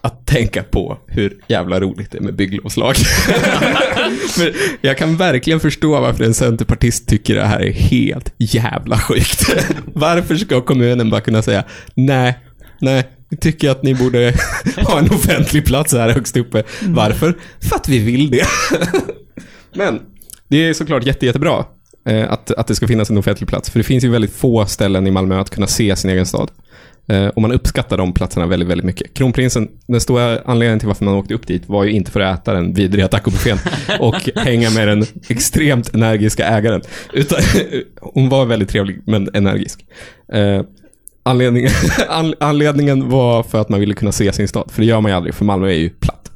att 0.00 0.26
tänka 0.26 0.62
på 0.62 0.98
hur 1.06 1.40
jävla 1.48 1.80
roligt 1.80 2.10
det 2.10 2.18
är 2.18 2.22
med 2.22 2.34
bygglovslag. 2.34 2.94
Jag 4.80 4.98
kan 4.98 5.16
verkligen 5.16 5.60
förstå 5.60 6.00
varför 6.00 6.24
en 6.24 6.34
centerpartist 6.34 7.08
tycker 7.08 7.34
det 7.34 7.46
här 7.46 7.60
är 7.60 7.72
helt 7.72 8.34
jävla 8.38 8.98
sjukt. 8.98 9.42
Varför 9.94 10.36
ska 10.36 10.60
kommunen 10.60 11.10
bara 11.10 11.20
kunna 11.20 11.42
säga 11.42 11.64
nej, 11.94 12.38
nej, 12.80 13.15
tycker 13.40 13.70
att 13.70 13.82
ni 13.82 13.94
borde 13.94 14.34
ha 14.76 14.98
en 14.98 15.10
offentlig 15.10 15.66
plats 15.66 15.92
här 15.92 16.10
högst 16.10 16.36
uppe. 16.36 16.62
Varför? 16.82 17.36
För 17.60 17.76
att 17.76 17.88
vi 17.88 17.98
vill 17.98 18.30
det. 18.30 18.46
Men 19.74 20.00
det 20.48 20.56
är 20.56 20.74
såklart 20.74 21.06
jätte, 21.06 21.26
jättebra 21.26 21.64
eh, 22.08 22.32
att, 22.32 22.50
att 22.50 22.66
det 22.66 22.74
ska 22.74 22.88
finnas 22.88 23.10
en 23.10 23.18
offentlig 23.18 23.48
plats. 23.48 23.70
För 23.70 23.78
det 23.78 23.84
finns 23.84 24.04
ju 24.04 24.08
väldigt 24.08 24.34
få 24.34 24.66
ställen 24.66 25.06
i 25.06 25.10
Malmö 25.10 25.40
att 25.40 25.50
kunna 25.50 25.66
se 25.66 25.96
sin 25.96 26.10
egen 26.10 26.26
stad. 26.26 26.50
Eh, 27.08 27.26
och 27.26 27.42
man 27.42 27.52
uppskattar 27.52 27.96
de 27.96 28.12
platserna 28.12 28.46
väldigt, 28.46 28.68
väldigt 28.68 28.84
mycket. 28.84 29.14
Kronprinsen, 29.14 29.68
den 29.86 30.00
stora 30.00 30.40
anledningen 30.44 30.78
till 30.78 30.88
varför 30.88 31.04
man 31.04 31.14
åkte 31.14 31.34
upp 31.34 31.46
dit 31.46 31.68
var 31.68 31.84
ju 31.84 31.90
inte 31.90 32.10
för 32.10 32.20
att 32.20 32.40
äta 32.40 32.52
den 32.52 32.74
vidriga 32.74 33.08
tacobuffén 33.08 33.58
och 34.00 34.30
hänga 34.36 34.70
med 34.70 34.88
den 34.88 35.04
extremt 35.28 35.94
energiska 35.94 36.46
ägaren. 36.46 36.82
Utan 37.12 37.38
hon 38.00 38.28
var 38.28 38.46
väldigt 38.46 38.68
trevlig, 38.68 39.02
men 39.06 39.28
energisk. 39.34 39.84
Anledningen, 41.26 41.70
an, 42.08 42.34
anledningen 42.40 43.08
var 43.08 43.42
för 43.42 43.60
att 43.60 43.68
man 43.68 43.80
ville 43.80 43.94
kunna 43.94 44.12
se 44.12 44.32
sin 44.32 44.48
stad, 44.48 44.70
för 44.70 44.80
det 44.80 44.86
gör 44.86 45.00
man 45.00 45.10
ju 45.10 45.16
aldrig, 45.16 45.34
för 45.34 45.44
Malmö 45.44 45.68
är 45.68 45.72
ju 45.72 45.90
platt. 45.90 46.30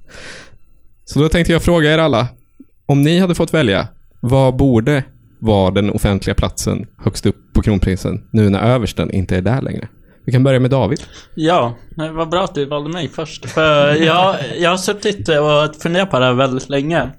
Så 1.04 1.18
då 1.18 1.28
tänkte 1.28 1.52
jag 1.52 1.62
fråga 1.62 1.94
er 1.94 1.98
alla, 1.98 2.28
om 2.86 3.02
ni 3.02 3.18
hade 3.18 3.34
fått 3.34 3.54
välja, 3.54 3.88
vad 4.20 4.56
borde 4.56 5.04
vara 5.38 5.70
den 5.70 5.90
offentliga 5.90 6.34
platsen 6.34 6.86
högst 7.04 7.26
upp 7.26 7.36
på 7.52 7.62
Kronprinsen, 7.62 8.24
nu 8.30 8.48
när 8.50 8.60
översten 8.60 9.10
inte 9.10 9.36
är 9.36 9.42
där 9.42 9.62
längre? 9.62 9.88
Vi 10.24 10.32
kan 10.32 10.42
börja 10.42 10.60
med 10.60 10.70
David. 10.70 11.00
Ja, 11.34 11.74
det 11.96 12.10
var 12.10 12.26
bra 12.26 12.44
att 12.44 12.54
du 12.54 12.64
valde 12.64 12.90
mig 12.90 13.08
först. 13.08 13.50
För 13.50 13.94
jag, 13.94 14.36
jag 14.58 14.70
har 14.70 14.76
suttit 14.76 15.28
och 15.28 15.82
funderat 15.82 16.10
på 16.10 16.18
det 16.18 16.24
här 16.24 16.34
väldigt 16.34 16.68
länge. 16.68 17.10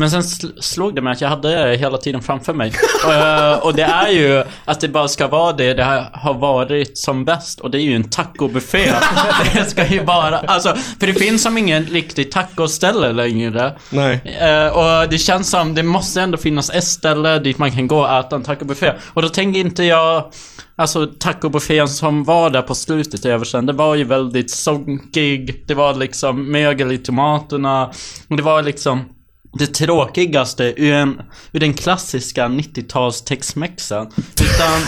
Men 0.00 0.10
sen 0.10 0.20
sl- 0.20 0.60
slog 0.60 0.94
det 0.94 1.02
mig 1.02 1.12
att 1.12 1.20
jag 1.20 1.28
hade 1.28 1.68
det 1.68 1.76
hela 1.76 1.98
tiden 1.98 2.22
framför 2.22 2.52
mig. 2.52 2.72
Eh, 3.04 3.52
och 3.58 3.74
det 3.74 3.82
är 3.82 4.08
ju 4.08 4.44
att 4.64 4.80
det 4.80 4.88
bara 4.88 5.08
ska 5.08 5.28
vara 5.28 5.52
det 5.52 5.74
det 5.74 6.08
har 6.12 6.34
varit 6.34 6.98
som 6.98 7.24
bäst. 7.24 7.60
Och 7.60 7.70
det 7.70 7.78
är 7.78 7.82
ju 7.82 7.94
en 7.94 8.10
tacobuffé. 8.10 8.92
det 9.54 9.64
ska 9.64 9.86
ju 9.86 10.04
vara, 10.04 10.38
alltså, 10.38 10.76
för 11.00 11.06
det 11.06 11.14
finns 11.14 11.42
som 11.42 11.58
ingen 11.58 11.84
riktig 11.84 12.32
tacoställe 12.32 13.12
längre. 13.12 13.78
Nej. 13.90 14.38
Eh, 14.40 14.66
och 14.66 15.08
det 15.08 15.18
känns 15.18 15.50
som, 15.50 15.74
det 15.74 15.82
måste 15.82 16.20
ändå 16.20 16.38
finnas 16.38 16.70
ett 16.70 16.84
ställe 16.84 17.38
dit 17.38 17.58
man 17.58 17.70
kan 17.70 17.86
gå 17.86 18.00
och 18.00 18.18
äta 18.18 18.36
en 18.36 18.42
tacobuffé. 18.42 18.92
Och 19.14 19.22
då 19.22 19.28
tänker 19.28 19.60
inte 19.60 19.84
jag, 19.84 20.32
alltså 20.76 21.06
tacobuffén 21.06 21.88
som 21.88 22.24
var 22.24 22.50
där 22.50 22.62
på 22.62 22.74
slutet 22.74 23.24
i 23.24 23.28
översen, 23.28 23.66
det 23.66 23.72
var 23.72 23.94
ju 23.94 24.04
väldigt 24.04 24.50
sonkig. 24.50 25.64
Det 25.66 25.74
var 25.74 25.94
liksom 25.94 26.52
mögel 26.52 26.92
i 26.92 26.98
tomaterna. 26.98 27.90
Och 28.28 28.36
det 28.36 28.42
var 28.42 28.62
liksom 28.62 29.04
det 29.52 29.66
tråkigaste 29.66 30.74
ur, 30.76 30.92
en, 30.92 31.22
ur 31.52 31.60
den 31.60 31.74
klassiska 31.74 32.48
90-tals 32.48 33.22
texmexen. 33.22 34.06
Utan 34.32 34.80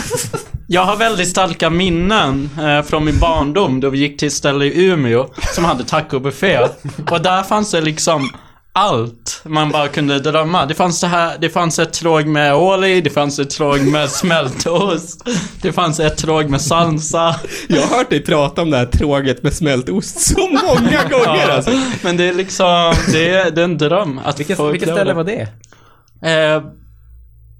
jag 0.67 0.85
har 0.85 0.95
väldigt 0.95 1.29
starka 1.29 1.69
minnen 1.69 2.49
eh, 2.59 2.81
från 2.81 3.05
min 3.05 3.19
barndom 3.19 3.79
då 3.79 3.89
vi 3.89 3.97
gick 3.97 4.19
till 4.19 4.27
ett 4.27 4.33
ställe 4.33 4.65
i 4.65 4.85
Umeå 4.85 5.27
som 5.55 5.65
hade 5.65 5.83
tacobuffé. 5.83 6.59
Och 7.11 7.21
där 7.21 7.43
fanns 7.43 7.71
det 7.71 7.81
liksom 7.81 8.29
allt 8.75 9.41
man 9.45 9.71
bara 9.71 9.87
kunde 9.87 10.19
drömma. 10.19 10.65
Det 10.65 10.73
fanns 10.73 11.01
det 11.01 11.07
här, 11.07 11.37
det 11.41 11.49
fanns 11.49 11.79
ett 11.79 11.93
tråg 11.93 12.27
med 12.27 12.55
ål 12.55 12.85
i, 12.85 13.01
det 13.01 13.09
fanns 13.09 13.39
ett 13.39 13.49
tråg 13.49 13.81
med 13.81 14.09
smältost, 14.09 15.29
det 15.61 15.71
fanns 15.71 15.99
ett 15.99 16.17
tråg 16.17 16.49
med 16.49 16.61
salsa. 16.61 17.35
Jag 17.69 17.81
har 17.81 17.97
hört 17.97 18.09
dig 18.09 18.23
prata 18.23 18.61
om 18.61 18.69
det 18.71 18.77
här 18.77 18.85
tråget 18.85 19.43
med 19.43 19.53
smältost 19.53 20.21
så 20.21 20.47
många 20.47 21.03
gånger 21.09 21.49
alltså. 21.49 21.71
Men 22.03 22.17
det 22.17 22.23
är 22.23 22.33
liksom, 22.33 22.93
det 23.11 23.29
är, 23.29 23.51
det 23.51 23.61
är 23.61 23.65
en 23.65 23.77
dröm 23.77 24.19
att 24.25 24.39
Vilket, 24.39 24.57
få 24.57 24.75
ställe 24.77 25.13
var 25.13 25.23
det? 25.23 25.41
Eh, 26.29 26.63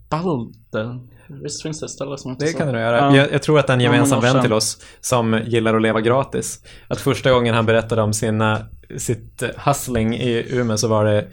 Balder. 0.09 1.13
Visst 1.43 1.61
finns 1.61 1.79
det 1.79 1.85
ett 1.85 1.91
ställe 1.91 2.17
som 2.17 2.31
heter 2.31 2.45
Det 2.45 2.53
kan 2.53 2.67
du 2.67 2.73
nog 2.73 2.81
göra. 2.81 2.97
Ja. 2.97 3.15
Jag, 3.15 3.33
jag 3.33 3.43
tror 3.43 3.59
att 3.59 3.69
en 3.69 3.81
Ja, 3.81 3.91
gemensam 3.91 4.21
vän 4.21 4.41
till 4.41 4.53
oss 4.53 4.77
som 5.01 5.41
gillar 5.45 5.75
att 5.75 5.81
leva 5.81 6.01
gratis. 6.01 6.59
Att 6.87 7.01
första 7.01 7.31
gången 7.31 7.55
han 7.55 7.65
berättade 7.65 8.01
om 8.01 8.13
sina, 8.13 8.59
sitt 8.97 9.41
eh, 9.41 9.49
hustling 9.57 10.15
i 10.15 10.45
Umeå 10.49 10.77
så 10.77 10.87
var 10.87 11.05
det 11.05 11.27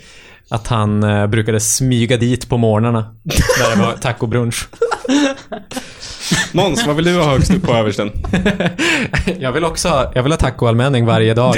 att 0.48 0.66
han 0.66 1.02
eh, 1.02 1.26
brukade 1.26 1.60
smyga 1.60 2.16
dit 2.16 2.48
på 2.48 2.56
morgnarna. 2.56 3.14
när 3.58 3.76
det 3.76 3.82
var 3.82 3.92
tacobrunch. 3.92 4.68
Måns, 6.52 6.86
vad 6.86 6.96
vill 6.96 7.04
du 7.04 7.14
ha 7.14 7.30
högst 7.30 7.54
upp 7.54 7.62
på 7.62 7.72
översten? 7.74 8.10
Jag 9.40 9.52
vill 9.52 9.64
också 9.64 9.88
ha, 9.88 10.12
jag 10.14 10.22
vill 10.22 10.32
ha 10.32 10.36
tacoallmänning 10.36 11.06
varje 11.06 11.34
dag. 11.34 11.56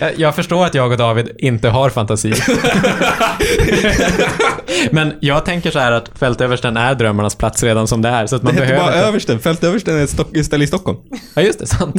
jag, 0.00 0.12
jag 0.16 0.34
förstår 0.34 0.64
att 0.66 0.74
jag 0.74 0.90
och 0.92 0.96
David 0.98 1.30
inte 1.38 1.68
har 1.68 1.90
fantasi. 1.90 2.34
Men 4.90 5.12
jag 5.20 5.44
tänker 5.44 5.70
så 5.70 5.78
här 5.78 5.92
att 5.92 6.10
fältöversten 6.18 6.76
är 6.76 6.94
drömmarnas 6.94 7.34
plats 7.36 7.62
redan 7.62 7.86
som 7.88 8.02
det 8.02 8.08
är. 8.08 8.26
Så 8.26 8.36
att 8.36 8.42
Det 8.42 8.46
man 8.46 8.54
heter 8.54 8.66
behöver 8.66 8.86
bara 8.86 8.94
inte- 8.96 9.08
översten. 9.08 9.38
Fältöversten 9.40 9.98
är 9.98 10.04
ett 10.04 10.10
stock- 10.10 10.44
ställe 10.44 10.64
i 10.64 10.66
Stockholm. 10.66 10.98
Ja, 11.34 11.42
just 11.42 11.58
det. 11.58 11.66
Sant. 11.66 11.94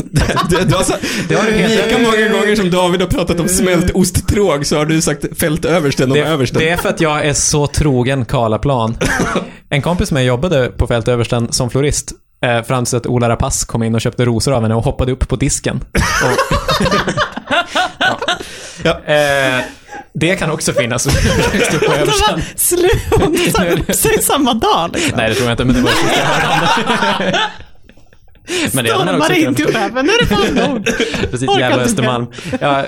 Det, 0.50 0.64
du 0.70 0.76
har 0.76 0.84
sagt, 0.84 1.06
Det 1.28 1.36
har 1.36 1.44
du 1.44 1.52
lika 1.52 1.98
många 1.98 2.40
gånger 2.40 2.56
som 2.56 2.72
David 2.72 3.02
har 3.02 3.08
pratat 3.08 3.40
om 3.40 3.48
smältosttråg 3.48 4.66
så 4.66 4.78
har 4.78 4.86
du 4.86 5.02
sagt 5.02 5.26
fältöversten 5.40 6.12
om 6.12 6.18
Det, 6.18 6.24
översten. 6.24 6.60
det 6.60 6.70
är 6.70 6.78
för 6.78 6.90
att 6.90 7.02
jag 7.02 7.26
är 7.26 7.34
så 7.34 7.68
trogen 7.68 8.26
Karlaplan. 8.26 8.98
En 9.70 9.82
kompis 9.82 10.12
med 10.12 10.16
mig 10.20 10.26
jobbade 10.28 10.68
på 10.78 10.88
Fältöversten 10.88 11.45
som 11.52 11.70
florist. 11.70 12.12
Eh, 12.46 12.64
fram 12.64 12.86
tills 12.86 12.94
att 12.94 13.08
Ola 13.08 13.30
Rapace 13.30 13.66
kom 13.66 13.84
in 13.84 13.96
och 13.96 14.02
köpte 14.02 14.26
rosor 14.26 14.54
av 14.54 14.62
henne 14.62 14.76
och 14.76 14.84
hoppade 14.84 15.12
upp 15.12 15.28
på 15.28 15.36
disken. 15.36 15.84
Och, 15.94 16.56
Ja. 18.84 19.14
eh, 19.14 19.64
det 20.14 20.36
kan 20.36 20.52
också 20.52 20.74
finnas. 20.74 21.04
Slut, 22.56 22.92
hon 23.12 23.38
sa 23.56 23.66
upp 23.66 23.96
sig 23.96 24.22
samma 24.22 24.54
dag 24.54 24.90
liksom. 24.94 25.18
Nej, 25.18 25.30
det 25.30 25.36
tror 25.36 25.48
jag 25.48 25.54
inte, 25.54 25.66
men 25.66 25.76
det 25.76 25.82
var 25.82 25.90
det 25.90 25.96
sista 25.96 26.20
jag 26.20 26.26
hörde. 26.26 27.40
Men 28.74 28.86
Stormar 28.86 29.32
in 29.32 29.56
till 29.56 29.66
chefen, 29.66 30.06
nu 30.06 30.12
är 30.12 30.20
det 30.22 30.28
fan 30.28 30.70
nog. 30.72 30.86
Precis, 31.32 31.50
Orkar 31.50 31.60
jävla 31.60 31.76
inte 31.76 31.86
Östermalm. 31.86 32.28
Ja, 32.62 32.86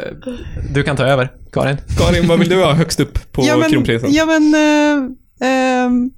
du 0.74 0.84
kan 0.84 0.96
ta 0.98 1.04
över, 1.04 1.32
Karin. 1.54 1.78
Karin, 1.98 2.28
vad 2.28 2.40
vill 2.40 2.50
du 2.50 2.64
ha 2.64 2.74
högst 2.74 3.00
upp 3.00 3.32
på 3.32 3.46
ja, 3.46 3.58
men, 3.58 3.72
kronprinsen? 3.72 4.14
ja, 4.14 4.26
men, 4.26 4.54
eh, 4.54 5.50
ehm, 5.50 6.10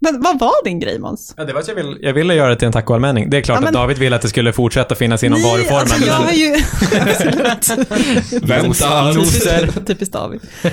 men 0.00 0.20
vad 0.22 0.38
var 0.38 0.64
din 0.64 0.80
grej 0.80 0.98
Måns? 0.98 1.34
Ja, 1.36 1.44
det 1.44 1.52
var 1.52 1.60
att 1.60 1.68
jag, 1.68 1.74
vill, 1.74 1.98
jag 2.00 2.12
ville 2.12 2.34
göra 2.34 2.48
det 2.50 2.56
till 2.56 2.66
en 2.66 2.72
tacoallmänning. 2.72 3.30
Det 3.30 3.36
är 3.36 3.40
klart 3.40 3.56
Ja, 3.56 3.60
men- 3.60 3.68
att 3.68 3.72
David 3.74 3.98
ville 3.98 4.16
att 4.16 4.22
det 4.22 4.28
skulle 4.28 4.52
fortsätta 4.52 4.94
finnas 4.94 5.24
inom 5.24 5.40
Nej, 5.40 5.50
varuformen. 5.50 5.80
alltså, 5.80 6.06
jag 6.06 6.18
men- 6.18 6.24
har 6.26 6.32
ju... 6.32 6.56
Vänta, 8.46 9.12
Loser. 9.12 9.68
Typiskt 9.86 10.12
David. 10.14 10.40
Eh, 10.62 10.70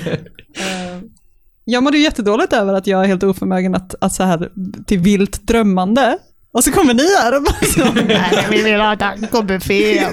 Jag 1.64 1.82
mådde 1.82 1.96
ju 1.98 2.02
jättedåligt 2.04 2.52
över 2.52 2.74
att 2.74 2.86
jag 2.86 3.02
är 3.04 3.06
helt 3.08 3.22
oförmögen 3.22 3.74
att, 3.74 3.94
att 4.00 4.12
så 4.12 4.22
här, 4.22 4.48
till 4.86 4.98
vilt 4.98 5.46
drömmande. 5.46 6.18
Och 6.52 6.64
så 6.64 6.72
kommer 6.72 6.94
ni 6.94 7.02
här 7.22 7.36
och 7.36 7.42
bara 7.42 7.66
så, 7.94 8.00
nej, 8.06 8.46
vi 8.50 8.62
vill 8.62 8.80
ha 8.80 8.96
tacobuffé. 8.96 10.06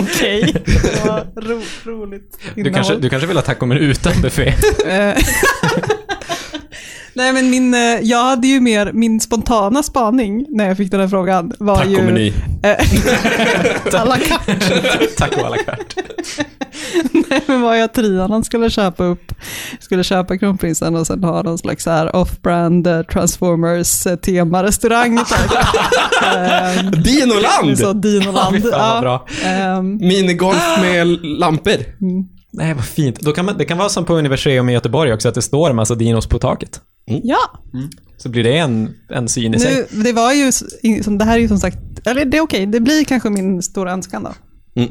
Okej, 0.00 0.52
det 0.64 1.04
var 1.06 1.26
ro, 1.42 1.62
roligt 1.84 2.38
Du 2.54 2.72
kanske, 2.72 2.96
du 2.96 3.08
kanske 3.08 3.26
vill 3.26 3.36
ha 3.36 3.42
taco 3.42 3.66
men 3.66 3.78
utan 3.78 4.12
buffé? 4.22 4.54
Eh, 7.16 7.22
Nej 7.22 7.32
men 7.32 7.50
min, 7.50 7.74
eh, 7.74 7.80
jag 8.02 8.24
hade 8.24 8.46
ju 8.46 8.60
mer, 8.60 8.92
min 8.92 9.20
spontana 9.20 9.82
spaning 9.82 10.46
när 10.48 10.68
jag 10.68 10.76
fick 10.76 10.90
den 10.90 11.00
här 11.00 11.08
frågan 11.08 11.52
var 11.58 11.84
ju... 11.84 11.94
Tacomeny. 11.94 12.32
Eh, 12.62 12.76
à 14.00 14.04
la 14.04 14.16
carte. 14.16 15.06
taco 15.16 15.40
à 15.44 15.48
la 15.48 15.56
carte. 15.56 16.02
Nej, 17.30 17.42
men 17.46 17.62
var 17.62 17.74
ju 17.74 17.82
att 17.82 17.94
Trianon 17.94 18.44
skulle 18.44 18.70
köpa 18.70 19.04
upp, 19.04 19.32
skulle 19.80 20.04
köpa 20.04 20.38
kronprinsen 20.38 20.96
och 20.96 21.06
sen 21.06 21.24
ha 21.24 21.42
någon 21.42 21.58
slags 21.58 21.86
off-brand 22.12 22.86
eh, 22.86 23.02
Transformers 23.02 24.06
eh. 24.06 24.12
Ehm, 26.22 26.90
Dinoland! 26.90 27.78
Så 27.78 27.92
Dinoland. 27.92 28.56
Fy 28.56 28.62
fan, 28.70 28.92
vad 28.92 29.02
bra. 29.02 29.26
Ehm, 29.44 29.96
Minigolf 29.96 30.62
med 30.80 31.06
lampor. 31.22 31.76
Nej, 32.52 32.74
vad 32.74 32.84
fint. 32.84 33.20
Då 33.20 33.32
kan 33.32 33.44
man, 33.44 33.58
det 33.58 33.64
kan 33.64 33.78
vara 33.78 33.88
som 33.88 34.04
på 34.04 34.14
Universum 34.14 34.68
i 34.68 34.72
Göteborg 34.72 35.12
också, 35.12 35.28
att 35.28 35.34
det 35.34 35.42
står 35.42 35.70
en 35.70 35.76
massa 35.76 35.94
dinos 35.94 36.26
på 36.26 36.38
taket. 36.38 36.80
Ja, 37.06 37.62
Så 38.16 38.28
blir 38.28 38.44
det 38.44 38.58
en, 38.58 38.94
en 39.08 39.28
syn 39.28 39.54
i 39.54 39.58
sig. 39.58 39.86
nu, 39.90 40.02
det 40.02 40.12
var 40.12 40.32
ju, 40.32 40.52
det 41.18 41.24
här 41.24 41.36
är 41.36 41.40
ju 41.40 41.48
som 41.48 41.58
sagt, 41.58 41.78
eller 42.06 42.24
det 42.24 42.36
är 42.36 42.40
okej, 42.40 42.66
det 42.66 42.80
blir 42.80 43.04
kanske 43.04 43.30
min 43.30 43.62
stora 43.62 43.92
önskan 43.92 44.22
då. 44.22 44.34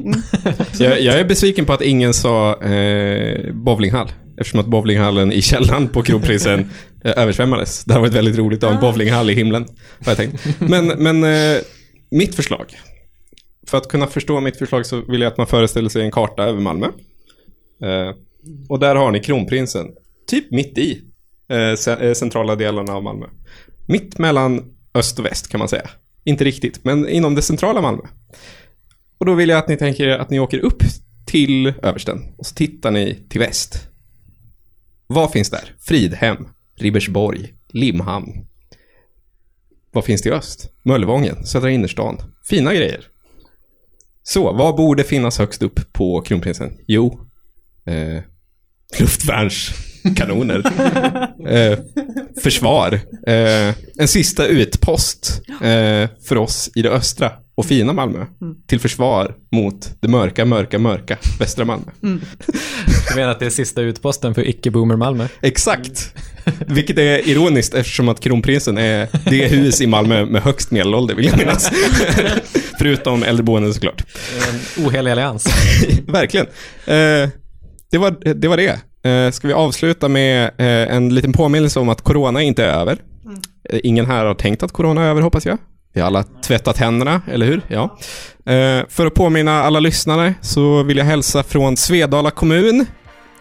Jag, 0.78 1.00
jag 1.00 1.20
är 1.20 1.24
besviken 1.24 1.66
på 1.66 1.72
att 1.72 1.82
ingen 1.82 2.14
sa 2.14 2.62
eh, 2.62 3.54
bowlinghall. 3.54 4.12
Eftersom 4.38 4.60
att 4.60 4.66
bowlinghallen 4.66 5.32
i 5.32 5.42
källaren 5.42 5.88
på 5.88 6.02
Kronprinsen 6.02 6.60
eh, 7.04 7.12
översvämmades. 7.16 7.84
Det 7.84 7.92
hade 7.92 8.00
varit 8.00 8.14
väldigt 8.14 8.36
roligt 8.36 8.62
att 8.62 8.70
ha 8.70 8.74
en 8.74 8.80
bowlinghall 8.80 9.30
i 9.30 9.34
himlen. 9.34 9.64
Har 10.04 10.10
jag 10.10 10.16
tänkt. 10.16 10.60
Men, 10.60 10.86
men 10.86 11.24
eh, 11.24 11.60
mitt 12.10 12.34
förslag. 12.34 12.66
För 13.66 13.78
att 13.78 13.88
kunna 13.88 14.06
förstå 14.06 14.40
mitt 14.40 14.56
förslag 14.56 14.86
så 14.86 15.00
vill 15.00 15.20
jag 15.20 15.30
att 15.30 15.36
man 15.38 15.46
föreställer 15.46 15.88
sig 15.88 16.02
en 16.02 16.10
karta 16.10 16.42
över 16.42 16.60
Malmö. 16.60 16.86
Eh, 17.82 18.14
och 18.68 18.78
där 18.78 18.94
har 18.94 19.10
ni 19.10 19.20
Kronprinsen. 19.20 19.86
Typ 20.26 20.50
mitt 20.50 20.78
i 20.78 21.02
Eh, 21.48 21.92
eh, 21.92 22.12
centrala 22.12 22.56
delarna 22.56 22.92
av 22.92 23.02
Malmö. 23.02 23.26
Mitt 23.86 24.18
mellan 24.18 24.74
öst 24.94 25.18
och 25.18 25.24
väst 25.24 25.48
kan 25.48 25.58
man 25.58 25.68
säga. 25.68 25.90
Inte 26.24 26.44
riktigt, 26.44 26.84
men 26.84 27.08
inom 27.08 27.34
det 27.34 27.42
centrala 27.42 27.80
Malmö. 27.80 28.02
Och 29.18 29.26
då 29.26 29.34
vill 29.34 29.48
jag 29.48 29.58
att 29.58 29.68
ni 29.68 29.76
tänker 29.76 30.08
att 30.08 30.30
ni 30.30 30.40
åker 30.40 30.58
upp 30.58 30.82
till 31.26 31.74
översten 31.82 32.34
och 32.38 32.46
så 32.46 32.54
tittar 32.54 32.90
ni 32.90 33.26
till 33.28 33.40
väst. 33.40 33.88
Vad 35.06 35.30
finns 35.30 35.50
där? 35.50 35.74
Fridhem, 35.80 36.48
Ribersborg, 36.76 37.54
Limhamn. 37.68 38.46
Vad 39.92 40.04
finns 40.04 40.22
till 40.22 40.32
öst? 40.32 40.70
Möllevången, 40.82 41.46
Södra 41.46 41.70
innerstan. 41.70 42.18
Fina 42.48 42.74
grejer. 42.74 43.08
Så, 44.22 44.52
vad 44.52 44.76
borde 44.76 45.04
finnas 45.04 45.38
högst 45.38 45.62
upp 45.62 45.92
på 45.92 46.20
Kronprinsen? 46.20 46.78
Jo, 46.86 47.20
eh, 47.84 48.22
luftvärnskanoner. 50.06 50.62
eh, 51.48 51.78
försvar. 52.42 53.00
Eh, 53.26 53.74
en 53.98 54.08
sista 54.08 54.46
utpost 54.46 55.42
eh, 55.48 56.08
för 56.28 56.36
oss 56.36 56.70
i 56.74 56.82
det 56.82 56.90
östra 56.90 57.32
och 57.54 57.66
fina 57.66 57.92
Malmö. 57.92 58.26
Till 58.66 58.80
försvar 58.80 59.34
mot 59.52 59.90
det 60.00 60.08
mörka, 60.08 60.44
mörka, 60.44 60.78
mörka 60.78 61.16
västra 61.38 61.64
Malmö. 61.64 61.86
Du 62.00 63.16
menar 63.16 63.28
att 63.30 63.38
det 63.40 63.46
är 63.46 63.50
sista 63.50 63.80
utposten 63.80 64.34
för 64.34 64.48
icke-boomer 64.48 64.96
Malmö? 64.96 65.28
Exakt. 65.42 66.14
Vilket 66.66 66.98
är 66.98 67.28
ironiskt 67.28 67.74
eftersom 67.74 68.08
att 68.08 68.20
Kronprinsen 68.20 68.78
är 68.78 69.08
det 69.30 69.48
hus 69.48 69.80
i 69.80 69.86
Malmö 69.86 70.24
med 70.24 70.42
högst 70.42 70.70
medelålder 70.70 71.14
vill 71.14 71.26
jag 71.26 71.38
minnas. 71.38 71.70
Förutom 72.78 73.22
äldreboenden 73.22 73.74
såklart. 73.74 74.04
En 74.48 74.84
ohelig 74.84 75.10
allians. 75.10 75.46
Verkligen. 76.06 76.46
Eh, 76.86 77.28
det, 77.90 77.98
var, 77.98 78.34
det 78.34 78.48
var 78.48 78.56
det. 78.56 78.80
Eh, 79.06 79.30
ska 79.30 79.48
vi 79.48 79.54
avsluta 79.54 80.08
med 80.08 80.44
eh, 80.44 80.96
en 80.96 81.14
liten 81.14 81.32
påminnelse 81.32 81.80
om 81.80 81.88
att 81.88 82.02
corona 82.02 82.42
inte 82.42 82.64
är 82.64 82.68
över. 82.68 82.98
Eh, 83.70 83.80
ingen 83.82 84.06
här 84.06 84.24
har 84.24 84.34
tänkt 84.34 84.62
att 84.62 84.72
corona 84.72 85.02
är 85.04 85.08
över 85.08 85.22
hoppas 85.22 85.46
jag. 85.46 85.58
Vi 85.94 86.00
har 86.00 86.06
alla 86.06 86.22
tvättat 86.22 86.78
händerna, 86.78 87.22
eller 87.32 87.46
hur? 87.46 87.60
Ja. 87.68 87.98
Eh, 88.52 88.84
för 88.88 89.06
att 89.06 89.14
påminna 89.14 89.62
alla 89.62 89.80
lyssnare 89.80 90.34
så 90.40 90.82
vill 90.82 90.96
jag 90.96 91.04
hälsa 91.04 91.42
från 91.42 91.76
Svedala 91.76 92.30
kommun 92.30 92.86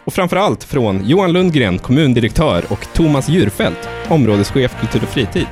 och 0.06 0.14
framförallt 0.14 0.64
från 0.64 1.06
Johan 1.06 1.32
Lundgren, 1.32 1.80
kommundirektör 1.80 2.64
och 2.70 2.88
Thomas 2.94 3.30
Djurfält, 3.30 3.90
områdeschef 4.08 4.80
kultur 4.80 5.04
och 5.04 5.10
fritid. 5.10 5.48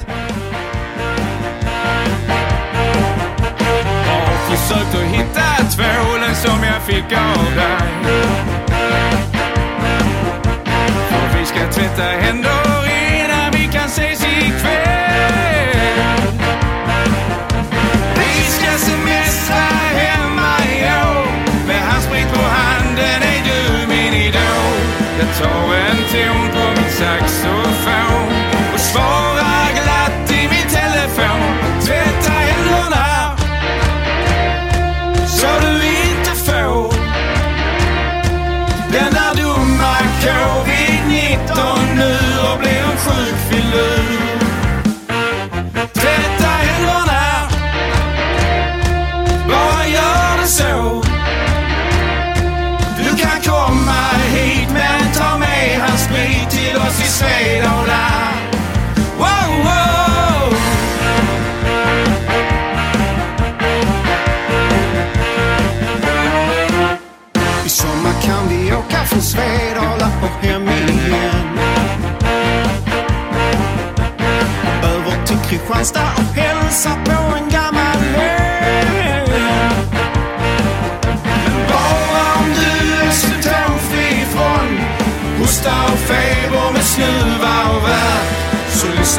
Har 4.06 4.56
försökt 4.56 4.96
att 4.96 5.04
hitta 5.04 5.68
tvålen 5.76 6.36
som 6.36 6.64
jag 6.64 6.82
fick 6.82 7.18
av 7.18 7.56
dig. 7.56 8.73
Vi 11.96 11.98
ska 11.98 12.73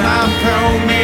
Så 0.04 0.10
lyssna 0.10 1.03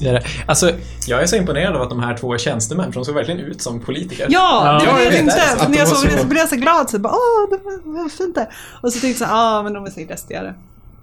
Destigare. 0.00 0.22
Alltså, 0.46 0.70
jag 1.06 1.22
är 1.22 1.26
så 1.26 1.36
imponerad 1.36 1.76
av 1.76 1.82
att 1.82 1.88
de 1.90 2.00
här 2.02 2.16
två 2.16 2.34
är 2.34 2.38
tjänstemän, 2.38 2.86
för 2.92 3.00
de 3.00 3.04
såg 3.04 3.14
verkligen 3.14 3.40
ut 3.40 3.62
som 3.62 3.80
politiker. 3.80 4.26
Ja, 4.28 4.78
det 4.80 4.86
Ja, 4.86 4.92
var 4.92 5.00
jag 5.00 5.12
tänkte. 5.12 5.42
Att 5.52 5.58
de 5.62 5.70
När 5.72 5.78
jag 5.78 5.88
såg 5.88 6.08
det 6.10 6.18
så- 6.18 6.26
blev 6.26 6.38
jag 6.38 6.48
så 6.48 6.56
glad. 6.56 6.90
Så 6.90 6.98
bara, 6.98 7.12
åh, 7.12 7.50
det 7.50 7.56
var, 7.64 8.02
vad 8.02 8.12
fint 8.12 8.34
det 8.34 8.48
Och 8.82 8.92
så 8.92 9.00
tänkte 9.00 9.08
jag 9.24 9.28
så 9.30 9.34
här, 9.34 9.58
ah, 9.58 9.62
men 9.62 9.72
de 9.72 9.86
är 9.86 9.90
säkert 9.90 10.10
lästigare. 10.10 10.54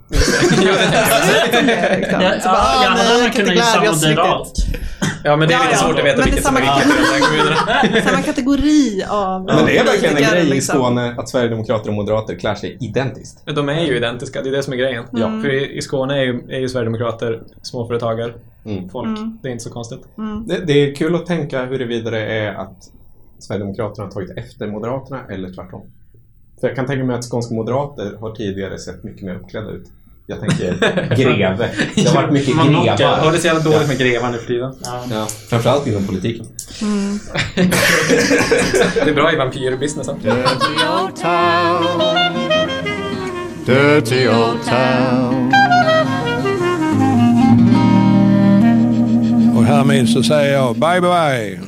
Jo, 0.09 0.17
det-. 0.61 2.07
Ja, 2.11 2.41
Så 2.41 2.47
bara, 2.49 2.57
ja, 2.57 2.79
ah, 2.79 2.83
jag 2.83 2.93
nej, 2.93 3.05
hade 3.07 3.19
jag 3.19 3.21
kan 3.23 3.31
kunnat 3.31 3.37
inte 3.37 3.53
gissa 3.53 3.79
glädjas 3.79 4.03
riktigt. 4.03 4.86
Ja, 5.23 5.35
men 5.35 5.47
det 5.47 5.53
är 5.53 5.57
Ja, 5.57 5.63
lite 5.63 5.75
ja. 5.81 5.87
svårt 5.87 5.99
att 5.99 6.05
veta 6.05 6.17
Men 6.17 6.17
det 6.17 6.21
är 6.21 6.25
vilket 6.25 6.45
som 6.45 6.55
är 6.57 6.61
samma- 6.61 6.75
vilket 6.77 6.99
i 6.99 7.01
de 7.01 7.13
här 7.13 7.19
kommunerna. 7.29 8.01
Samma 8.11 8.21
kategori 8.21 9.03
av 9.09 9.43
Men 9.45 9.65
det 9.65 9.77
är 9.77 9.85
verkligen 9.85 10.17
en 10.17 10.23
grej 10.31 10.41
i 10.47 10.49
liksom. 10.49 10.75
Skåne 10.75 11.15
att 11.17 11.29
Sverigedemokrater 11.29 11.89
och 11.89 11.95
Moderater 11.95 12.35
klär 12.35 12.55
sig 12.55 12.77
identiskt. 12.79 13.41
Men 13.45 13.55
De 13.55 13.69
är 13.69 13.85
ju 13.85 13.97
identiska, 13.97 14.41
det 14.41 14.49
är 14.49 14.51
det 14.51 14.63
som 14.63 14.73
är 14.73 14.77
grejen. 14.77 15.03
Mm. 15.13 15.21
Ja. 15.35 15.41
För 15.41 15.53
i, 15.53 15.77
i 15.77 15.81
Skåne 15.81 16.17
är 16.17 16.23
ju, 16.23 16.41
är 16.49 16.59
ju 16.59 16.69
Sverigedemokrater 16.69 17.41
småföretagare, 17.61 18.33
Mm. 18.65 18.89
folk. 18.89 19.07
Mm. 19.17 19.37
Det 19.41 19.47
är 19.47 19.51
inte 19.51 19.63
så 19.63 19.69
konstigt. 19.69 19.99
Det, 20.47 20.65
det 20.65 20.73
är 20.73 20.95
kul 20.95 21.15
att 21.15 21.25
tänka 21.25 21.65
huruvida 21.65 22.09
det 22.11 22.19
är 22.25 22.53
att 22.53 22.89
Sverigedemokraterna 23.39 24.05
har 24.07 24.11
tagit 24.11 24.37
efter 24.37 24.67
Moderaterna 24.67 25.19
eller 25.29 25.49
tvärtom. 25.53 25.81
För 26.59 26.67
jag 26.67 26.75
kan 26.75 26.85
tänka 26.85 27.03
mig 27.03 27.15
att 27.15 27.25
skånska 27.31 27.55
moderater 27.55 28.17
har 28.19 28.31
tidigare 28.35 28.77
sett 28.79 29.03
mycket 29.03 29.21
mer 29.23 29.35
uppklädda 29.35 29.69
ut. 29.71 29.87
Jag 30.29 30.39
tänker 30.39 31.15
greve. 31.15 31.69
Det 31.95 32.07
har 32.07 32.15
varit 32.21 32.31
mycket 32.31 32.55
Man 32.55 32.73
Ja, 32.85 32.95
grevar. 32.95 33.31
det 33.31 33.37
är 33.37 33.41
så 33.41 33.47
jävla 33.47 33.63
dåligt 33.71 33.87
med 33.87 33.97
grevar 33.97 34.29
nu 34.31 34.37
för 34.37 34.47
tiden. 34.47 34.73
Ja, 35.11 35.27
framförallt 35.49 35.87
inom 35.87 36.07
politiken. 36.07 36.45
Det 38.95 39.09
är 39.09 39.13
bra 39.13 39.33
i 39.33 39.35
vampyrbusinessen. 39.35 40.19
Dirty 40.19 40.37
old 41.03 41.15
town. 41.15 42.01
Dirty 43.65 44.27
old 44.27 44.63
town. 44.65 45.53
Och 49.57 49.63
härmed 49.63 50.09
så 50.09 50.23
säger 50.23 50.53
jag 50.53 50.75
bye 50.75 51.01
bye. 51.01 51.59